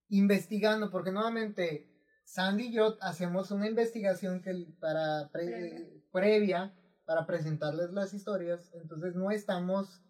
investigando, 0.07 0.89
porque 0.89 1.11
nuevamente 1.11 1.85
Sandy 2.23 2.67
y 2.67 2.71
yo 2.71 2.95
hacemos 3.01 3.51
una 3.51 3.67
investigación 3.67 4.41
que 4.41 4.53
para 4.79 5.29
previa 6.13 6.73
para 7.03 7.25
presentarles 7.25 7.91
las 7.91 8.13
historias, 8.13 8.73
entonces 8.73 9.15
no 9.15 9.31
estamos 9.31 10.01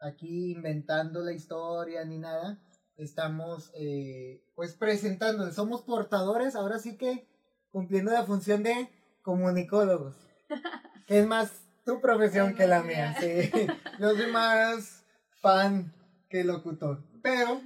aquí 0.00 0.50
inventando 0.50 1.22
la 1.22 1.32
historia 1.32 2.04
ni 2.04 2.18
nada, 2.18 2.58
estamos 2.96 3.70
eh, 3.74 4.42
pues 4.54 4.74
presentando, 4.74 5.50
somos 5.52 5.82
portadores, 5.82 6.54
ahora 6.54 6.78
sí 6.78 6.96
que 6.96 7.26
cumpliendo 7.70 8.12
la 8.12 8.24
función 8.24 8.62
de 8.62 8.88
comunicólogos, 9.22 10.14
es 11.08 11.26
más 11.26 11.52
tu 11.84 12.00
profesión 12.00 12.54
que 12.54 12.66
la 12.66 12.82
mía, 12.82 13.16
sí. 13.20 13.50
Yo 14.00 14.14
soy 14.14 14.30
más 14.30 15.04
fan 15.40 15.92
que 16.28 16.44
locutor, 16.44 17.02
pero 17.22 17.60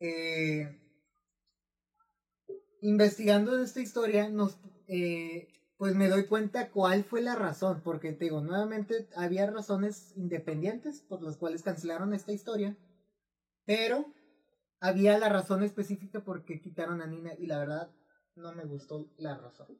eh, 0.00 0.78
investigando 2.80 3.62
esta 3.62 3.80
historia, 3.80 4.28
nos, 4.28 4.58
eh, 4.88 5.48
pues 5.76 5.94
me 5.94 6.08
doy 6.08 6.26
cuenta 6.26 6.70
cuál 6.70 7.04
fue 7.04 7.22
la 7.22 7.34
razón, 7.34 7.80
porque 7.82 8.12
te 8.12 8.26
digo, 8.26 8.40
nuevamente 8.40 9.08
había 9.16 9.50
razones 9.50 10.12
independientes 10.16 11.00
por 11.00 11.22
las 11.22 11.36
cuales 11.36 11.62
cancelaron 11.62 12.14
esta 12.14 12.32
historia 12.32 12.76
pero 13.64 14.12
había 14.80 15.18
la 15.18 15.28
razón 15.28 15.62
específica 15.62 16.24
por 16.24 16.44
qué 16.44 16.60
quitaron 16.60 17.00
a 17.02 17.06
Nina 17.06 17.34
y 17.38 17.46
la 17.46 17.58
verdad 17.58 17.90
no 18.34 18.52
me 18.52 18.64
gustó 18.64 19.12
la 19.18 19.36
razón. 19.36 19.78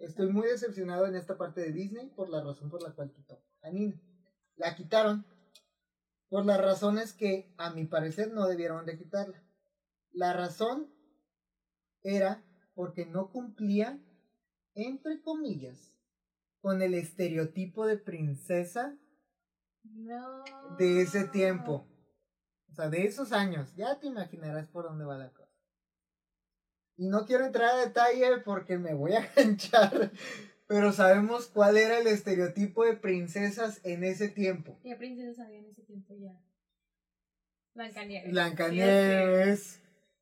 Estoy 0.00 0.30
muy 0.30 0.46
decepcionado 0.46 1.06
en 1.06 1.14
esta 1.14 1.36
parte 1.36 1.60
de 1.60 1.72
Disney 1.72 2.10
por 2.10 2.28
la 2.28 2.42
razón 2.42 2.70
por 2.70 2.82
la 2.82 2.94
cual 2.94 3.12
quitó 3.12 3.42
a 3.62 3.70
Nina. 3.70 4.00
La 4.56 4.74
quitaron 4.76 5.24
por 6.28 6.44
las 6.44 6.60
razones 6.60 7.12
que 7.12 7.54
a 7.56 7.70
mi 7.70 7.86
parecer 7.86 8.32
no 8.32 8.46
debieron 8.46 8.84
de 8.84 8.98
quitarla. 8.98 9.42
La 10.12 10.32
razón 10.32 10.92
era 12.02 12.44
porque 12.74 13.06
no 13.06 13.30
cumplía, 13.30 13.98
entre 14.74 15.22
comillas, 15.22 15.94
con 16.60 16.82
el 16.82 16.94
estereotipo 16.94 17.86
de 17.86 17.96
princesa 17.96 18.98
de 20.78 21.00
ese 21.00 21.26
tiempo. 21.28 21.87
O 22.78 22.80
sea, 22.80 22.90
de 22.90 23.06
esos 23.06 23.32
años, 23.32 23.74
ya 23.74 23.98
te 23.98 24.06
imaginarás 24.06 24.68
por 24.68 24.84
dónde 24.84 25.04
va 25.04 25.18
la 25.18 25.30
cosa. 25.30 25.50
Y 26.96 27.08
no 27.08 27.26
quiero 27.26 27.44
entrar 27.44 27.70
a 27.70 27.76
detalle 27.76 28.38
porque 28.44 28.78
me 28.78 28.94
voy 28.94 29.14
a 29.14 29.28
ganchar, 29.36 30.12
pero 30.68 30.92
sabemos 30.92 31.48
cuál 31.48 31.76
era 31.76 31.98
el 31.98 32.06
estereotipo 32.06 32.84
de 32.84 32.94
princesas 32.94 33.80
en 33.82 34.04
ese 34.04 34.28
tiempo. 34.28 34.78
¿Qué 34.84 34.94
princesas 34.94 35.44
había 35.44 35.58
en 35.58 35.66
ese 35.66 35.82
tiempo 35.82 36.14
ya? 36.14 36.40
Blancanieves. 37.74 38.30
Blancanieves, 38.30 39.80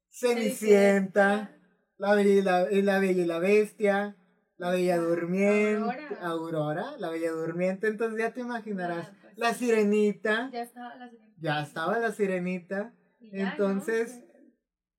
Cenicienta, 0.09 1.55
la 1.99 2.15
Bella, 2.15 2.71
y 2.71 2.81
la, 2.81 2.99
Bella 2.99 3.23
y 3.23 3.27
la 3.27 3.39
Bestia, 3.39 4.17
la 4.57 4.71
Bella 4.71 4.99
Durmiente, 4.99 6.17
Aurora. 6.21 6.97
la 6.99 7.11
Bella 7.11 7.31
Durmiente, 7.31 7.89
entonces 7.89 8.19
ya 8.19 8.33
te 8.33 8.41
imaginarás. 8.41 9.09
Ah, 9.09 9.17
pues 9.23 9.39
la 9.39 9.55
Sirenita. 9.55 10.51
Ya 10.53 10.63
estaba 10.63 10.97
la 10.97 11.09
Sirenita 11.09 11.27
ya 11.39 11.63
estaba 11.63 11.99
la 11.99 12.13
sirenita. 12.13 12.95
Entonces, 13.21 14.23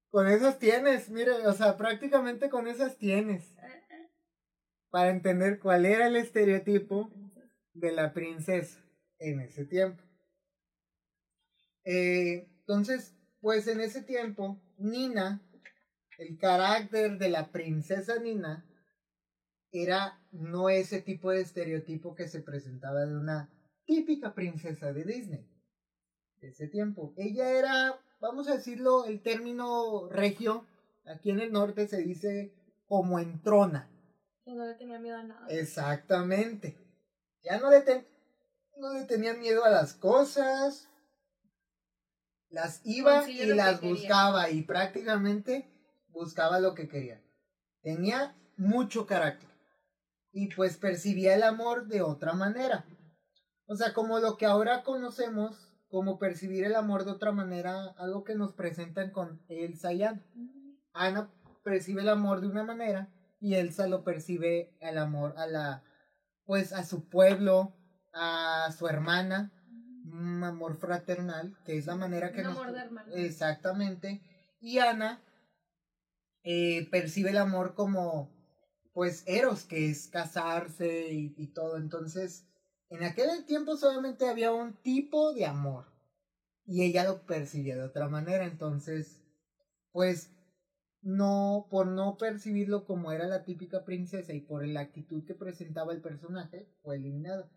con 0.09 0.27
esas 0.27 0.59
tienes, 0.59 1.09
mire, 1.09 1.31
o 1.47 1.53
sea, 1.53 1.77
prácticamente 1.77 2.49
con 2.49 2.67
esas 2.67 2.97
tienes. 2.97 3.55
Para 4.89 5.09
entender 5.09 5.59
cuál 5.59 5.85
era 5.85 6.07
el 6.07 6.15
estereotipo 6.15 7.11
de 7.73 7.91
la 7.91 8.13
princesa 8.13 8.79
en 9.19 9.41
ese 9.41 9.65
tiempo. 9.65 10.03
Eh, 11.83 12.47
entonces, 12.59 13.15
pues 13.39 13.67
en 13.67 13.79
ese 13.81 14.01
tiempo, 14.01 14.59
Nina, 14.77 15.41
el 16.17 16.37
carácter 16.37 17.17
de 17.17 17.29
la 17.29 17.51
princesa 17.51 18.19
Nina, 18.19 18.65
era 19.71 20.19
no 20.31 20.69
ese 20.69 21.01
tipo 21.01 21.31
de 21.31 21.41
estereotipo 21.41 22.15
que 22.15 22.27
se 22.27 22.41
presentaba 22.41 23.05
de 23.05 23.15
una 23.15 23.49
típica 23.85 24.33
princesa 24.33 24.93
de 24.93 25.03
Disney 25.03 25.47
ese 26.41 26.67
tiempo. 26.67 27.13
Ella 27.17 27.51
era, 27.51 27.99
vamos 28.19 28.47
a 28.47 28.55
decirlo, 28.55 29.05
el 29.05 29.21
término 29.21 30.07
regio, 30.09 30.65
aquí 31.05 31.31
en 31.31 31.39
el 31.39 31.51
norte 31.51 31.87
se 31.87 31.97
dice 31.97 32.53
como 32.87 33.19
entrona. 33.19 33.89
Que 34.45 34.53
no 34.53 34.65
le 34.65 34.75
tenía 34.75 34.99
miedo 34.99 35.17
a 35.17 35.23
nada. 35.23 35.47
Exactamente. 35.49 36.77
Ya 37.43 37.59
no 37.59 37.69
le, 37.69 37.83
no 38.77 38.93
le 38.93 39.05
tenía 39.05 39.33
miedo 39.33 39.65
a 39.65 39.69
las 39.69 39.93
cosas. 39.93 40.87
Las 42.49 42.81
iba 42.85 43.29
y 43.29 43.45
las 43.47 43.81
buscaba 43.81 44.49
y 44.49 44.61
prácticamente 44.61 45.69
buscaba 46.09 46.59
lo 46.59 46.73
que 46.75 46.87
quería. 46.87 47.21
Tenía 47.81 48.35
mucho 48.55 49.05
carácter 49.05 49.56
y 50.37 50.53
pues 50.53 50.77
percibía 50.77 51.33
el 51.33 51.41
amor 51.41 51.87
de 51.87 52.03
otra 52.03 52.33
manera. 52.33 52.85
O 53.65 53.75
sea, 53.75 53.95
como 53.95 54.19
lo 54.19 54.37
que 54.37 54.45
ahora 54.45 54.83
conocemos 54.83 55.73
como 55.89 56.19
percibir 56.19 56.63
el 56.63 56.75
amor 56.75 57.05
de 57.05 57.11
otra 57.11 57.31
manera, 57.31 57.95
algo 57.97 58.23
que 58.23 58.35
nos 58.35 58.53
presentan 58.53 59.09
con 59.09 59.41
Elsa 59.49 59.93
y 59.93 60.03
Ana. 60.03 60.23
Ana 60.93 61.31
percibe 61.63 62.03
el 62.03 62.09
amor 62.09 62.41
de 62.41 62.49
una 62.49 62.63
manera 62.63 63.09
y 63.39 63.55
Elsa 63.55 63.87
lo 63.87 64.03
percibe 64.03 64.77
el 64.79 64.99
amor 64.99 65.33
a 65.37 65.47
la, 65.47 65.83
pues 66.45 66.71
a 66.71 66.83
su 66.83 67.09
pueblo, 67.09 67.73
a 68.13 68.71
su 68.77 68.87
hermana, 68.87 69.51
un 70.05 70.43
amor 70.43 70.75
fraternal, 70.75 71.57
que 71.65 71.79
es 71.79 71.87
la 71.87 71.95
manera 71.95 72.31
que 72.31 72.41
un 72.41 72.47
nos... 72.47 72.57
Amor 72.57 72.73
de 72.73 72.79
hermana. 72.79 73.11
Exactamente. 73.15 74.21
Y 74.59 74.77
Ana 74.77 75.19
eh, 76.43 76.87
percibe 76.91 77.31
el 77.31 77.37
amor 77.37 77.73
como, 77.73 78.36
pues, 78.97 79.23
Eros, 79.27 79.63
que 79.63 79.91
es 79.91 80.07
casarse 80.07 81.13
y, 81.13 81.35
y 81.37 81.53
todo. 81.53 81.77
Entonces, 81.77 82.47
en 82.89 83.03
aquel 83.03 83.45
tiempo 83.45 83.77
solamente 83.77 84.27
había 84.27 84.51
un 84.51 84.73
tipo 84.73 85.33
de 85.33 85.45
amor 85.45 85.85
y 86.65 86.81
ella 86.81 87.03
lo 87.03 87.23
percibía 87.23 87.75
de 87.75 87.83
otra 87.83 88.09
manera, 88.09 88.45
entonces, 88.45 89.21
pues 89.91 90.31
no, 91.03 91.67
por 91.69 91.85
no 91.85 92.17
percibirlo 92.17 92.85
como 92.85 93.11
era 93.11 93.27
la 93.27 93.43
típica 93.43 93.85
princesa 93.85 94.33
y 94.33 94.41
por 94.41 94.67
la 94.67 94.79
actitud 94.79 95.23
que 95.25 95.35
presentaba 95.35 95.93
el 95.93 96.01
personaje, 96.01 96.67
fue 96.81 96.95
eliminado. 96.95 97.47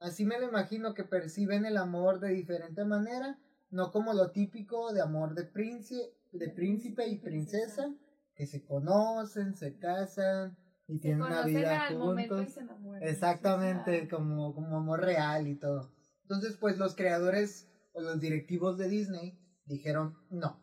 Así 0.00 0.26
me 0.26 0.38
lo 0.38 0.50
imagino 0.50 0.92
que 0.92 1.04
perciben 1.04 1.64
el 1.64 1.78
amor 1.78 2.20
de 2.20 2.34
diferente 2.34 2.84
manera, 2.84 3.38
no 3.70 3.90
como 3.90 4.12
lo 4.12 4.32
típico 4.32 4.92
de 4.92 5.00
amor 5.00 5.34
de 5.34 5.44
príncipe, 5.44 6.12
de 6.32 6.50
príncipe 6.50 7.08
y 7.08 7.16
princesa, 7.16 7.90
que 8.34 8.46
se 8.46 8.62
conocen, 8.62 9.54
se 9.54 9.78
casan, 9.78 10.58
y 10.90 10.98
tienen 10.98 11.22
una 11.22 11.42
vida 11.42 11.88
juntos. 11.88 12.58
Exactamente, 13.00 14.08
como, 14.08 14.54
como 14.54 14.76
amor 14.76 15.00
real 15.00 15.46
y 15.46 15.54
todo. 15.54 15.92
Entonces, 16.22 16.56
pues 16.56 16.78
los 16.78 16.96
creadores 16.96 17.68
o 17.92 18.00
los 18.00 18.20
directivos 18.20 18.76
de 18.76 18.88
Disney 18.88 19.38
dijeron, 19.66 20.16
no, 20.30 20.60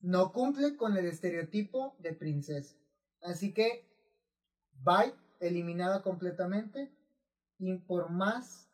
no 0.00 0.32
cumple 0.32 0.76
con 0.76 0.96
el 0.96 1.06
estereotipo 1.06 1.96
de 2.00 2.12
princesa. 2.14 2.76
Así 3.22 3.54
que, 3.54 3.88
bye, 4.82 5.14
eliminada 5.40 6.02
completamente. 6.02 6.92
Y 7.58 7.78
por 7.78 8.10
más 8.10 8.68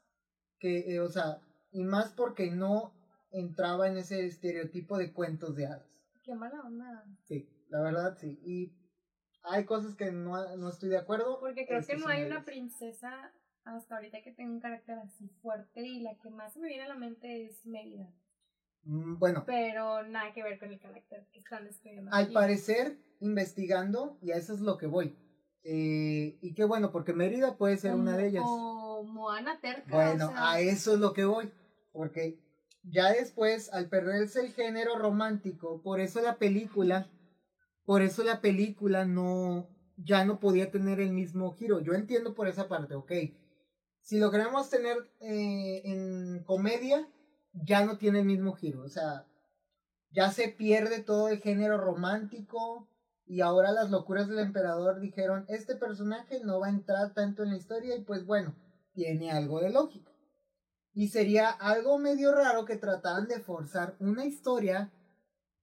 que, 0.58 0.94
eh, 0.94 1.00
o 1.00 1.08
sea, 1.08 1.40
y 1.70 1.84
más 1.84 2.10
porque 2.12 2.50
no 2.50 2.94
entraba 3.32 3.88
en 3.88 3.98
ese 3.98 4.26
estereotipo 4.26 4.96
de 4.96 5.12
cuentos 5.12 5.54
de 5.56 5.66
hadas. 5.66 5.86
Qué 6.24 6.34
mala 6.34 6.62
onda. 6.62 7.04
Sí, 7.26 7.48
la 7.68 7.82
verdad 7.82 8.16
sí. 8.18 8.40
Y 8.44 8.79
hay 9.42 9.64
cosas 9.64 9.94
que 9.96 10.10
no, 10.12 10.56
no 10.56 10.68
estoy 10.68 10.88
de 10.90 10.98
acuerdo. 10.98 11.38
Porque 11.40 11.66
creo 11.66 11.82
que 11.84 11.96
no 11.96 12.08
hay 12.08 12.24
una 12.24 12.44
princesa 12.44 13.32
hasta 13.64 13.96
ahorita 13.96 14.22
que 14.22 14.32
tenga 14.32 14.52
un 14.52 14.60
carácter 14.60 14.98
así 14.98 15.28
fuerte 15.42 15.82
y 15.86 16.00
la 16.00 16.16
que 16.22 16.30
más 16.30 16.56
me 16.56 16.68
viene 16.68 16.84
a 16.84 16.88
la 16.88 16.96
mente 16.96 17.44
es 17.46 17.64
Mérida. 17.66 18.08
Mm, 18.84 19.18
Bueno, 19.18 19.44
Pero 19.46 20.02
nada 20.04 20.32
que 20.32 20.42
ver 20.42 20.58
con 20.58 20.70
el 20.70 20.80
carácter 20.80 21.26
que 21.32 21.40
están 21.40 21.64
describiendo. 21.64 22.10
al 22.12 22.24
aquí. 22.24 22.34
parecer, 22.34 22.98
investigando, 23.20 24.18
y 24.22 24.30
a 24.32 24.36
eso 24.36 24.54
es 24.54 24.60
lo 24.60 24.78
que 24.78 24.86
voy. 24.86 25.16
Eh, 25.62 26.38
y 26.40 26.54
qué 26.54 26.64
bueno, 26.64 26.90
porque 26.90 27.12
Mérida 27.12 27.58
puede 27.58 27.76
ser 27.76 27.94
una 27.94 28.16
de 28.16 28.28
ellas. 28.28 28.44
O 28.46 29.02
Moana 29.04 29.60
Terca. 29.60 29.94
Bueno, 29.94 30.28
o 30.28 30.30
sea, 30.30 30.52
a 30.52 30.60
eso 30.60 30.94
es 30.94 31.00
lo 31.00 31.12
que 31.12 31.26
voy. 31.26 31.52
Porque 31.92 32.38
ya 32.82 33.12
después, 33.12 33.70
al 33.74 33.88
perderse 33.90 34.40
el 34.40 34.52
género 34.54 34.96
romántico, 34.98 35.82
por 35.82 36.00
eso 36.00 36.22
la 36.22 36.36
película, 36.38 37.10
por 37.84 38.02
eso 38.02 38.22
la 38.22 38.40
película 38.40 39.04
no, 39.04 39.68
ya 39.96 40.24
no 40.24 40.40
podía 40.40 40.70
tener 40.70 41.00
el 41.00 41.12
mismo 41.12 41.52
giro. 41.52 41.80
Yo 41.80 41.94
entiendo 41.94 42.34
por 42.34 42.48
esa 42.48 42.68
parte, 42.68 42.94
ok. 42.94 43.12
Si 44.00 44.18
lo 44.18 44.30
queremos 44.30 44.70
tener 44.70 44.96
eh, 45.20 45.82
en 45.84 46.42
comedia, 46.44 47.08
ya 47.52 47.84
no 47.84 47.98
tiene 47.98 48.20
el 48.20 48.26
mismo 48.26 48.54
giro. 48.54 48.82
O 48.82 48.88
sea, 48.88 49.26
ya 50.10 50.30
se 50.30 50.48
pierde 50.48 51.02
todo 51.02 51.28
el 51.28 51.40
género 51.40 51.78
romántico. 51.78 52.88
Y 53.26 53.42
ahora 53.42 53.70
las 53.70 53.90
locuras 53.90 54.28
del 54.28 54.40
emperador 54.40 55.00
dijeron, 55.00 55.44
este 55.48 55.76
personaje 55.76 56.40
no 56.42 56.58
va 56.58 56.66
a 56.66 56.70
entrar 56.70 57.14
tanto 57.14 57.44
en 57.44 57.50
la 57.50 57.56
historia 57.56 57.94
y 57.94 58.02
pues 58.02 58.26
bueno, 58.26 58.56
tiene 58.92 59.30
algo 59.30 59.60
de 59.60 59.70
lógica. 59.70 60.10
Y 60.92 61.08
sería 61.08 61.50
algo 61.50 61.98
medio 61.98 62.32
raro 62.32 62.64
que 62.64 62.76
trataran 62.76 63.28
de 63.28 63.38
forzar 63.38 63.94
una 64.00 64.26
historia 64.26 64.90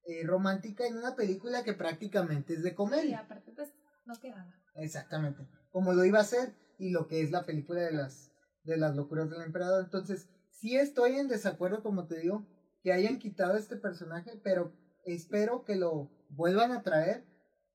eh, 0.07 0.23
romántica 0.25 0.85
en 0.87 0.97
una 0.97 1.15
película 1.15 1.63
que 1.63 1.73
prácticamente 1.73 2.53
es 2.53 2.63
de 2.63 2.69
Y 2.69 2.75
comedia. 2.75 3.19
aparte, 3.19 3.51
pues, 3.51 3.73
no 4.05 4.15
quedaba. 4.19 4.53
Exactamente. 4.75 5.47
Como 5.71 5.93
lo 5.93 6.05
iba 6.05 6.19
a 6.19 6.21
hacer 6.21 6.53
y 6.79 6.91
lo 6.91 7.07
que 7.07 7.21
es 7.21 7.31
la 7.31 7.45
película 7.45 7.81
de 7.81 7.91
las, 7.91 8.31
de 8.63 8.77
las 8.77 8.95
locuras 8.95 9.29
del 9.29 9.41
emperador. 9.41 9.83
Entonces, 9.83 10.29
sí 10.51 10.77
estoy 10.77 11.17
en 11.17 11.27
desacuerdo, 11.27 11.83
como 11.83 12.07
te 12.07 12.19
digo, 12.19 12.47
que 12.83 12.93
hayan 12.93 13.19
quitado 13.19 13.57
este 13.57 13.75
personaje, 13.75 14.39
pero 14.43 14.73
espero 15.05 15.63
que 15.65 15.75
lo 15.75 16.09
vuelvan 16.29 16.71
a 16.71 16.83
traer 16.83 17.25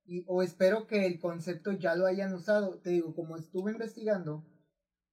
y, 0.05 0.25
o 0.27 0.43
espero 0.43 0.87
que 0.87 1.07
el 1.07 1.21
concepto 1.21 1.73
ya 1.73 1.95
lo 1.97 2.07
hayan 2.07 2.33
usado. 2.33 2.81
Te 2.81 2.91
digo, 2.91 3.15
como 3.15 3.37
estuve 3.37 3.73
investigando, 3.73 4.45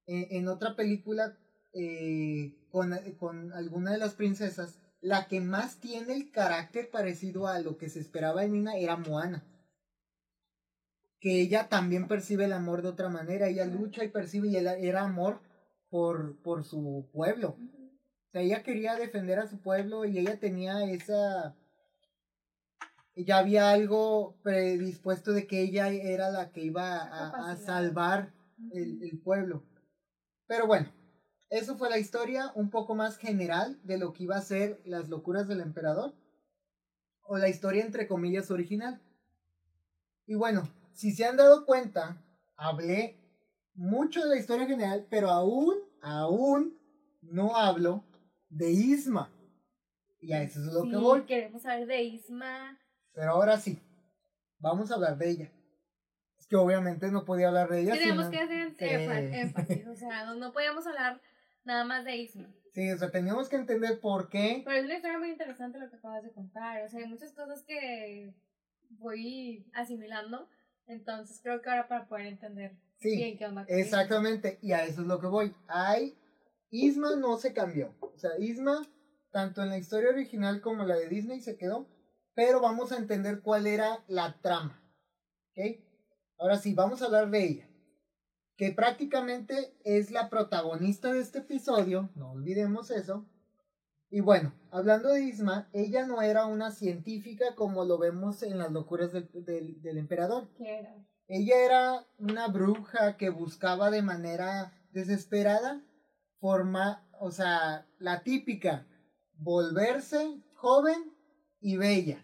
eh, 0.06 0.28
en 0.30 0.48
otra 0.48 0.74
película 0.76 1.36
eh, 1.74 2.66
con, 2.70 2.92
con 3.18 3.52
alguna 3.52 3.92
de 3.92 3.98
las 3.98 4.14
princesas, 4.14 4.78
la 5.00 5.26
que 5.28 5.40
más 5.40 5.80
tiene 5.80 6.12
el 6.14 6.30
carácter 6.30 6.90
parecido 6.90 7.46
a 7.46 7.58
lo 7.60 7.78
que 7.78 7.88
se 7.88 8.00
esperaba 8.00 8.44
en 8.44 8.52
Nina 8.52 8.76
era 8.76 8.96
Moana. 8.96 9.44
Que 11.20 11.40
ella 11.40 11.68
también 11.68 12.08
percibe 12.08 12.44
el 12.44 12.52
amor 12.52 12.82
de 12.82 12.88
otra 12.88 13.08
manera, 13.08 13.48
ella 13.48 13.64
lucha 13.66 14.04
y 14.04 14.08
percibe 14.08 14.48
y 14.48 14.56
era, 14.56 15.02
amor 15.02 15.40
por, 15.88 16.36
por 16.42 16.64
su 16.64 17.08
pueblo. 17.12 17.56
O 17.58 18.30
sea, 18.32 18.42
ella 18.42 18.62
quería 18.62 18.96
defender 18.96 19.38
a 19.38 19.48
su 19.48 19.60
pueblo 19.60 20.04
y 20.04 20.18
ella 20.18 20.38
tenía 20.38 20.84
esa... 20.84 21.56
Ya 23.16 23.38
había 23.38 23.70
algo 23.70 24.36
predispuesto 24.42 25.32
de 25.32 25.46
que 25.46 25.60
ella 25.60 25.88
era 25.88 26.30
la 26.30 26.52
que 26.52 26.62
iba 26.62 27.50
a, 27.50 27.56
salvar 27.56 28.32
el, 28.72 29.02
el 29.02 29.18
pueblo. 29.18 29.64
Pero 30.46 30.66
bueno, 30.66 30.90
eso 31.50 31.76
fue 31.76 31.90
la 31.90 31.98
historia 31.98 32.52
un 32.54 32.70
poco 32.70 32.94
más 32.94 33.16
general 33.18 33.78
de 33.84 33.98
lo 33.98 34.12
que 34.12 34.22
iba 34.24 34.36
a 34.36 34.42
ser 34.42 34.80
las 34.84 35.08
locuras 35.08 35.46
del 35.48 35.60
emperador. 35.60 36.14
O 37.22 37.38
la 37.38 37.48
historia 37.48 37.84
entre 37.84 38.08
comillas 38.08 38.50
original. 38.50 39.00
Y 40.26 40.34
bueno, 40.34 40.68
si 40.92 41.12
se 41.12 41.24
han 41.24 41.36
dado 41.36 41.64
cuenta, 41.66 42.16
hablé 42.56 43.18
mucho 43.74 44.20
de 44.22 44.28
la 44.30 44.36
historia 44.36 44.66
general, 44.66 45.06
pero 45.10 45.30
aún, 45.30 45.76
aún 46.02 46.76
no 47.22 47.56
hablo 47.56 48.04
de 48.48 48.70
Isma. 48.70 49.30
Y 50.20 50.32
a 50.32 50.42
eso 50.42 50.60
es 50.60 50.66
lo 50.72 50.82
Sí, 50.82 50.90
que 50.90 50.96
voy. 50.96 51.22
queremos 51.22 51.62
saber 51.62 51.86
de 51.86 52.02
Isma. 52.02 52.78
Pero 53.12 53.30
ahora 53.32 53.58
sí, 53.58 53.78
vamos 54.58 54.90
a 54.90 54.94
hablar 54.94 55.16
de 55.16 55.30
ella. 55.30 55.52
Es 56.38 56.46
que 56.46 56.56
obviamente 56.56 57.10
no 57.10 57.24
podía 57.24 57.48
hablar 57.48 57.68
de 57.68 57.80
ella. 57.82 57.92
Tenemos 57.94 58.26
sino- 58.26 58.76
que 58.76 58.86
hacer 58.86 59.34
énfasis. 59.34 59.86
O 59.86 59.94
sea, 59.96 60.24
no, 60.26 60.34
no 60.34 60.52
podíamos 60.52 60.86
hablar 60.86 61.20
nada 61.64 61.84
más 61.84 62.04
de 62.04 62.16
Isma. 62.16 62.54
Sí, 62.72 62.90
o 62.90 62.98
sea, 62.98 63.10
teníamos 63.10 63.48
que 63.48 63.56
entender 63.56 64.00
por 64.00 64.28
qué. 64.28 64.62
Pero 64.64 64.76
es 64.76 64.84
una 64.84 64.96
historia 64.96 65.18
muy 65.18 65.30
interesante 65.30 65.78
lo 65.78 65.90
que 65.90 65.96
acabas 65.96 66.22
de 66.22 66.32
contar. 66.32 66.82
O 66.84 66.88
sea, 66.88 67.00
hay 67.00 67.08
muchas 67.08 67.32
cosas 67.32 67.64
que 67.64 68.34
voy 68.90 69.68
asimilando. 69.74 70.48
Entonces 70.86 71.40
creo 71.42 71.62
que 71.62 71.70
ahora 71.70 71.88
para 71.88 72.06
poder 72.06 72.26
entender 72.26 72.76
Sí, 73.00 73.16
bien 73.16 73.38
qué 73.38 73.46
onda. 73.46 73.64
Exactamente, 73.68 74.58
y 74.60 74.72
a 74.72 74.84
eso 74.84 75.00
es 75.00 75.06
lo 75.06 75.20
que 75.20 75.26
voy. 75.26 75.54
Hay, 75.68 76.18
Isma 76.70 77.16
no 77.16 77.38
se 77.38 77.54
cambió. 77.54 77.94
O 78.00 78.18
sea, 78.18 78.38
Isma, 78.38 78.86
tanto 79.30 79.62
en 79.62 79.70
la 79.70 79.78
historia 79.78 80.10
original 80.10 80.60
como 80.60 80.84
la 80.84 80.96
de 80.96 81.08
Disney, 81.08 81.40
se 81.40 81.56
quedó. 81.56 81.88
Pero 82.34 82.60
vamos 82.60 82.92
a 82.92 82.98
entender 82.98 83.40
cuál 83.40 83.66
era 83.66 84.04
la 84.06 84.38
trama. 84.42 84.82
¿Ok? 85.50 85.82
Ahora 86.38 86.58
sí, 86.58 86.74
vamos 86.74 87.00
a 87.00 87.06
hablar 87.06 87.30
de 87.30 87.44
ella. 87.44 87.69
Que 88.60 88.72
prácticamente 88.72 89.74
es 89.84 90.10
la 90.10 90.28
protagonista 90.28 91.10
de 91.10 91.20
este 91.20 91.38
episodio. 91.38 92.10
No 92.14 92.32
olvidemos 92.32 92.90
eso. 92.90 93.24
Y 94.10 94.20
bueno, 94.20 94.52
hablando 94.70 95.08
de 95.08 95.22
Isma, 95.22 95.70
ella 95.72 96.04
no 96.06 96.20
era 96.20 96.44
una 96.44 96.70
científica 96.70 97.54
como 97.54 97.86
lo 97.86 97.96
vemos 97.96 98.42
en 98.42 98.58
las 98.58 98.70
locuras 98.70 99.14
del, 99.14 99.30
del, 99.32 99.80
del 99.80 99.96
emperador. 99.96 100.50
¿Qué 100.58 100.80
era? 100.80 100.94
Ella 101.26 101.64
era 101.64 102.06
una 102.18 102.48
bruja 102.48 103.16
que 103.16 103.30
buscaba 103.30 103.90
de 103.90 104.02
manera 104.02 104.74
desesperada 104.92 105.82
forma, 106.38 107.08
o 107.18 107.30
sea, 107.30 107.86
la 107.98 108.22
típica, 108.22 108.86
volverse 109.38 110.38
joven 110.52 111.16
y 111.62 111.78
bella. 111.78 112.22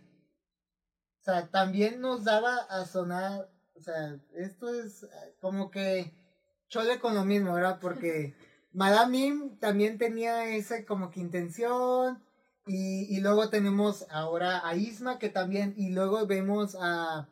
O 1.18 1.22
sea, 1.22 1.48
también 1.48 2.02
nos 2.02 2.24
daba 2.24 2.58
a 2.68 2.84
sonar, 2.84 3.50
o 3.74 3.80
sea, 3.80 4.20
esto 4.34 4.68
es 4.68 5.04
eh, 5.04 5.08
como 5.40 5.70
que 5.70 6.25
chole 6.68 6.98
con 6.98 7.14
lo 7.14 7.24
mismo, 7.24 7.54
¿verdad? 7.54 7.78
Porque 7.80 8.34
Madame 8.72 9.18
Mim 9.18 9.58
también 9.58 9.98
tenía 9.98 10.46
esa 10.54 10.84
como 10.84 11.10
que 11.10 11.20
intención. 11.20 12.22
Y, 12.68 13.14
y 13.16 13.20
luego 13.20 13.48
tenemos 13.48 14.06
ahora 14.10 14.66
a 14.66 14.74
Isma 14.74 15.20
que 15.20 15.28
también, 15.28 15.74
y 15.76 15.90
luego 15.90 16.26
vemos 16.26 16.76
a 16.80 17.28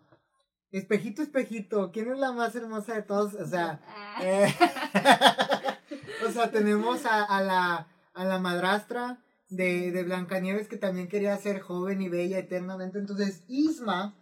Espejito, 0.71 1.23
Espejito, 1.23 1.91
¿quién 1.93 2.11
es 2.11 2.19
la 2.19 2.33
más 2.33 2.55
hermosa 2.55 2.95
de 2.95 3.03
todos? 3.03 3.35
O 3.35 3.47
sea, 3.47 3.81
Ah, 3.87 4.19
eh, 4.23 4.55
o 6.27 6.31
sea, 6.31 6.51
tenemos 6.51 7.05
a, 7.07 7.23
a 7.23 7.43
la, 7.43 7.89
a 8.13 8.25
la 8.25 8.39
madrastra 8.39 9.19
de, 9.49 9.93
de 9.93 10.03
Blancanieves 10.03 10.69
que 10.69 10.77
también 10.77 11.09
quería 11.09 11.37
ser 11.37 11.61
joven 11.61 12.03
y 12.03 12.09
bella 12.09 12.39
eternamente. 12.39 12.99
Entonces, 12.99 13.45
Isma 13.47 14.15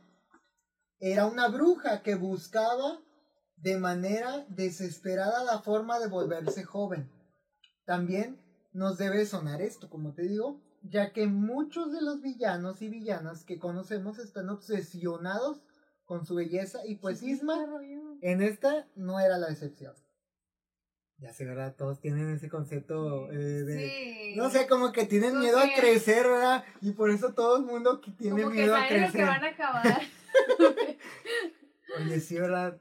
era 1.01 1.27
una 1.27 1.49
bruja 1.49 2.03
que 2.03 2.15
buscaba 2.17 3.01
de 3.63 3.79
manera 3.79 4.45
desesperada 4.49 5.45
la 5.45 5.61
forma 5.61 5.99
de 5.99 6.09
volverse 6.09 6.65
joven. 6.65 7.09
También 7.85 8.39
nos 8.73 8.99
debe 8.99 9.25
sonar 9.27 9.63
esto, 9.63 9.89
como 9.89 10.13
te 10.15 10.23
digo, 10.23 10.61
ya 10.83 11.13
que 11.13 11.27
muchos 11.27 11.93
de 11.93 12.03
los 12.03 12.23
villanos 12.23 12.83
y 12.83 12.89
villanas 12.89 13.45
que 13.45 13.59
conocemos 13.59 14.19
están 14.19 14.49
obsesionados 14.49 15.63
con 16.05 16.27
su 16.27 16.35
belleza 16.35 16.81
y 16.87 16.97
pues 16.97 17.21
sí, 17.21 17.31
Isma 17.31 17.65
en 18.21 18.43
esta 18.43 18.87
no 18.97 19.21
era 19.21 19.39
la 19.39 19.49
excepción. 19.51 19.95
Ya 21.19 21.33
sé, 21.33 21.45
¿verdad? 21.45 21.77
Todos 21.77 22.01
tienen 22.01 22.31
ese 22.31 22.49
concepto 22.49 23.31
eh, 23.31 23.37
de... 23.37 23.79
Sí. 23.89 24.35
No 24.37 24.51
sé, 24.51 24.67
como 24.67 24.91
que 24.91 25.07
tienen 25.07 25.31
Como 25.31 25.43
miedo 25.43 25.59
a 25.59 25.67
que- 25.69 25.75
crecer, 25.81 26.27
¿verdad? 26.27 26.65
Y 26.81 26.93
por 26.93 27.11
eso 27.11 27.33
todo 27.33 27.59
el 27.59 27.63
mundo 27.65 28.01
que 28.01 28.11
tiene 28.11 28.43
Como 28.43 28.53
que 28.53 28.63
miedo 28.63 28.75
a 28.75 28.81
saben 28.81 29.03
lo 29.03 29.07
que 29.07 29.13
crecer. 29.13 29.29
van 29.29 29.45
a 29.45 29.49
acabar. 29.49 30.01
Oye, 32.01 32.21
sí, 32.21 32.35
¿verdad? 32.41 32.77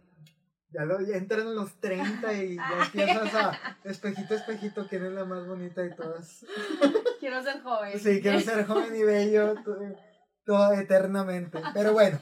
Ya, 0.74 0.86
lo, 0.86 1.02
ya 1.02 1.18
entran 1.18 1.48
en 1.48 1.56
los 1.56 1.80
30 1.80 2.34
y 2.44 2.56
ya 2.56 2.84
empiezas 2.86 3.34
a... 3.36 3.78
Espejito, 3.84 4.36
espejito, 4.36 4.88
¿quién 4.88 5.06
es 5.06 5.12
la 5.12 5.26
más 5.26 5.46
bonita 5.46 5.82
de 5.82 5.90
todas? 5.92 6.46
Quiero 7.20 7.44
ser 7.44 7.62
joven. 7.62 8.00
Sí, 8.00 8.22
quiero 8.22 8.40
ser 8.40 8.66
joven 8.66 8.96
y 8.96 9.04
bello 9.04 9.54
todo, 9.64 9.96
todo 10.44 10.74
eternamente. 10.74 11.62
Pero 11.74 11.94
bueno, 11.94 12.20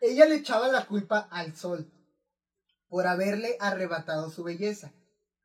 ella 0.00 0.26
le 0.26 0.36
echaba 0.36 0.68
la 0.68 0.86
culpa 0.86 1.26
al 1.30 1.56
sol 1.56 1.90
por 2.88 3.06
haberle 3.06 3.56
arrebatado 3.58 4.30
su 4.30 4.44
belleza, 4.44 4.92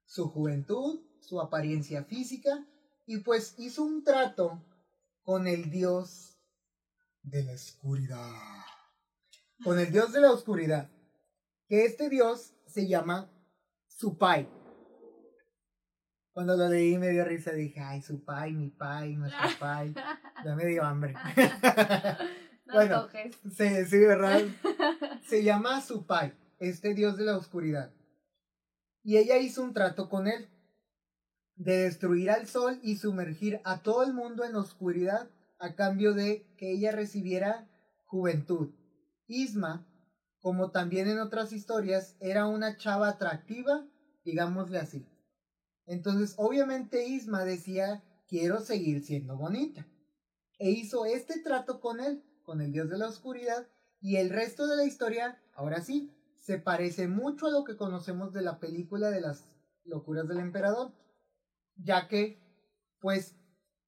su 0.06 0.30
juventud, 0.30 1.02
su 1.22 1.42
apariencia 1.42 2.04
física 2.04 2.68
y 3.08 3.22
pues 3.22 3.56
hizo 3.58 3.84
un 3.84 4.04
trato 4.04 4.64
con 5.24 5.48
el 5.48 5.72
dios 5.72 6.38
de 7.24 7.44
la 7.44 7.54
oscuridad. 7.54 8.32
Con 9.64 9.80
el 9.80 9.92
dios 9.92 10.14
de 10.14 10.22
la 10.22 10.32
oscuridad. 10.32 10.92
Que 11.68 11.86
este 11.86 12.10
dios 12.10 12.54
se 12.66 12.88
llama 12.88 13.30
Supai. 13.88 14.48
Cuando 16.32 16.56
lo 16.56 16.70
leí 16.70 16.98
me 16.98 17.10
dio 17.10 17.26
risa, 17.26 17.52
dije, 17.52 17.80
ay, 17.80 18.02
su 18.02 18.24
pai, 18.24 18.54
mi 18.54 18.70
pai, 18.70 19.16
nuestro 19.16 19.48
pai. 19.60 19.94
Ya 20.46 20.56
me 20.56 20.66
dio 20.66 20.84
hambre. 20.84 21.14
No 22.68 22.74
Bueno. 22.74 23.04
toques. 23.04 23.34
sí, 23.56 23.86
sí, 23.86 23.98
¿verdad? 24.00 24.42
Se 25.26 25.42
llama 25.42 25.80
su 25.80 26.06
pai, 26.06 26.34
este 26.60 26.94
dios 26.94 27.16
de 27.16 27.24
la 27.24 27.38
oscuridad. 27.38 27.94
Y 29.04 29.16
ella 29.16 29.38
hizo 29.38 29.64
un 29.64 29.74
trato 29.74 30.10
con 30.10 30.28
él 30.28 30.50
de 31.56 31.78
destruir 31.84 32.30
al 32.30 32.46
sol 32.46 32.78
y 32.84 32.98
sumergir 32.98 33.62
a 33.64 33.82
todo 33.84 34.04
el 34.04 34.14
mundo 34.14 34.44
en 34.44 34.58
oscuridad 34.58 35.30
a 35.60 35.76
cambio 35.76 36.14
de 36.14 36.46
que 36.58 36.72
ella 36.74 36.92
recibiera 36.92 37.70
juventud. 38.06 38.72
Isma, 39.28 39.87
como 40.48 40.72
también 40.72 41.10
en 41.10 41.20
otras 41.20 41.52
historias, 41.52 42.16
era 42.22 42.48
una 42.48 42.78
chava 42.78 43.10
atractiva, 43.10 43.86
digámosle 44.24 44.78
así. 44.78 45.06
Entonces, 45.86 46.36
obviamente 46.38 47.06
Isma 47.06 47.44
decía, 47.44 48.02
quiero 48.30 48.62
seguir 48.62 49.04
siendo 49.04 49.36
bonita. 49.36 49.86
E 50.58 50.70
hizo 50.70 51.06
este 51.06 51.42
trato 51.42 51.82
con 51.82 52.00
él, 52.00 52.24
con 52.44 52.62
el 52.62 52.72
dios 52.72 52.90
de 52.90 52.98
la 52.98 53.10
oscuridad, 53.10 53.68
y 54.00 54.16
el 54.16 54.30
resto 54.30 54.68
de 54.68 54.78
la 54.78 54.86
historia, 54.86 55.38
ahora 55.54 55.82
sí, 55.82 56.14
se 56.40 56.58
parece 56.58 57.10
mucho 57.10 57.48
a 57.48 57.52
lo 57.52 57.66
que 57.66 57.76
conocemos 57.76 58.32
de 58.32 58.44
la 58.44 58.58
película 58.58 59.12
de 59.12 59.20
las 59.20 59.50
locuras 59.84 60.30
del 60.30 60.40
emperador, 60.40 60.94
ya 61.76 62.08
que, 62.08 62.40
pues, 63.02 63.36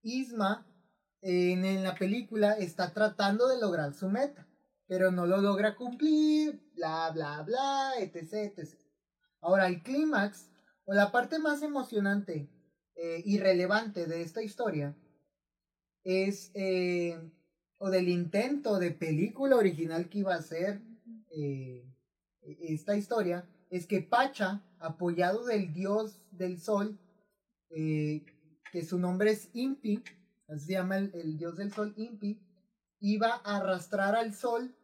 Isma 0.01 0.67
en, 1.21 1.63
en 1.63 1.85
la 1.85 1.95
película 1.95 2.51
está 2.51 2.91
tratando 2.91 3.47
de 3.47 3.61
lograr 3.61 3.93
su 3.93 4.09
meta, 4.09 4.48
pero 4.89 5.11
no 5.11 5.27
lo 5.27 5.39
logra 5.39 5.75
cumplir, 5.75 6.59
bla, 6.73 7.11
bla, 7.11 7.43
bla, 7.43 7.91
etc, 7.99 8.57
etc. 8.57 8.73
Ahora, 9.39 9.67
el 9.67 9.83
clímax, 9.83 10.49
o 10.85 10.95
la 10.95 11.11
parte 11.11 11.37
más 11.37 11.61
emocionante 11.61 12.49
eh, 12.95 13.21
y 13.23 13.37
relevante 13.37 14.07
de 14.07 14.23
esta 14.23 14.41
historia, 14.41 14.97
es, 16.03 16.49
eh, 16.55 17.31
o 17.77 17.91
del 17.91 18.09
intento 18.09 18.79
de 18.79 18.89
película 18.89 19.57
original 19.57 20.09
que 20.09 20.19
iba 20.19 20.33
a 20.33 20.41
ser 20.41 20.81
eh, 21.29 21.85
esta 22.41 22.97
historia, 22.97 23.47
es 23.69 23.85
que 23.85 24.01
Pacha, 24.01 24.63
apoyado 24.79 25.45
del 25.45 25.71
dios 25.71 26.19
del 26.31 26.59
sol, 26.59 26.99
eh, 27.69 28.25
que 28.71 28.83
su 28.83 28.97
nombre 28.97 29.29
es 29.33 29.51
Impi, 29.53 30.03
así 30.47 30.65
se 30.65 30.71
llama 30.73 30.97
el, 30.97 31.11
el 31.13 31.37
dios 31.37 31.57
del 31.57 31.71
sol 31.71 31.93
Impi, 31.95 32.41
iba 32.99 33.39
a 33.43 33.57
arrastrar 33.57 34.15
al 34.15 34.33
sol 34.33 34.75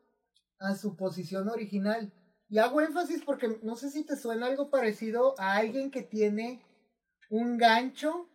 a 0.60 0.76
su 0.76 0.96
posición 0.96 1.50
original. 1.50 2.12
Y 2.48 2.60
hago 2.60 2.82
énfasis 2.82 3.24
porque 3.24 3.60
no 3.64 3.76
sé 3.76 3.90
si 3.90 4.04
te 4.06 4.16
suena 4.16 4.48
algo 4.48 4.70
parecido 4.70 5.36
a 5.40 5.56
alguien 5.56 5.92
que 5.92 6.04
tiene 6.04 6.62
un 7.30 7.58
gancho 7.58 8.30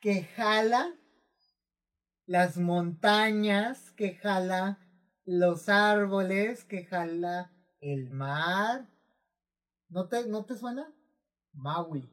que 0.00 0.24
jala 0.24 0.94
las 2.26 2.58
montañas, 2.58 3.90
que 3.92 4.14
jala 4.14 4.78
los 5.24 5.68
árboles, 5.68 6.64
que 6.64 6.84
jala 6.84 7.52
el 7.80 8.10
mar. 8.10 8.86
¿No 9.88 10.08
te, 10.08 10.26
¿no 10.26 10.44
te 10.44 10.56
suena? 10.56 10.92
Maui. 11.52 12.08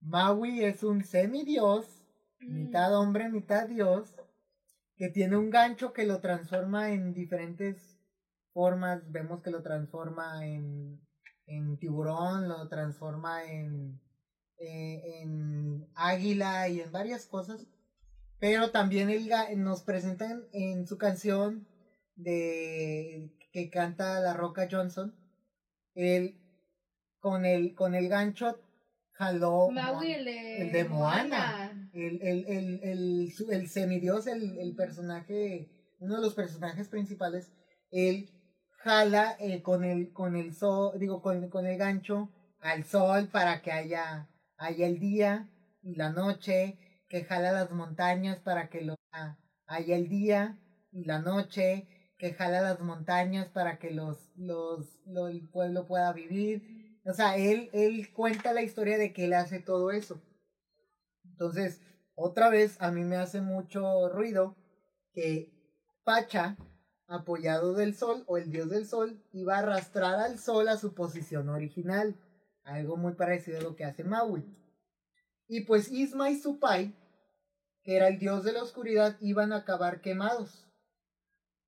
Maui 0.00 0.64
es 0.64 0.82
un 0.82 1.04
semidios, 1.04 1.86
mitad 2.40 2.94
hombre, 2.94 3.28
mitad 3.30 3.68
dios, 3.68 4.14
que 4.96 5.08
tiene 5.08 5.36
un 5.36 5.50
gancho 5.50 5.92
que 5.92 6.04
lo 6.04 6.20
transforma 6.20 6.90
en 6.92 7.12
diferentes 7.12 7.98
formas. 8.52 9.00
Vemos 9.10 9.40
que 9.42 9.50
lo 9.50 9.62
transforma 9.62 10.46
en, 10.46 11.00
en 11.46 11.78
tiburón, 11.78 12.48
lo 12.48 12.68
transforma 12.68 13.44
en, 13.44 14.00
eh, 14.58 15.20
en 15.20 15.86
águila 15.94 16.68
y 16.68 16.80
en 16.80 16.92
varias 16.92 17.26
cosas. 17.26 17.66
Pero 18.38 18.70
también 18.70 19.10
el, 19.10 19.30
nos 19.56 19.82
presentan 19.82 20.46
en 20.52 20.86
su 20.86 20.96
canción 20.98 21.66
de 22.14 23.30
que 23.52 23.70
canta 23.70 24.20
La 24.20 24.34
Roca 24.34 24.66
Johnson, 24.70 25.14
él 25.94 26.36
con 27.20 27.44
el, 27.44 27.74
con 27.74 27.94
el 27.94 28.08
gancho 28.08 28.60
jaló 29.12 29.70
Maui, 29.70 30.12
el 30.12 30.24
de, 30.24 30.62
el 30.62 30.72
de 30.72 30.84
Moana. 30.84 31.63
El, 31.94 32.20
el, 32.22 32.44
el, 32.48 32.80
el, 32.82 33.32
el 33.50 33.68
semidios, 33.68 34.26
el, 34.26 34.58
el 34.58 34.74
personaje, 34.74 35.70
uno 36.00 36.16
de 36.16 36.22
los 36.22 36.34
personajes 36.34 36.88
principales, 36.88 37.52
él 37.90 38.28
jala 38.78 39.36
eh, 39.38 39.62
con 39.62 39.84
el, 39.84 40.12
con 40.12 40.36
el 40.36 40.54
sol, 40.54 40.98
digo, 40.98 41.22
con, 41.22 41.48
con 41.48 41.66
el 41.66 41.78
gancho 41.78 42.30
al 42.60 42.84
sol 42.84 43.28
para 43.32 43.62
que 43.62 43.72
haya, 43.72 44.28
haya 44.56 44.86
el 44.86 44.98
día 44.98 45.50
y 45.82 45.94
la 45.96 46.10
noche, 46.10 46.78
que 47.08 47.24
jala 47.24 47.52
las 47.52 47.70
montañas 47.70 48.40
para 48.40 48.68
que 48.70 48.82
lo, 48.82 48.96
ah, 49.12 49.38
haya 49.66 49.96
el 49.96 50.08
día 50.08 50.58
y 50.92 51.04
la 51.04 51.20
noche, 51.20 51.86
que 52.18 52.32
jala 52.34 52.60
las 52.62 52.80
montañas 52.80 53.48
para 53.48 53.78
que 53.78 53.90
los, 53.90 54.30
los, 54.36 55.00
lo- 55.06 55.28
el 55.28 55.48
pueblo 55.48 55.86
pueda 55.86 56.12
vivir. 56.12 56.98
O 57.04 57.12
sea, 57.12 57.36
él, 57.36 57.68
él 57.72 58.12
cuenta 58.12 58.52
la 58.52 58.62
historia 58.62 58.98
de 58.98 59.12
que 59.12 59.26
él 59.26 59.34
hace 59.34 59.60
todo 59.60 59.90
eso. 59.90 60.20
Entonces, 61.34 61.80
otra 62.14 62.48
vez 62.48 62.80
a 62.80 62.92
mí 62.92 63.02
me 63.02 63.16
hace 63.16 63.40
mucho 63.40 64.08
ruido 64.08 64.56
que 65.12 65.52
Pacha, 66.04 66.56
apoyado 67.08 67.74
del 67.74 67.96
sol 67.96 68.22
o 68.28 68.38
el 68.38 68.52
dios 68.52 68.70
del 68.70 68.86
sol, 68.86 69.20
iba 69.32 69.56
a 69.56 69.58
arrastrar 69.58 70.20
al 70.20 70.38
sol 70.38 70.68
a 70.68 70.76
su 70.76 70.94
posición 70.94 71.48
original. 71.48 72.14
Algo 72.62 72.96
muy 72.96 73.14
parecido 73.14 73.58
a 73.58 73.62
lo 73.62 73.74
que 73.74 73.84
hace 73.84 74.04
Maui. 74.04 74.44
Y 75.48 75.62
pues 75.62 75.90
Isma 75.90 76.30
y 76.30 76.38
Supai, 76.38 76.94
que 77.82 77.96
era 77.96 78.06
el 78.06 78.20
dios 78.20 78.44
de 78.44 78.52
la 78.52 78.62
oscuridad, 78.62 79.16
iban 79.20 79.52
a 79.52 79.56
acabar 79.56 80.00
quemados. 80.02 80.68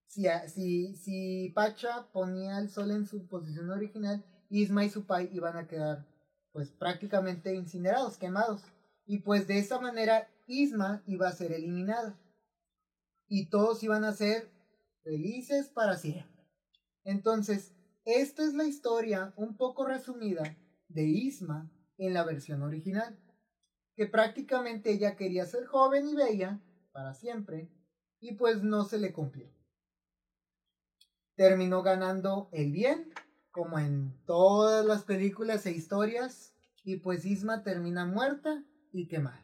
Si, 0.06 0.26
si, 0.46 0.94
si 0.94 1.50
Pacha 1.56 2.06
ponía 2.12 2.56
al 2.56 2.70
sol 2.70 2.92
en 2.92 3.04
su 3.04 3.26
posición 3.26 3.70
original, 3.70 4.24
Isma 4.48 4.84
y 4.84 4.90
Supai 4.90 5.28
iban 5.32 5.56
a 5.56 5.66
quedar 5.66 6.06
pues 6.52 6.70
prácticamente 6.70 7.52
incinerados, 7.52 8.16
quemados. 8.16 8.62
Y 9.06 9.18
pues 9.18 9.46
de 9.46 9.58
esa 9.58 9.80
manera 9.80 10.28
Isma 10.46 11.02
iba 11.06 11.28
a 11.28 11.32
ser 11.32 11.52
eliminada. 11.52 12.18
Y 13.28 13.46
todos 13.46 13.82
iban 13.82 14.04
a 14.04 14.12
ser 14.12 14.50
felices 15.02 15.68
para 15.68 15.96
siempre. 15.96 16.44
Entonces, 17.04 17.72
esta 18.04 18.44
es 18.44 18.54
la 18.54 18.64
historia 18.64 19.32
un 19.36 19.56
poco 19.56 19.86
resumida 19.86 20.56
de 20.88 21.04
Isma 21.04 21.70
en 21.98 22.14
la 22.14 22.24
versión 22.24 22.62
original. 22.62 23.16
Que 23.94 24.06
prácticamente 24.06 24.90
ella 24.90 25.16
quería 25.16 25.46
ser 25.46 25.66
joven 25.66 26.08
y 26.08 26.14
bella 26.14 26.60
para 26.92 27.14
siempre. 27.14 27.70
Y 28.20 28.34
pues 28.34 28.62
no 28.62 28.84
se 28.84 28.98
le 28.98 29.12
cumplió. 29.12 29.48
Terminó 31.36 31.82
ganando 31.82 32.48
el 32.52 32.72
bien, 32.72 33.12
como 33.50 33.78
en 33.78 34.20
todas 34.24 34.84
las 34.84 35.04
películas 35.04 35.64
e 35.66 35.72
historias. 35.72 36.54
Y 36.82 36.96
pues 36.96 37.24
Isma 37.24 37.62
termina 37.62 38.04
muerta 38.04 38.64
y 38.92 39.06
quemada. 39.06 39.42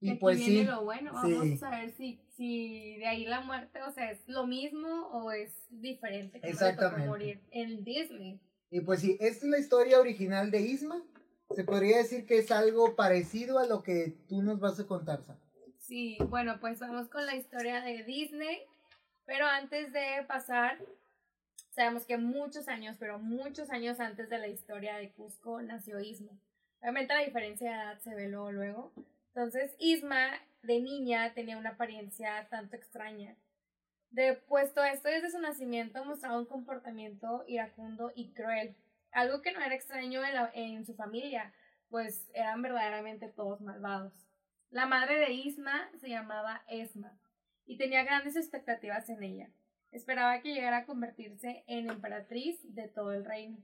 Y 0.00 0.10
Aquí 0.10 0.18
pues 0.18 0.38
viene 0.38 0.60
sí. 0.62 0.64
lo 0.64 0.84
bueno, 0.84 1.12
sí. 1.22 1.32
vamos 1.32 1.62
a 1.62 1.70
ver 1.70 1.92
si, 1.92 2.20
si 2.36 2.96
de 2.96 3.06
ahí 3.06 3.24
la 3.24 3.40
muerte, 3.40 3.82
o 3.82 3.90
sea, 3.92 4.10
es 4.10 4.26
lo 4.26 4.46
mismo 4.46 5.06
o 5.12 5.30
es 5.30 5.66
diferente. 5.70 6.40
que 6.40 6.48
Exactamente. 6.48 7.06
morir 7.08 7.40
en 7.52 7.84
Disney. 7.84 8.40
Y 8.70 8.80
pues 8.80 9.00
sí, 9.00 9.16
esta 9.20 9.46
es 9.46 9.50
la 9.50 9.58
historia 9.58 10.00
original 10.00 10.50
de 10.50 10.60
Isma. 10.60 11.02
Se 11.54 11.62
podría 11.62 11.98
decir 11.98 12.26
que 12.26 12.38
es 12.38 12.50
algo 12.50 12.96
parecido 12.96 13.58
a 13.58 13.66
lo 13.66 13.82
que 13.82 14.16
tú 14.28 14.42
nos 14.42 14.58
vas 14.58 14.80
a 14.80 14.86
contar, 14.86 15.22
Sam. 15.22 15.36
Sí, 15.78 16.16
bueno, 16.28 16.58
pues 16.58 16.80
vamos 16.80 17.08
con 17.08 17.26
la 17.26 17.36
historia 17.36 17.80
de 17.82 18.02
Disney. 18.02 18.62
Pero 19.24 19.46
antes 19.46 19.92
de 19.92 20.24
pasar, 20.26 20.78
sabemos 21.70 22.06
que 22.06 22.16
muchos 22.16 22.66
años, 22.68 22.96
pero 22.98 23.18
muchos 23.18 23.70
años 23.70 24.00
antes 24.00 24.28
de 24.28 24.38
la 24.38 24.48
historia 24.48 24.96
de 24.96 25.12
Cusco 25.12 25.62
nació 25.62 26.00
Isma. 26.00 26.32
Obviamente 26.82 27.14
la 27.14 27.20
diferencia 27.24 27.70
de 27.70 27.76
edad 27.76 27.98
se 28.00 28.14
ve 28.14 28.28
luego, 28.28 28.52
luego. 28.52 28.92
Entonces, 29.28 29.74
Isma 29.78 30.32
de 30.62 30.80
niña 30.80 31.32
tenía 31.32 31.56
una 31.56 31.70
apariencia 31.70 32.46
tanto 32.50 32.76
extraña. 32.76 33.34
De 34.10 34.34
puesto 34.34 34.84
esto 34.84 35.08
desde 35.08 35.30
su 35.30 35.38
nacimiento 35.40 36.04
mostraba 36.04 36.38
un 36.38 36.44
comportamiento 36.46 37.44
iracundo 37.46 38.12
y 38.14 38.32
cruel. 38.32 38.76
Algo 39.12 39.40
que 39.42 39.52
no 39.52 39.60
era 39.60 39.74
extraño 39.74 40.24
en, 40.24 40.34
la- 40.34 40.50
en 40.54 40.84
su 40.84 40.94
familia, 40.94 41.52
pues 41.88 42.28
eran 42.34 42.60
verdaderamente 42.62 43.28
todos 43.28 43.60
malvados. 43.60 44.12
La 44.70 44.86
madre 44.86 45.18
de 45.18 45.32
Isma 45.32 45.88
se 46.00 46.08
llamaba 46.08 46.62
Esma 46.68 47.16
y 47.64 47.76
tenía 47.78 48.04
grandes 48.04 48.36
expectativas 48.36 49.08
en 49.08 49.22
ella. 49.22 49.48
Esperaba 49.92 50.40
que 50.40 50.52
llegara 50.52 50.78
a 50.78 50.86
convertirse 50.86 51.64
en 51.66 51.90
emperatriz 51.90 52.58
de 52.74 52.88
todo 52.88 53.12
el 53.12 53.24
reino. 53.24 53.58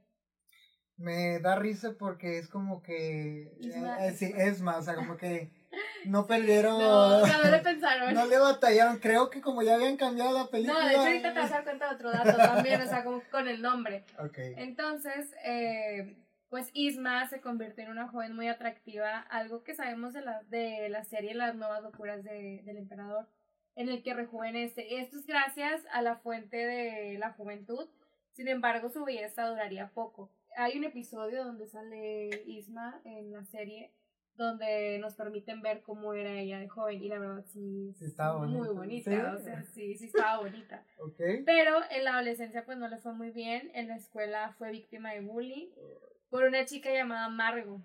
Me 0.98 1.38
da 1.38 1.56
risa 1.56 1.94
porque 1.96 2.38
es 2.38 2.48
como 2.48 2.82
que... 2.82 3.52
Eh, 3.60 4.14
sí. 4.16 4.32
Esma, 4.36 4.78
o 4.78 4.82
sea, 4.82 4.96
como 4.96 5.16
que 5.16 5.48
no 6.04 6.26
perdieron... 6.26 6.78
No, 6.78 7.24
le 7.24 7.58
pensaron. 7.62 8.12
no 8.14 8.26
le 8.26 8.38
batallaron. 8.38 8.98
Creo 8.98 9.30
que 9.30 9.40
como 9.40 9.62
ya 9.62 9.74
habían 9.74 9.96
cambiado 9.96 10.36
la 10.36 10.46
película... 10.48 10.80
No, 10.80 10.86
de 10.86 10.92
hecho 10.92 11.02
ahorita 11.02 11.34
te 11.34 11.38
vas 11.38 11.52
a 11.52 11.54
dar 11.54 11.64
cuenta 11.64 11.88
de 11.88 11.94
otro 11.94 12.10
dato 12.10 12.36
también, 12.36 12.80
o 12.80 12.86
sea, 12.86 13.04
como 13.04 13.22
con 13.30 13.46
el 13.46 13.62
nombre. 13.62 14.04
Ok. 14.18 14.38
Entonces, 14.56 15.32
eh, 15.44 16.16
pues 16.48 16.70
Isma 16.72 17.28
se 17.28 17.40
convierte 17.40 17.82
en 17.82 17.90
una 17.90 18.08
joven 18.08 18.34
muy 18.34 18.48
atractiva, 18.48 19.20
algo 19.20 19.62
que 19.62 19.74
sabemos 19.74 20.14
de 20.14 20.22
la, 20.22 20.42
de 20.44 20.88
la 20.88 21.04
serie 21.04 21.34
Las 21.34 21.54
nuevas 21.54 21.82
locuras 21.82 22.24
de, 22.24 22.62
del 22.64 22.78
emperador, 22.78 23.28
en 23.76 23.88
el 23.88 24.02
que 24.02 24.14
rejuvenece. 24.14 24.98
Esto 24.98 25.18
es 25.18 25.26
gracias 25.26 25.84
a 25.92 26.02
la 26.02 26.16
fuente 26.16 26.56
de 26.56 27.18
la 27.18 27.32
juventud, 27.32 27.88
sin 28.32 28.48
embargo 28.48 28.88
su 28.88 29.04
belleza 29.04 29.46
duraría 29.46 29.88
poco. 29.88 30.30
Hay 30.60 30.76
un 30.76 30.84
episodio 30.84 31.44
donde 31.44 31.66
sale 31.66 32.30
Isma 32.46 33.00
en 33.04 33.32
la 33.32 33.44
serie 33.44 33.92
donde 34.34 34.98
nos 35.00 35.14
permiten 35.14 35.62
ver 35.62 35.82
cómo 35.82 36.14
era 36.14 36.32
ella 36.32 36.58
de 36.60 36.68
joven 36.68 37.02
y 37.02 37.08
la 37.08 37.18
verdad 37.18 37.44
sí, 37.46 37.92
estaba 38.00 38.44
muy 38.46 38.68
bonita. 38.68 39.10
bonita, 39.10 39.34
o 39.34 39.38
sea, 39.38 39.62
sí, 39.64 39.96
sí 39.96 40.06
estaba 40.06 40.38
bonita. 40.38 40.84
Ok. 40.98 41.20
Pero 41.44 41.78
en 41.90 42.04
la 42.04 42.14
adolescencia 42.14 42.64
pues 42.64 42.76
no 42.78 42.88
le 42.88 42.98
fue 42.98 43.12
muy 43.14 43.30
bien, 43.30 43.70
en 43.74 43.88
la 43.88 43.96
escuela 43.96 44.52
fue 44.58 44.70
víctima 44.70 45.12
de 45.12 45.20
bullying 45.20 45.68
por 46.30 46.44
una 46.44 46.64
chica 46.64 46.92
llamada 46.92 47.28
Margo. 47.28 47.80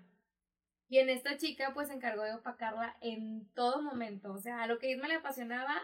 Y 0.88 0.98
en 0.98 1.08
esta 1.10 1.36
chica 1.38 1.72
pues 1.74 1.88
se 1.88 1.94
encargó 1.94 2.22
de 2.22 2.34
opacarla 2.34 2.96
en 3.00 3.48
todo 3.54 3.82
momento, 3.82 4.32
o 4.32 4.38
sea, 4.38 4.62
a 4.62 4.66
lo 4.66 4.78
que 4.78 4.90
Isma 4.92 5.08
le 5.08 5.14
apasionaba, 5.14 5.74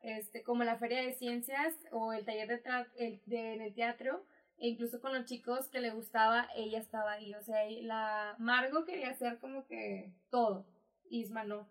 este, 0.00 0.42
como 0.42 0.62
la 0.64 0.76
feria 0.76 1.00
de 1.02 1.12
ciencias 1.12 1.74
o 1.90 2.12
el 2.12 2.24
taller 2.24 2.48
de, 2.48 2.62
tra- 2.62 2.88
el, 2.96 3.20
de 3.26 3.54
en 3.54 3.62
el 3.62 3.74
teatro, 3.74 4.24
e 4.60 4.68
incluso 4.68 5.00
con 5.00 5.12
los 5.14 5.24
chicos 5.24 5.68
que 5.68 5.80
le 5.80 5.90
gustaba, 5.90 6.48
ella 6.54 6.78
estaba 6.78 7.12
ahí, 7.12 7.34
o 7.34 7.42
sea, 7.42 7.58
la 7.82 8.36
Margo 8.38 8.84
quería 8.84 9.10
hacer 9.10 9.38
como 9.40 9.66
que 9.66 10.12
todo, 10.30 10.66
Isma 11.10 11.42
no. 11.44 11.68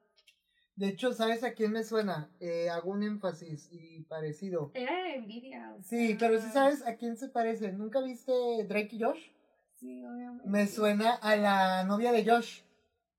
De 0.75 0.87
hecho, 0.87 1.11
¿sabes 1.13 1.43
a 1.43 1.53
quién 1.53 1.71
me 1.73 1.83
suena? 1.83 2.29
Eh, 2.39 2.69
hago 2.69 2.91
un 2.91 3.03
énfasis 3.03 3.67
y 3.71 4.01
parecido. 4.03 4.71
Era 4.73 5.03
de 5.03 5.15
envidia. 5.15 5.75
o 5.77 5.83
Sí, 5.83 6.07
sea, 6.09 6.17
pero 6.17 6.41
sí 6.41 6.47
sabes 6.51 6.87
a 6.87 6.95
quién 6.95 7.17
se 7.17 7.27
parece. 7.27 7.73
¿Nunca 7.73 8.01
viste 8.01 8.31
Drake 8.65 8.95
y 8.95 9.01
Josh? 9.01 9.29
Sí, 9.75 10.05
obviamente. 10.05 10.47
Me 10.47 10.67
suena 10.67 11.15
a 11.15 11.35
la 11.35 11.83
novia 11.83 12.13
de 12.13 12.25
Josh. 12.25 12.61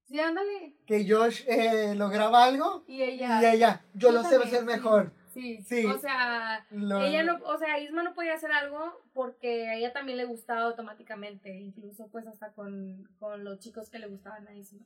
Sí, 0.05 0.19
ándale. 0.19 0.75
Que 0.87 1.07
Josh 1.07 1.43
eh, 1.47 1.95
lograba 1.95 2.45
algo 2.45 2.83
Y 2.89 3.03
ella. 3.03 3.43
y 3.43 3.57
ella, 3.57 3.85
yo 3.93 4.11
lo 4.11 4.23
sé 4.23 4.39
también, 4.39 4.49
hacer 4.49 4.61
sí. 4.61 4.65
mejor. 4.67 5.13
Sí, 5.31 5.63
Sí. 5.63 5.85
O 5.87 5.99
sea, 5.99 6.67
Lo- 6.71 7.03
ella 7.03 7.23
no, 7.23 7.39
o 7.45 7.57
sea, 7.59 7.79
Isma 7.79 8.03
no 8.03 8.15
podía 8.15 8.35
hacer 8.35 8.53
algo 8.53 9.01
porque 9.13 9.69
a 9.69 9.75
ella 9.77 9.93
también 9.93 10.19
le 10.19 10.25
gustaba 10.25 10.63
automáticamente, 10.63 11.57
incluso 11.57 12.09
pues 12.09 12.27
hasta 12.27 12.53
con, 12.53 13.09
con 13.19 13.45
los 13.45 13.59
chicos 13.61 13.89
que 13.91 13.99
le 13.99 14.07
gustaban 14.09 14.47
a 14.49 14.55
Isma. 14.55 14.85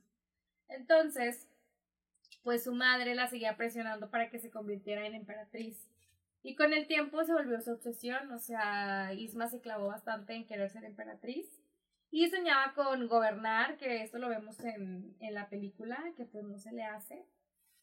Entonces, 0.69 1.49
pues 2.43 2.65
su 2.65 2.75
madre 2.75 3.15
la 3.15 3.27
seguía 3.29 3.57
presionando 3.57 4.11
para 4.11 4.31
que 4.31 4.39
se 4.39 4.51
convirtiera 4.51 5.07
en 5.07 5.15
emperatriz. 5.15 5.89
Y 6.43 6.57
con 6.57 6.75
el 6.75 6.87
tiempo 6.87 7.25
se 7.25 7.33
volvió 7.33 7.59
su 7.63 7.73
obsesión, 7.73 8.31
o 8.33 8.39
sea, 8.39 9.13
Isma 9.15 9.49
se 9.49 9.61
clavó 9.61 9.87
bastante 9.87 10.35
en 10.35 10.47
querer 10.47 10.69
ser 10.71 10.85
emperatriz. 10.85 11.47
Y 12.11 12.29
soñaba 12.29 12.75
con 12.75 13.09
gobernar, 13.09 13.77
que 13.77 14.03
esto 14.03 14.19
lo 14.19 14.29
vemos 14.29 14.61
en, 14.61 15.17
en 15.21 15.35
la 15.35 15.49
película, 15.49 15.99
que 16.17 16.25
pues 16.27 16.45
no 16.45 16.59
se 16.59 16.71
le 16.73 16.85
hace 16.85 17.25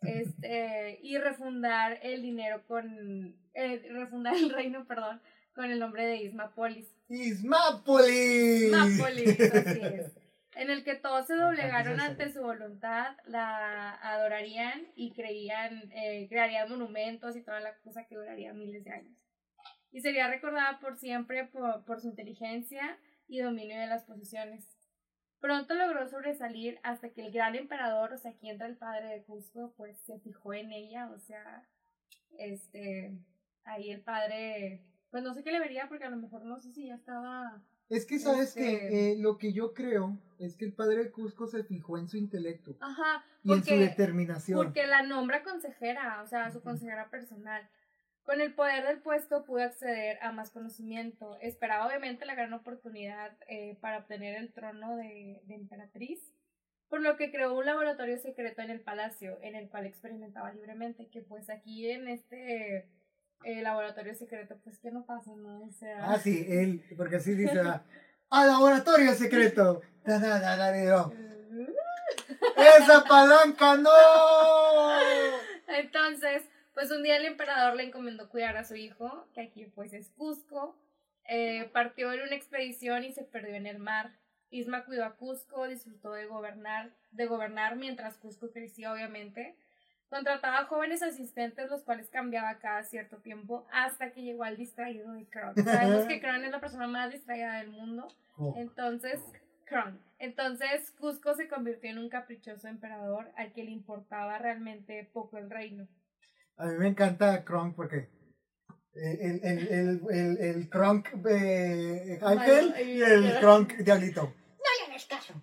este 0.19 0.99
y 1.01 1.17
refundar 1.17 1.99
el 2.01 2.21
dinero 2.21 2.63
con 2.67 3.35
eh, 3.53 3.87
refundar 3.89 4.35
el 4.35 4.49
reino 4.49 4.85
perdón 4.85 5.21
con 5.53 5.69
el 5.69 5.79
nombre 5.79 6.05
de 6.05 6.17
Ismapolis 6.23 6.87
Ismápolis. 7.09 8.63
Ismapolis 8.63 9.41
así 9.41 9.81
es. 9.81 10.11
En 10.53 10.69
el 10.69 10.83
que 10.83 10.95
todos 10.95 11.27
se 11.27 11.35
doblegaron 11.35 12.01
ante 12.01 12.29
su 12.31 12.41
voluntad 12.41 13.15
la 13.25 13.95
adorarían 13.95 14.85
y 14.95 15.13
creían 15.13 15.89
eh, 15.93 16.27
crearían 16.27 16.69
monumentos 16.69 17.37
y 17.37 17.41
toda 17.41 17.61
la 17.61 17.77
cosa 17.77 18.05
que 18.05 18.15
duraría 18.15 18.53
miles 18.53 18.83
de 18.83 18.91
años. 18.91 19.17
Y 19.91 20.01
sería 20.01 20.27
recordada 20.27 20.79
por 20.81 20.97
siempre 20.97 21.45
por, 21.45 21.85
por 21.85 22.01
su 22.01 22.09
inteligencia 22.09 22.97
y 23.29 23.39
dominio 23.39 23.79
de 23.79 23.87
las 23.87 24.03
posiciones 24.03 24.67
Pronto 25.41 25.73
logró 25.73 26.07
sobresalir 26.07 26.79
hasta 26.83 27.09
que 27.09 27.25
el 27.25 27.33
gran 27.33 27.55
emperador, 27.55 28.13
o 28.13 28.17
sea, 28.17 28.31
aquí 28.31 28.49
entra 28.49 28.67
el 28.67 28.77
padre 28.77 29.07
de 29.07 29.23
Cusco, 29.23 29.73
pues 29.75 29.97
se 30.05 30.19
fijó 30.19 30.53
en 30.53 30.71
ella, 30.71 31.09
o 31.09 31.17
sea, 31.19 31.67
este, 32.37 33.17
ahí 33.63 33.89
el 33.89 34.01
padre, 34.01 34.83
pues 35.09 35.23
no 35.23 35.33
sé 35.33 35.43
qué 35.43 35.51
le 35.51 35.59
vería 35.59 35.87
porque 35.89 36.05
a 36.05 36.09
lo 36.11 36.17
mejor 36.17 36.45
no 36.45 36.59
sé 36.59 36.71
si 36.71 36.85
ya 36.87 36.95
estaba, 36.95 37.61
Es 37.89 38.05
que 38.05 38.19
sabes 38.19 38.55
Este- 38.55 38.61
que 38.61 39.11
eh, 39.11 39.15
lo 39.17 39.37
que 39.37 39.51
yo 39.51 39.73
creo 39.73 40.17
es 40.39 40.55
que 40.55 40.63
el 40.63 40.73
padre 40.73 40.97
de 41.03 41.11
Cusco 41.11 41.47
se 41.47 41.63
fijó 41.63 41.97
en 41.97 42.07
su 42.07 42.17
intelecto 42.17 42.77
ajá, 42.79 43.25
y 43.43 43.51
en 43.51 43.63
su 43.65 43.73
determinación. 43.75 44.57
porque 44.57 44.85
la 44.87 45.01
nombra 45.01 45.43
consejera, 45.43 46.21
o 46.23 46.27
sea, 46.27 46.51
su 46.51 46.61
consejera 46.61 47.09
personal. 47.09 47.67
Con 48.31 48.39
el 48.39 48.53
poder 48.53 48.87
del 48.87 49.01
puesto 49.01 49.43
pudo 49.43 49.61
acceder 49.61 50.17
a 50.21 50.31
más 50.31 50.51
conocimiento. 50.51 51.37
Esperaba 51.41 51.85
obviamente 51.85 52.25
la 52.25 52.33
gran 52.33 52.53
oportunidad 52.53 53.35
eh, 53.49 53.77
para 53.81 53.97
obtener 53.97 54.37
el 54.37 54.53
trono 54.53 54.95
de, 54.95 55.41
de 55.43 55.55
emperatriz, 55.55 56.31
por 56.87 57.01
lo 57.01 57.17
que 57.17 57.29
creó 57.29 57.53
un 57.53 57.65
laboratorio 57.65 58.17
secreto 58.19 58.61
en 58.61 58.69
el 58.69 58.79
palacio, 58.79 59.37
en 59.41 59.55
el 59.55 59.67
cual 59.67 59.85
experimentaba 59.85 60.53
libremente, 60.53 61.09
que 61.09 61.21
pues 61.21 61.49
aquí 61.49 61.91
en 61.91 62.07
este 62.07 62.87
eh, 63.43 63.61
laboratorio 63.61 64.15
secreto, 64.15 64.57
pues 64.63 64.79
que 64.79 64.91
no 64.91 65.05
pasa, 65.05 65.35
¿no? 65.35 65.63
O 65.63 65.71
sea... 65.73 66.13
Ah, 66.13 66.17
sí, 66.17 66.45
él, 66.47 66.85
porque 66.95 67.17
así 67.17 67.35
dice, 67.35 67.59
ah, 67.65 67.83
¡al 68.29 68.47
laboratorio 68.47 69.13
secreto! 69.13 69.81
Da, 70.05 70.19
da, 70.19 70.39
da. 70.39 70.71
¡Esa 72.79 73.03
palanca 73.03 73.75
no! 73.75 73.91
Entonces, 75.67 76.43
pues 76.81 76.91
un 76.93 77.03
día 77.03 77.17
el 77.17 77.25
emperador 77.25 77.75
le 77.75 77.83
encomendó 77.83 78.27
cuidar 78.27 78.57
a 78.57 78.63
su 78.63 78.75
hijo, 78.75 79.27
que 79.35 79.41
aquí 79.41 79.65
pues 79.65 79.93
es 79.93 80.09
Cusco. 80.17 80.75
Eh, 81.27 81.69
partió 81.71 82.11
en 82.11 82.23
una 82.23 82.35
expedición 82.35 83.03
y 83.03 83.11
se 83.11 83.21
perdió 83.21 83.53
en 83.53 83.67
el 83.67 83.77
mar. 83.77 84.13
Isma 84.49 84.83
cuidó 84.83 85.05
a 85.05 85.15
Cusco, 85.15 85.67
disfrutó 85.67 86.13
de 86.13 86.25
gobernar, 86.25 86.89
de 87.11 87.27
gobernar 87.27 87.75
mientras 87.75 88.17
Cusco 88.17 88.49
crecía, 88.49 88.91
obviamente. 88.91 89.55
Contrataba 90.09 90.65
jóvenes 90.65 91.03
asistentes, 91.03 91.69
los 91.69 91.83
cuales 91.83 92.09
cambiaba 92.09 92.57
cada 92.57 92.81
cierto 92.81 93.17
tiempo, 93.17 93.67
hasta 93.71 94.11
que 94.11 94.23
llegó 94.23 94.43
al 94.43 94.57
distraído 94.57 95.13
de 95.13 95.25
Kron. 95.25 95.53
Sabemos 95.63 96.05
que 96.05 96.19
Kron 96.19 96.43
es 96.43 96.49
la 96.49 96.61
persona 96.61 96.87
más 96.87 97.11
distraída 97.11 97.59
del 97.59 97.69
mundo. 97.69 98.07
Oh, 98.37 98.55
Entonces, 98.57 99.21
Kron. 99.65 99.99
Entonces, 100.17 100.89
Cusco 100.99 101.35
se 101.35 101.47
convirtió 101.47 101.91
en 101.91 101.99
un 101.99 102.09
caprichoso 102.09 102.67
emperador 102.67 103.31
al 103.37 103.53
que 103.53 103.63
le 103.63 103.69
importaba 103.69 104.39
realmente 104.39 105.07
poco 105.13 105.37
el 105.37 105.51
reino. 105.51 105.87
A 106.61 106.65
mí 106.67 106.77
me 106.77 106.87
encanta 106.89 107.43
Kronk 107.43 107.75
porque 107.75 108.07
el, 108.93 109.41
el, 109.43 109.67
el, 109.67 110.01
el, 110.11 110.37
el 110.37 110.69
Kronk 110.69 111.07
eh, 111.27 112.19
ángel 112.21 112.75
y 112.85 113.01
el 113.01 113.39
Kronk 113.39 113.77
diablito. 113.77 114.21
No 114.21 114.85
le 114.85 114.91
hagas 114.91 115.05
caso. 115.05 115.33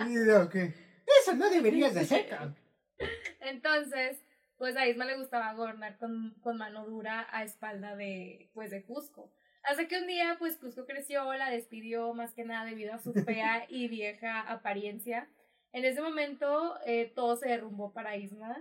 Y 0.00 0.16
digo 0.16 0.48
que 0.48 0.74
eso 1.20 1.34
no 1.34 1.48
deberías 1.48 1.94
de 1.94 2.00
hacer, 2.00 2.28
Kronk. 2.28 2.56
Entonces, 3.40 4.20
pues 4.58 4.76
a 4.76 4.86
Isma 4.86 5.04
le 5.04 5.16
gustaba 5.16 5.52
gobernar 5.54 5.96
con, 5.98 6.34
con 6.40 6.58
mano 6.58 6.84
dura 6.86 7.28
a 7.30 7.44
espalda 7.44 7.94
de, 7.94 8.50
pues, 8.52 8.70
de 8.70 8.84
Cusco. 8.84 9.32
Hasta 9.62 9.86
que 9.86 9.98
un 9.98 10.08
día, 10.08 10.36
pues, 10.40 10.56
Cusco 10.56 10.86
creció, 10.86 11.32
la 11.34 11.50
despidió 11.50 12.14
más 12.14 12.34
que 12.34 12.44
nada 12.44 12.64
debido 12.64 12.94
a 12.94 12.98
su 12.98 13.12
fea 13.24 13.66
y 13.68 13.86
vieja 13.86 14.40
apariencia. 14.40 15.28
En 15.72 15.84
ese 15.84 16.00
momento, 16.00 16.78
eh, 16.84 17.12
todo 17.14 17.36
se 17.36 17.48
derrumbó 17.48 17.92
para 17.92 18.16
Isma, 18.16 18.56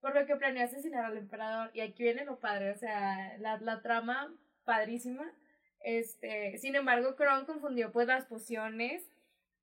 por 0.00 0.14
lo 0.14 0.26
que 0.26 0.36
planeó 0.36 0.64
asesinar 0.64 1.04
al 1.04 1.16
emperador. 1.16 1.70
Y 1.74 1.80
aquí 1.80 2.02
viene 2.02 2.24
lo 2.24 2.38
padre, 2.38 2.70
o 2.70 2.76
sea, 2.76 3.36
la, 3.38 3.58
la 3.58 3.82
trama 3.82 4.32
padrísima. 4.64 5.30
Este, 5.80 6.58
sin 6.58 6.74
embargo, 6.76 7.16
Kron 7.16 7.46
confundió 7.46 7.92
pues 7.92 8.06
las 8.06 8.24
pociones 8.26 9.02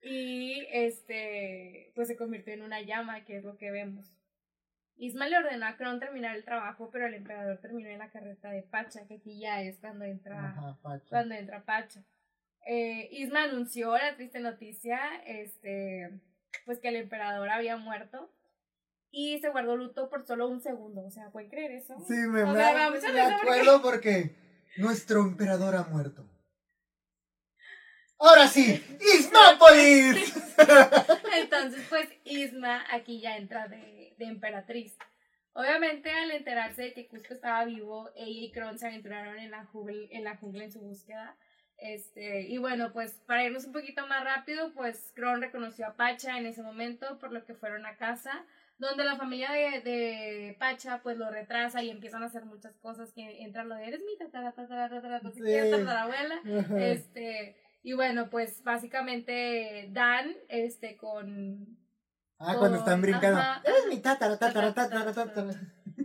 y 0.02 0.66
este, 0.72 1.92
pues 1.96 2.08
se 2.08 2.16
convirtió 2.16 2.54
en 2.54 2.62
una 2.64 2.82
llama, 2.82 3.26
que 3.26 3.38
es 3.38 3.44
lo 3.44 3.58
que 3.58 3.72
vemos. 3.72 4.12
Isma 4.98 5.28
le 5.28 5.38
ordenó 5.38 5.66
a 5.66 5.76
Kron 5.76 6.00
terminar 6.00 6.36
el 6.36 6.46
trabajo, 6.46 6.90
pero 6.90 7.08
el 7.08 7.16
emperador 7.16 7.58
terminó 7.58 7.90
en 7.90 8.00
la 8.00 8.12
carreta 8.12 8.50
de 8.50 8.62
Pacha, 8.64 9.06
que 9.08 9.16
aquí 9.16 9.40
ya 9.40 9.62
es 9.62 9.78
cuando 9.80 10.06
entra, 10.06 10.52
Ajá, 10.52 10.78
Pacha. 10.82 11.10
cuando 11.10 11.36
entra 11.36 11.64
Pacha. 11.64 12.02
Eh, 12.66 13.10
Isma 13.12 13.44
anunció 13.44 13.96
la 13.98 14.16
triste 14.16 14.40
noticia, 14.40 15.00
este, 15.26 16.12
pues 16.66 16.80
que 16.80 16.88
el 16.88 16.96
emperador 16.96 17.50
había 17.50 17.76
muerto 17.78 18.32
y 19.16 19.40
se 19.40 19.50
guardó 19.50 19.78
luto 19.78 20.10
por 20.10 20.26
solo 20.28 20.48
un 20.50 20.60
segundo. 20.60 21.06
O 21.06 21.10
sea, 21.10 21.30
¿pueden 21.32 21.50
creer 21.50 21.72
eso? 21.72 21.96
Sí, 22.06 22.14
me, 22.14 22.44
O 22.44 22.48
me- 22.48 22.60
sea, 22.60 22.90
me 22.92 23.22
acuerdo 23.22 23.82
porque 23.82 24.36
nuestro 24.78 25.22
emperador 25.22 25.74
ha 25.76 25.84
muerto. 25.84 26.30
Ahora 28.20 28.48
sí, 28.48 28.84
Ismápolis. 29.18 30.36
Entonces, 31.38 31.86
pues 31.90 32.10
Isma 32.26 32.84
aquí 32.92 33.22
ya 33.22 33.38
entra 33.38 33.68
de, 33.70 34.16
de 34.18 34.26
emperatriz. 34.26 34.98
Obviamente, 35.54 36.12
al 36.12 36.32
enterarse 36.32 36.82
de 36.82 36.94
que 36.94 37.08
Cusco 37.08 37.34
estaba 37.34 37.64
vivo, 37.64 38.10
ella 38.16 38.42
y 38.48 38.52
Kron 38.52 38.78
se 38.78 38.88
aventuraron 38.88 39.40
en 39.40 39.52
la 39.52 39.66
jungla 39.66 39.96
en, 40.10 40.24
la 40.26 40.36
jungla 40.36 40.66
en 40.66 40.72
su 40.74 40.82
búsqueda. 40.82 41.38
Este, 41.78 42.42
y 42.42 42.58
bueno, 42.58 42.92
pues 42.92 43.14
para 43.26 43.46
irnos 43.46 43.64
un 43.66 43.72
poquito 43.72 44.06
más 44.08 44.26
rápido, 44.26 44.74
pues 44.74 45.14
Kron 45.16 45.42
reconoció 45.42 45.88
a 45.88 45.94
Pacha 45.96 46.38
en 46.38 46.46
ese 46.46 46.62
momento, 46.64 47.18
por 47.20 47.32
lo 47.32 47.46
que 47.46 47.54
fueron 47.54 47.86
a 47.86 47.96
casa, 47.96 48.46
donde 48.78 49.04
la 49.06 49.16
familia 49.16 49.52
de, 49.52 49.82
de 49.82 50.56
Pacha 50.60 51.02
pues 51.02 51.18
lo 51.18 51.30
retrasa 51.30 51.82
y 51.84 51.90
empiezan 51.90 52.24
a 52.24 52.28
hacer 52.28 52.46
muchas 52.46 52.76
cosas 52.78 53.12
que 53.14 53.42
entra 53.44 53.64
lo 53.64 53.76
de 53.76 53.88
eres 53.88 54.02
mi 54.02 54.18
tatara, 54.18 54.52
tatara, 54.52 54.90
tatara, 54.90 55.22
Sí. 55.34 55.42
tatarabuela. 55.72 56.36
Ajá. 56.60 56.86
Este, 56.86 57.56
Y 57.84 57.94
bueno, 57.94 58.30
pues 58.30 58.64
básicamente 58.64 59.90
Dan, 59.92 60.36
este, 60.50 60.98
con... 60.98 61.78
Ah, 62.40 62.56
cuando 62.60 62.78
están 62.80 63.02
brincando. 63.02 63.40
Ajá. 63.40 63.62
Eres 63.64 63.86
mi 63.88 63.98
tatara, 64.02 64.38
tatara, 64.38 64.74
tatara, 64.74 65.14
tatara. 65.14 65.52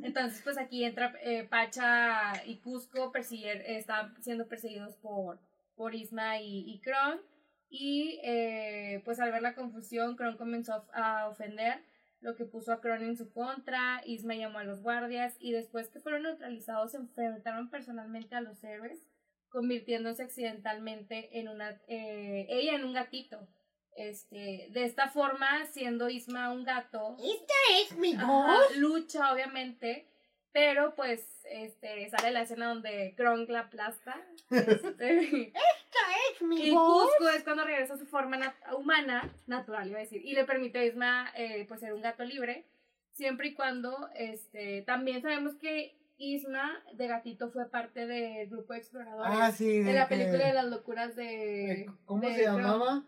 Entonces, 0.02 0.40
pues 0.44 0.58
aquí 0.58 0.84
entra 0.84 1.12
eh, 1.22 1.44
Pacha 1.48 2.44
y 2.46 2.58
Cusco, 2.60 3.10
persiguen, 3.10 3.62
están 3.66 4.14
siendo 4.22 4.46
perseguidos 4.46 4.94
por, 4.96 5.40
por 5.74 5.94
Isma 5.94 6.38
y, 6.38 6.70
y 6.70 6.80
Kron. 6.80 7.20
Y 7.68 8.20
eh, 8.24 9.02
pues 9.04 9.18
al 9.18 9.32
ver 9.32 9.42
la 9.42 9.54
confusión, 9.54 10.16
Kron 10.16 10.36
comenzó 10.36 10.84
a 10.94 11.28
ofender, 11.28 11.82
lo 12.20 12.36
que 12.36 12.44
puso 12.44 12.72
a 12.72 12.80
Kron 12.80 13.02
en 13.02 13.16
su 13.16 13.32
contra. 13.32 14.02
Isma 14.04 14.34
llamó 14.34 14.58
a 14.58 14.64
los 14.64 14.82
guardias 14.82 15.36
y 15.38 15.52
después 15.52 15.88
que 15.88 16.00
fueron 16.00 16.22
neutralizados, 16.22 16.92
se 16.92 16.98
enfrentaron 16.98 17.70
personalmente 17.70 18.34
a 18.34 18.40
los 18.40 18.62
héroes, 18.62 19.08
convirtiéndose 19.48 20.22
accidentalmente 20.22 21.38
en 21.38 21.48
una, 21.48 21.80
eh, 21.88 22.46
ella 22.48 22.74
en 22.74 22.84
un 22.84 22.92
gatito. 22.92 23.48
Este, 23.96 24.68
de 24.70 24.84
esta 24.84 25.08
forma, 25.08 25.66
siendo 25.66 26.08
Isma 26.08 26.52
un 26.52 26.64
gato, 26.64 27.16
Esta 27.18 27.54
es 27.82 27.96
mi 27.98 28.14
Ajá, 28.14 28.56
lucha, 28.76 29.32
obviamente. 29.32 30.06
Pero 30.52 30.94
pues 30.96 31.44
este 31.44 32.08
sale 32.10 32.32
la 32.32 32.42
escena 32.42 32.68
donde 32.68 33.14
Kronk 33.16 33.48
la 33.50 33.60
aplasta. 33.60 34.20
este, 34.50 35.48
Esta 35.48 35.54
es 35.54 36.09
mi 36.42 36.68
y 36.68 36.70
voz. 36.72 37.10
Cusco 37.18 37.28
es 37.30 37.42
cuando 37.44 37.64
regresa 37.64 37.94
a 37.94 37.98
su 37.98 38.06
forma 38.06 38.36
nat- 38.38 38.74
humana, 38.78 39.28
natural, 39.46 39.88
iba 39.88 39.98
a 39.98 40.02
decir. 40.02 40.24
Y 40.24 40.34
le 40.34 40.44
permite 40.44 40.78
a 40.78 40.84
Isma 40.84 41.30
eh, 41.36 41.64
pues 41.68 41.80
ser 41.80 41.92
un 41.92 42.02
gato 42.02 42.24
libre. 42.24 42.66
Siempre 43.12 43.48
y 43.48 43.54
cuando 43.54 44.08
este 44.14 44.82
también 44.82 45.20
sabemos 45.22 45.54
que 45.56 45.96
Isma 46.18 46.82
de 46.94 47.06
gatito 47.08 47.50
fue 47.50 47.68
parte 47.70 48.06
del 48.06 48.48
grupo 48.48 48.72
de 48.74 48.78
exploradores. 48.78 49.32
Ah, 49.40 49.52
sí. 49.52 49.80
de 49.82 49.92
la 49.92 50.06
que- 50.06 50.16
película 50.16 50.46
de 50.46 50.52
las 50.54 50.66
locuras 50.66 51.16
de. 51.16 51.86
¿Cómo 52.04 52.28
de 52.28 52.34
se 52.34 52.42
llamaba? 52.42 53.02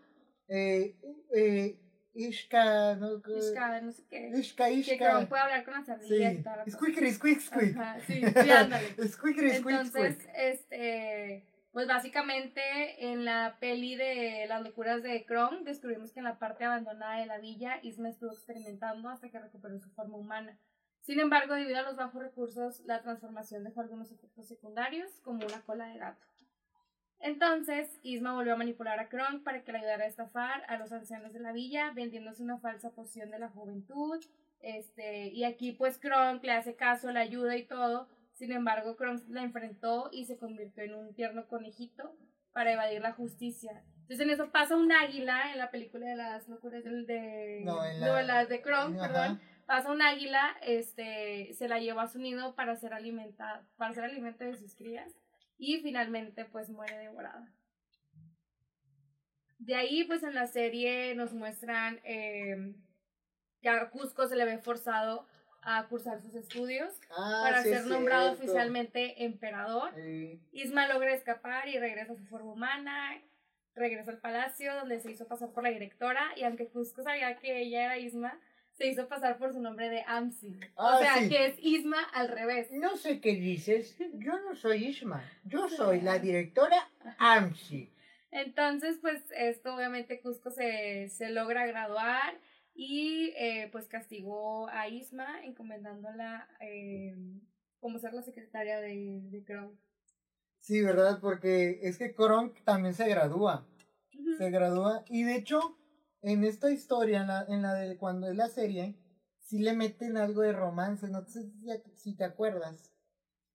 Eh, 0.47 0.95
eh, 1.33 1.77
Ishka, 2.15 2.95
¿no? 2.95 3.21
Ishka, 3.37 3.81
no 3.81 3.91
sé 3.91 4.03
qué. 4.09 4.29
Ishka, 4.35 4.65
Que 4.67 4.73
Ishka. 4.73 4.97
Kronk 4.97 5.29
puede 5.29 5.41
hablar 5.41 5.63
con 5.65 5.73
las 5.73 5.89
ardillas 5.89 6.33
Sí. 6.33 6.39
y 6.39 6.43
toda 6.43 6.57
la 6.57 6.63
cosa. 6.65 6.77
Squeakery, 6.77 7.11
squeak, 7.11 7.39
squeak. 7.39 7.77
Ajá, 7.77 7.99
sí, 8.01 8.21
sí, 8.43 8.49
ándale. 8.51 8.87
Squeakery, 9.07 9.49
squeak, 9.55 9.79
Entonces, 9.85 10.15
squeak. 10.15 10.35
este, 10.37 11.43
pues 11.73 11.87
básicamente 11.87 12.61
en 13.11 13.25
la 13.25 13.57
peli 13.59 13.95
de 13.95 14.45
las 14.47 14.61
locuras 14.61 15.01
de 15.01 15.25
Kron 15.25 15.63
descubrimos 15.63 16.13
que 16.13 16.19
en 16.19 16.25
la 16.25 16.37
parte 16.37 16.63
abandonada 16.63 17.19
de 17.19 17.25
la 17.25 17.39
villa 17.39 17.79
Isma 17.81 18.09
estuvo 18.09 18.31
experimentando 18.31 19.09
hasta 19.09 19.29
que 19.29 19.39
recuperó 19.39 19.79
su 19.79 19.89
forma 19.89 20.15
humana. 20.15 20.57
Sin 21.01 21.19
embargo, 21.19 21.55
debido 21.55 21.79
a 21.79 21.81
los 21.81 21.95
bajos 21.95 22.21
recursos, 22.21 22.79
la 22.85 23.01
transformación 23.01 23.63
dejó 23.63 23.81
algunos 23.81 24.11
efectos 24.11 24.47
secundarios, 24.47 25.19
como 25.21 25.45
una 25.45 25.61
cola 25.65 25.87
de 25.87 25.97
gato. 25.97 26.25
Entonces, 27.19 27.99
Isma 28.03 28.33
volvió 28.33 28.53
a 28.53 28.57
manipular 28.57 28.99
a 28.99 29.09
Kronk 29.09 29.43
para 29.43 29.63
que 29.63 29.71
le 29.71 29.79
ayudara 29.79 30.03
a 30.03 30.07
estafar 30.07 30.63
a 30.67 30.77
los 30.77 30.91
ancianos 30.91 31.33
de 31.33 31.39
la 31.39 31.53
villa, 31.53 31.91
vendiéndose 31.95 32.43
una 32.43 32.59
falsa 32.59 32.91
poción 32.91 33.31
de 33.31 33.39
la 33.39 33.49
juventud. 33.49 34.23
Este, 34.59 35.27
y 35.29 35.43
aquí 35.43 35.71
pues 35.71 35.97
Kronk 35.97 36.43
le 36.43 36.51
hace 36.51 36.75
caso, 36.75 37.11
le 37.11 37.19
ayuda 37.19 37.57
y 37.57 37.65
todo. 37.65 38.07
Sin 38.43 38.51
embargo, 38.51 38.97
Kronk 38.97 39.23
la 39.29 39.41
enfrentó 39.41 40.09
y 40.11 40.25
se 40.25 40.37
convirtió 40.37 40.83
en 40.83 40.95
un 40.95 41.13
tierno 41.13 41.47
conejito 41.47 42.13
para 42.51 42.73
evadir 42.73 42.99
la 43.01 43.13
justicia. 43.13 43.85
Entonces 44.01 44.19
en 44.19 44.31
eso 44.31 44.51
pasa 44.51 44.75
un 44.75 44.91
águila 44.91 45.53
en 45.53 45.59
la 45.59 45.71
película 45.71 46.05
de 46.07 46.17
las 46.17 46.49
locuras 46.49 46.83
del 46.83 47.05
de 47.07 47.61
No, 47.63 47.85
en 47.85 48.01
la- 48.01 48.05
no, 48.07 48.19
en 48.19 48.27
las 48.27 48.49
de 48.49 48.61
Kronk, 48.61 48.99
perdón. 48.99 49.39
Pasa 49.65 49.89
un 49.93 50.01
águila, 50.01 50.57
este, 50.61 51.53
se 51.53 51.69
la 51.69 51.79
lleva 51.79 52.01
a 52.03 52.07
su 52.09 52.19
nido 52.19 52.53
para 52.53 52.75
ser 52.75 52.93
alimentada, 52.93 53.65
para 53.77 53.93
ser 53.93 54.03
alimento 54.03 54.43
de 54.43 54.57
sus 54.57 54.75
crías 54.75 55.15
y 55.57 55.79
finalmente 55.79 56.43
pues 56.43 56.69
muere 56.69 56.97
devorada. 56.97 57.49
De 59.57 59.75
ahí 59.75 60.03
pues 60.03 60.21
en 60.23 60.33
la 60.33 60.47
serie 60.47 61.15
nos 61.15 61.33
muestran 61.33 62.01
eh, 62.03 62.75
que 63.61 63.69
a 63.69 63.89
Cusco 63.89 64.27
se 64.27 64.35
le 64.35 64.43
ve 64.43 64.57
forzado 64.57 65.27
a 65.65 65.85
cursar 65.87 66.21
sus 66.21 66.35
estudios 66.35 66.93
Ah, 67.17 67.41
para 67.43 67.63
sí 67.63 67.69
ser 67.69 67.85
nombrado 67.87 68.27
cierto. 68.35 68.43
oficialmente 68.43 69.23
emperador. 69.25 69.91
Isma 70.51 70.87
logra 70.87 71.13
escapar 71.13 71.67
y 71.67 71.77
regresa 71.79 72.13
a 72.13 72.15
su 72.15 72.25
forma 72.25 72.51
humana, 72.53 73.21
regresa 73.75 74.11
al 74.11 74.19
palacio 74.19 74.73
donde 74.75 74.99
se 74.99 75.11
hizo 75.11 75.27
pasar 75.27 75.49
por 75.51 75.63
la 75.63 75.69
directora 75.69 76.31
y 76.35 76.43
aunque 76.43 76.67
Cusco 76.67 77.03
sabía 77.03 77.35
que 77.37 77.59
ella 77.61 77.85
era 77.85 77.97
Isma, 77.97 78.39
se 78.73 78.87
hizo 78.87 79.07
pasar 79.07 79.37
por 79.37 79.53
su 79.53 79.59
nombre 79.61 79.89
de 79.89 80.03
Amsi. 80.07 80.59
Ah, 80.75 80.95
o 80.95 80.99
sea, 80.99 81.17
sí. 81.19 81.29
que 81.29 81.45
es 81.45 81.55
Isma 81.59 82.01
al 82.13 82.27
revés. 82.29 82.71
No 82.71 82.97
sé 82.97 83.19
qué 83.21 83.35
dices. 83.35 83.95
Yo 84.13 84.39
no 84.41 84.55
soy 84.55 84.85
Isma. 84.87 85.23
Yo 85.43 85.69
soy 85.69 86.01
la 86.01 86.17
directora 86.19 86.89
Amsi. 87.19 87.89
Entonces, 88.31 88.97
pues 88.99 89.21
esto 89.37 89.75
obviamente 89.75 90.19
Cusco 90.21 90.49
se, 90.49 91.07
se 91.09 91.29
logra 91.29 91.67
graduar 91.67 92.33
y 92.73 93.33
eh, 93.37 93.69
pues 93.71 93.87
castigó 93.87 94.67
a 94.69 94.87
Isma 94.87 95.43
encomendándola 95.43 96.47
eh, 96.59 97.15
como 97.79 97.99
ser 97.99 98.13
la 98.13 98.23
secretaria 98.23 98.79
de, 98.79 99.21
de 99.29 99.43
Kronk. 99.43 99.77
Sí, 100.59 100.81
¿verdad? 100.81 101.19
Porque 101.21 101.79
es 101.83 101.97
que 101.97 102.15
Kronk 102.15 102.63
también 102.63 102.93
se 102.93 103.07
gradúa. 103.07 103.67
Se 104.37 104.49
gradúa. 104.49 105.03
Y 105.09 105.23
de 105.23 105.35
hecho, 105.35 105.77
en 106.21 106.45
esta 106.45 106.71
historia, 106.71 107.21
en 107.21 107.27
la, 107.27 107.45
en 107.49 107.61
la 107.61 107.73
de 107.73 107.97
cuando 107.97 108.29
es 108.29 108.37
la 108.37 108.47
serie, 108.47 108.95
sí 109.41 109.59
le 109.59 109.73
meten 109.73 110.15
algo 110.17 110.41
de 110.41 110.53
romance. 110.53 111.07
No 111.09 111.25
sé 111.25 111.43
si, 111.43 111.67
si 111.95 112.15
te 112.15 112.23
acuerdas. 112.23 112.91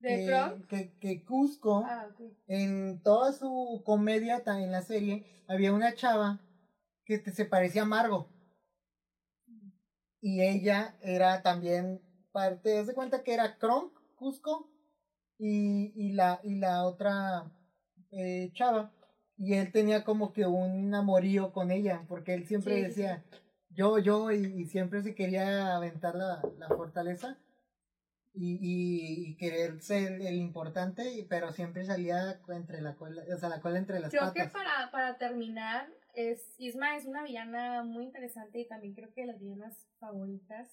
¿De 0.01 0.27
Kronk? 0.27 0.67
que, 0.67 0.93
que 1.01 1.25
Cusco, 1.25 1.83
Ah, 1.85 2.09
en 2.47 3.03
toda 3.03 3.33
su 3.33 3.83
comedia, 3.85 4.43
en 4.47 4.71
la 4.71 4.83
serie, 4.83 5.25
había 5.49 5.73
una 5.73 5.95
chava 5.95 6.41
que 7.05 7.19
se 7.19 7.47
parecía 7.47 7.83
a 7.83 7.87
Margo. 7.87 8.29
Y 10.21 10.43
ella 10.43 10.97
era 11.01 11.43
también 11.43 12.01
parte, 12.33 12.79
haz 12.79 12.87
de 12.87 12.95
cuenta 12.95 13.23
que 13.23 13.35
era 13.35 13.57
Kronk, 13.59 13.93
Cusco, 14.17 14.69
y, 15.39 15.93
y, 15.95 16.13
la, 16.13 16.41
y 16.43 16.57
la 16.57 16.85
otra 16.85 17.51
eh, 18.11 18.51
chava. 18.55 18.93
Y 19.37 19.55
él 19.55 19.71
tenía 19.71 20.03
como 20.03 20.33
que 20.33 20.47
un 20.47 20.93
amorío 20.95 21.53
con 21.53 21.71
ella, 21.71 22.05
porque 22.09 22.35
él 22.35 22.47
siempre 22.47 22.75
Sí, 22.75 22.81
sí, 22.81 22.89
decía, 22.89 23.25
yo, 23.71 23.99
yo, 23.99 24.33
y, 24.33 24.45
y 24.61 24.65
siempre 24.67 25.03
se 25.03 25.15
quería 25.15 25.77
aventar 25.77 26.17
la, 26.17 26.43
la 26.59 26.69
fortaleza 26.69 27.39
y, 28.35 28.59
y, 29.31 29.37
querer 29.37 29.81
ser 29.81 30.13
el 30.21 30.35
importante, 30.37 31.27
pero 31.29 31.53
siempre 31.53 31.85
salía 31.85 32.41
entre 32.49 32.81
la 32.81 32.95
cola, 32.95 33.23
o 33.35 33.39
sea, 33.39 33.49
la 33.49 33.61
cola 33.61 33.79
entre 33.79 33.99
las 34.01 34.11
Creo 34.11 34.33
que 34.33 34.41
patas. 34.45 34.53
para, 34.53 34.91
para 34.91 35.19
terminar, 35.19 35.89
es, 36.15 36.55
Isma 36.59 36.97
es 36.97 37.05
una 37.07 37.23
villana 37.25 37.83
muy 37.85 38.05
interesante 38.05 38.61
y 38.61 38.69
también 38.69 38.95
creo 38.95 39.13
que 39.13 39.23
de 39.23 39.29
las 39.29 39.41
villanas 39.41 39.87
favoritas. 39.99 40.69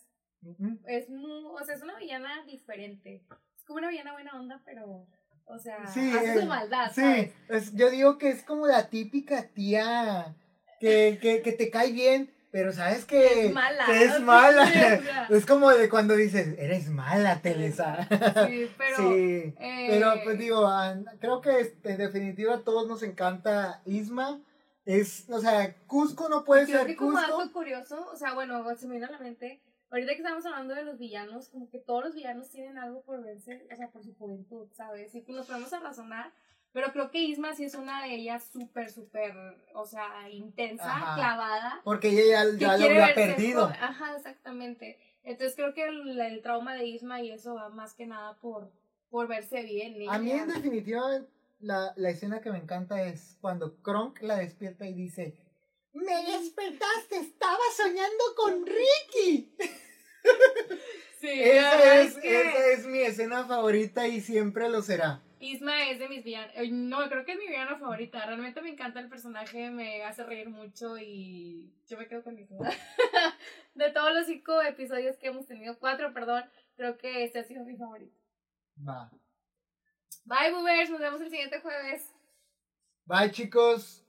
Es 0.85 1.09
muy, 1.09 1.43
o 1.45 1.63
sea, 1.65 1.73
es 1.75 1.81
una 1.81 1.97
villana 1.97 2.43
diferente. 2.45 3.23
Es 3.57 3.63
como 3.65 3.79
una 3.79 3.89
villana 3.89 4.13
buena 4.13 4.39
onda, 4.39 4.61
pero, 4.63 5.07
o 5.45 5.57
sea, 5.57 5.87
Sí, 5.87 6.11
hace 6.15 6.37
eh, 6.37 6.41
su 6.41 6.45
maldad, 6.45 6.91
Sí, 6.93 7.01
¿sabes? 7.01 7.33
es- 7.49 7.73
yo 7.73 7.89
digo 7.89 8.17
que 8.19 8.29
es 8.29 8.43
como 8.43 8.67
la 8.67 8.89
típica 8.89 9.47
tía 9.47 10.35
que, 10.79 11.17
que, 11.19 11.41
que 11.41 11.51
te 11.53 11.71
cae 11.71 11.91
bien, 11.93 12.31
pero 12.55 12.71
sabes 12.71 13.03
que 13.03 13.47
Es 13.47 13.53
mala. 13.53 13.85
que 13.85 14.03
es 14.05 14.21
mala. 14.21 14.65
Sí, 14.71 14.79
o 14.79 15.03
sea, 15.03 15.27
Es 15.29 15.45
como 15.45 15.71
de 15.71 15.89
cuando 15.89 16.15
dices, 16.15 16.55
eres 16.57 16.87
mala, 16.89 17.41
Telesa. 17.41 18.07
sí, 18.47 18.71
pero, 18.77 18.95
sí, 18.95 19.53
eh, 19.59 19.87
pero 19.89 20.13
pues 20.23 20.39
digo, 20.39 20.65
ah, 20.65 20.95
creo 21.19 21.41
que 21.41 21.59
este, 21.59 21.91
en 21.91 21.97
definitiva 21.97 22.55
a 22.55 22.59
todos 22.61 22.87
nos 22.87 23.03
encanta 23.03 23.81
Isma. 23.83 24.39
Es, 24.85 25.29
o 25.29 25.41
sea, 25.41 25.75
Cusco 25.85 26.29
no 26.29 26.45
puede 26.45 26.63
creo 26.65 26.77
ser 26.77 26.87
que 26.87 26.95
como 26.95 27.11
Cusco. 27.17 27.39
dato 27.39 27.51
curioso, 27.51 28.07
o 28.13 28.15
sea, 28.15 28.33
bueno, 28.33 28.63
se 28.77 28.85
me 28.87 28.91
viene 28.93 29.07
a 29.07 29.11
la 29.11 29.19
mente, 29.19 29.59
ahorita 29.89 30.13
que 30.13 30.19
estamos 30.19 30.45
hablando 30.45 30.75
de 30.75 30.85
los 30.85 30.97
villanos, 30.97 31.49
como 31.49 31.69
que 31.69 31.79
todos 31.79 32.05
los 32.05 32.15
villanos 32.15 32.49
tienen 32.51 32.77
algo 32.77 33.01
por 33.01 33.21
verse, 33.21 33.67
o 33.69 33.75
sea, 33.75 33.89
por 33.89 34.01
su 34.01 34.15
juventud, 34.15 34.69
¿sabes? 34.71 35.13
Y 35.13 35.19
pues 35.19 35.35
nos 35.35 35.47
ponemos 35.47 35.73
a 35.73 35.79
razonar, 35.81 36.31
pero 36.75 36.91
creo 36.91 37.09
que 37.09 37.19
Isma 37.19 37.55
sí 37.55 37.63
es 37.63 37.73
una 37.73 38.03
de 38.03 38.15
ellas 38.15 38.49
súper, 38.51 38.91
súper, 38.91 39.33
o 39.73 39.85
sea, 39.85 40.29
intensa, 40.29 40.93
Ajá. 40.93 41.15
clavada. 41.15 41.81
Porque 41.85 42.09
ella 42.09 42.43
ya, 42.57 42.75
lo 42.75 42.83
había 42.83 43.15
perdido. 43.15 43.63
Ajá, 43.63 44.13
exactamente. 44.17 44.99
Entonces 45.23 45.55
creo 45.55 45.73
que 45.73 45.85
el, 45.85 46.19
el 46.19 46.41
trauma 46.41 46.75
de 46.75 46.85
Isma 46.85 47.21
y 47.21 47.31
eso 47.31 47.55
va 47.55 47.69
más 47.69 47.93
que 47.93 48.05
nada 48.05 48.35
por, 48.41 48.73
por 49.09 49.29
verse 49.29 49.63
bien. 49.63 49.95
A 50.09 50.19
mí 50.19 50.31
en 50.31 50.49
ella. 50.49 50.53
definitiva 50.53 51.21
la, 51.61 51.93
la 51.95 52.09
escena 52.09 52.41
que 52.41 52.51
me 52.51 52.57
encanta 52.57 53.01
es 53.03 53.37
cuando 53.39 53.81
Kronk 53.81 54.21
la 54.21 54.35
despierta 54.35 54.85
y 54.85 54.93
dice, 54.93 55.33
me 55.93 56.25
despertaste, 56.25 57.19
estaba 57.21 57.63
soñando 57.77 58.23
con 58.35 58.65
Ricky. 58.65 59.55
Sí, 61.21 61.29
Esa 61.41 62.01
es, 62.01 62.15
que 62.15 62.41
esa 62.41 62.67
es 62.73 62.85
mi 62.85 62.99
escena 62.99 63.45
favorita 63.45 64.09
y 64.09 64.19
siempre 64.19 64.67
lo 64.67 64.81
será. 64.81 65.21
Isma 65.45 65.89
es 65.89 65.99
de 65.99 66.09
mis 66.09 66.23
villanos. 66.23 66.53
No, 66.71 67.07
creo 67.09 67.25
que 67.25 67.33
es 67.33 67.37
mi 67.37 67.47
villana 67.47 67.77
favorita. 67.77 68.25
Realmente 68.25 68.61
me 68.61 68.69
encanta 68.69 68.99
el 68.99 69.09
personaje, 69.09 69.69
me 69.69 70.03
hace 70.03 70.23
reír 70.23 70.49
mucho 70.49 70.97
y 70.97 71.71
yo 71.87 71.97
me 71.97 72.07
quedo 72.07 72.23
con 72.23 72.37
Isma. 72.37 72.69
de 73.75 73.91
todos 73.91 74.13
los 74.13 74.25
cinco 74.25 74.61
episodios 74.61 75.17
que 75.17 75.27
hemos 75.27 75.45
tenido, 75.45 75.77
cuatro, 75.77 76.13
perdón, 76.13 76.43
creo 76.75 76.97
que 76.97 77.23
este 77.23 77.39
ha 77.39 77.43
sido 77.43 77.63
mi 77.63 77.77
favorito. 77.77 78.17
Va. 78.87 79.11
Bye, 80.25 80.51
boomers, 80.51 80.89
nos 80.89 80.99
vemos 80.99 81.21
el 81.21 81.29
siguiente 81.29 81.61
jueves. 81.61 82.11
Bye 83.05 83.31
chicos. 83.31 84.01